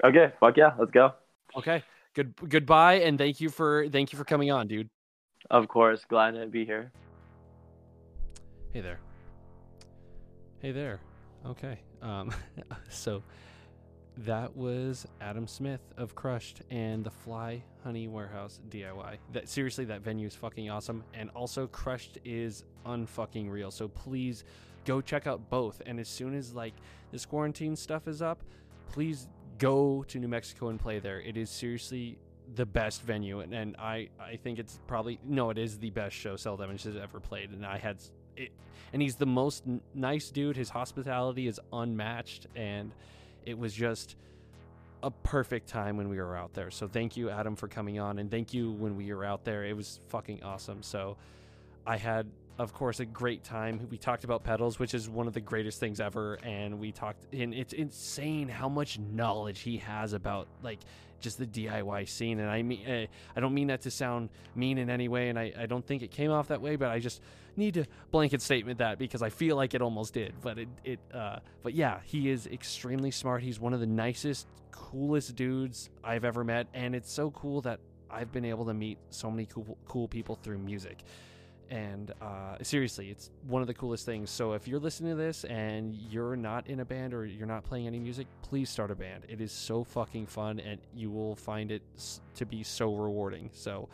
Okay, 0.03 0.33
fuck 0.39 0.57
yeah, 0.57 0.73
let's 0.77 0.91
go. 0.91 1.13
okay 1.55 1.83
good 2.15 2.33
goodbye 2.49 2.95
and 2.95 3.17
thank 3.17 3.39
you 3.39 3.47
for 3.49 3.87
thank 3.89 4.11
you 4.11 4.17
for 4.17 4.25
coming 4.25 4.51
on 4.51 4.67
dude 4.67 4.89
Of 5.51 5.67
course, 5.67 6.03
glad 6.09 6.31
to 6.31 6.47
be 6.47 6.65
here. 6.65 6.91
Hey 8.73 8.81
there. 8.81 8.99
Hey 10.57 10.71
there. 10.71 10.99
Okay. 11.45 11.77
Um, 12.01 12.33
so 12.89 13.21
that 14.17 14.57
was 14.57 15.05
Adam 15.21 15.45
Smith 15.45 15.81
of 15.95 16.15
Crushed 16.15 16.63
and 16.71 17.03
the 17.03 17.11
Fly 17.11 17.61
Honey 17.83 18.07
Warehouse 18.07 18.61
DIY. 18.71 19.17
That 19.31 19.47
seriously, 19.47 19.85
that 19.85 20.01
venue 20.01 20.25
is 20.25 20.33
fucking 20.33 20.71
awesome. 20.71 21.03
And 21.13 21.29
also, 21.35 21.67
Crushed 21.67 22.17
is 22.25 22.65
unfucking 22.83 23.47
real. 23.47 23.69
So 23.69 23.87
please 23.87 24.43
go 24.85 25.01
check 25.01 25.27
out 25.27 25.51
both. 25.51 25.79
And 25.85 25.99
as 25.99 26.09
soon 26.09 26.33
as 26.33 26.55
like 26.55 26.73
this 27.11 27.27
quarantine 27.27 27.75
stuff 27.75 28.07
is 28.07 28.23
up, 28.23 28.41
please 28.89 29.27
go 29.59 30.03
to 30.07 30.17
New 30.17 30.27
Mexico 30.27 30.69
and 30.69 30.79
play 30.79 30.97
there. 30.97 31.21
It 31.21 31.37
is 31.37 31.51
seriously 31.51 32.17
the 32.55 32.65
best 32.65 33.03
venue, 33.03 33.39
and, 33.39 33.53
and 33.53 33.75
I 33.77 34.09
I 34.19 34.35
think 34.35 34.57
it's 34.57 34.79
probably 34.87 35.19
no, 35.23 35.51
it 35.51 35.59
is 35.59 35.77
the 35.77 35.91
best 35.91 36.15
show 36.15 36.35
Cell 36.35 36.57
Damage 36.57 36.83
has 36.83 36.97
ever 36.97 37.19
played. 37.19 37.51
And 37.51 37.63
I 37.63 37.77
had 37.77 38.01
it, 38.37 38.51
and 38.91 39.01
he's 39.01 39.15
the 39.15 39.25
most 39.25 39.63
n- 39.67 39.81
nice 39.93 40.29
dude. 40.29 40.55
His 40.55 40.69
hospitality 40.69 41.47
is 41.47 41.59
unmatched, 41.71 42.47
and 42.55 42.91
it 43.45 43.57
was 43.57 43.73
just 43.73 44.15
a 45.01 45.11
perfect 45.11 45.67
time 45.67 45.97
when 45.97 46.09
we 46.09 46.17
were 46.17 46.35
out 46.35 46.53
there. 46.53 46.71
So 46.71 46.87
thank 46.87 47.17
you, 47.17 47.29
Adam, 47.29 47.55
for 47.55 47.67
coming 47.67 47.99
on, 47.99 48.19
and 48.19 48.31
thank 48.31 48.53
you 48.53 48.71
when 48.71 48.95
we 48.95 49.13
were 49.13 49.25
out 49.25 49.43
there. 49.43 49.65
It 49.65 49.75
was 49.75 49.99
fucking 50.07 50.43
awesome. 50.43 50.81
So 50.81 51.17
I 51.85 51.97
had, 51.97 52.27
of 52.57 52.73
course, 52.73 53.01
a 53.01 53.05
great 53.05 53.43
time. 53.43 53.87
We 53.91 53.97
talked 53.97 54.23
about 54.23 54.43
pedals, 54.43 54.79
which 54.79 54.93
is 54.93 55.09
one 55.09 55.27
of 55.27 55.33
the 55.33 55.41
greatest 55.41 55.79
things 55.79 55.99
ever, 55.99 56.35
and 56.43 56.79
we 56.79 56.91
talked. 56.91 57.25
And 57.33 57.53
it's 57.53 57.73
insane 57.73 58.47
how 58.47 58.69
much 58.69 58.97
knowledge 58.97 59.59
he 59.59 59.77
has 59.77 60.13
about 60.13 60.47
like 60.61 60.79
just 61.23 61.39
the 61.39 61.47
DIY 61.47 62.07
scene. 62.07 62.39
And 62.39 62.49
I 62.49 62.61
mean, 62.61 62.87
uh, 62.87 63.05
I 63.35 63.39
don't 63.39 63.53
mean 63.53 63.67
that 63.67 63.81
to 63.81 63.91
sound 63.91 64.29
mean 64.55 64.77
in 64.77 64.89
any 64.89 65.07
way, 65.07 65.29
and 65.29 65.39
I, 65.39 65.51
I 65.57 65.65
don't 65.65 65.85
think 65.85 66.03
it 66.03 66.11
came 66.11 66.29
off 66.29 66.49
that 66.49 66.61
way, 66.61 66.75
but 66.75 66.89
I 66.89 66.99
just 66.99 67.21
need 67.55 67.73
to 67.75 67.85
blanket 68.11 68.41
statement 68.41 68.79
that 68.79 68.99
because 68.99 69.21
I 69.21 69.29
feel 69.29 69.55
like 69.55 69.73
it 69.73 69.81
almost 69.81 70.13
did. 70.13 70.33
But 70.41 70.59
it, 70.59 70.67
it 70.83 70.99
uh, 71.13 71.39
but 71.63 71.73
yeah, 71.73 71.99
he 72.03 72.29
is 72.29 72.45
extremely 72.47 73.09
smart. 73.09 73.41
He's 73.41 73.59
one 73.59 73.73
of 73.73 73.79
the 73.79 73.87
nicest, 73.87 74.47
coolest 74.71 75.35
dudes 75.35 75.89
I've 76.03 76.25
ever 76.25 76.43
met, 76.43 76.67
and 76.73 76.93
it's 76.93 77.11
so 77.11 77.31
cool 77.31 77.61
that 77.61 77.79
I've 78.11 78.31
been 78.31 78.45
able 78.45 78.65
to 78.65 78.73
meet 78.73 78.99
so 79.09 79.31
many 79.31 79.47
cool, 79.47 79.77
cool 79.87 80.07
people 80.07 80.35
through 80.35 80.59
music. 80.59 81.03
And 81.69 82.11
uh, 82.21 82.57
seriously, 82.61 83.09
it's 83.09 83.31
one 83.47 83.61
of 83.61 83.67
the 83.67 83.73
coolest 83.73 84.05
things. 84.05 84.29
So 84.29 84.53
if 84.53 84.67
you're 84.67 84.79
listening 84.79 85.11
to 85.11 85.15
this 85.17 85.43
and 85.45 85.95
you're 85.95 86.35
not 86.35 86.67
in 86.67 86.81
a 86.81 86.85
band 86.85 87.13
or 87.13 87.25
you're 87.25 87.47
not 87.47 87.63
playing 87.63 87.87
any 87.87 87.99
music, 87.99 88.27
please 88.43 88.69
start 88.69 88.91
a 88.91 88.95
band. 88.95 89.23
It 89.27 89.41
is 89.41 89.51
so 89.51 89.83
fucking 89.83 90.27
fun, 90.27 90.59
and 90.59 90.79
you 90.95 91.09
will 91.09 91.35
find 91.35 91.71
it 91.71 91.81
to 92.35 92.45
be 92.45 92.61
so 92.61 92.93
rewarding. 92.93 93.49
So 93.53 93.89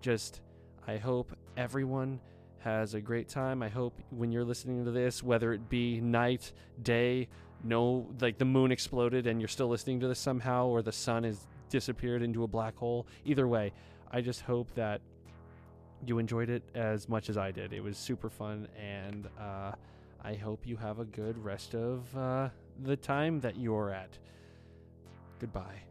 just, 0.00 0.42
I 0.86 0.96
hope 0.96 1.36
everyone 1.56 2.20
has 2.60 2.94
a 2.94 3.00
great 3.00 3.28
time. 3.28 3.62
I 3.62 3.68
hope 3.68 3.94
when 4.10 4.30
you're 4.30 4.44
listening 4.44 4.84
to 4.84 4.90
this, 4.90 5.22
whether 5.22 5.52
it 5.52 5.68
be 5.68 6.00
night, 6.00 6.52
day, 6.82 7.28
no, 7.64 8.06
like 8.20 8.38
the 8.38 8.44
moon 8.44 8.70
exploded 8.70 9.26
and 9.26 9.40
you're 9.40 9.48
still 9.48 9.68
listening 9.68 9.98
to 10.00 10.08
this 10.08 10.18
somehow, 10.18 10.66
or 10.66 10.82
the 10.82 10.92
sun 10.92 11.24
has 11.24 11.46
disappeared 11.68 12.22
into 12.22 12.44
a 12.44 12.46
black 12.46 12.76
hole. 12.76 13.06
Either 13.24 13.48
way, 13.48 13.72
I 14.10 14.20
just 14.20 14.42
hope 14.42 14.72
that 14.74 15.00
you 16.06 16.18
enjoyed 16.18 16.50
it 16.50 16.62
as 16.74 17.08
much 17.08 17.28
as 17.28 17.36
I 17.36 17.50
did. 17.50 17.72
It 17.72 17.82
was 17.82 17.96
super 17.96 18.30
fun, 18.30 18.68
and 18.78 19.28
uh, 19.38 19.72
I 20.22 20.34
hope 20.34 20.66
you 20.66 20.76
have 20.76 20.98
a 20.98 21.04
good 21.04 21.42
rest 21.42 21.74
of 21.74 22.16
uh, 22.16 22.48
the 22.82 22.96
time 22.96 23.40
that 23.40 23.56
you're 23.56 23.90
at. 23.90 24.10
Goodbye. 25.40 25.82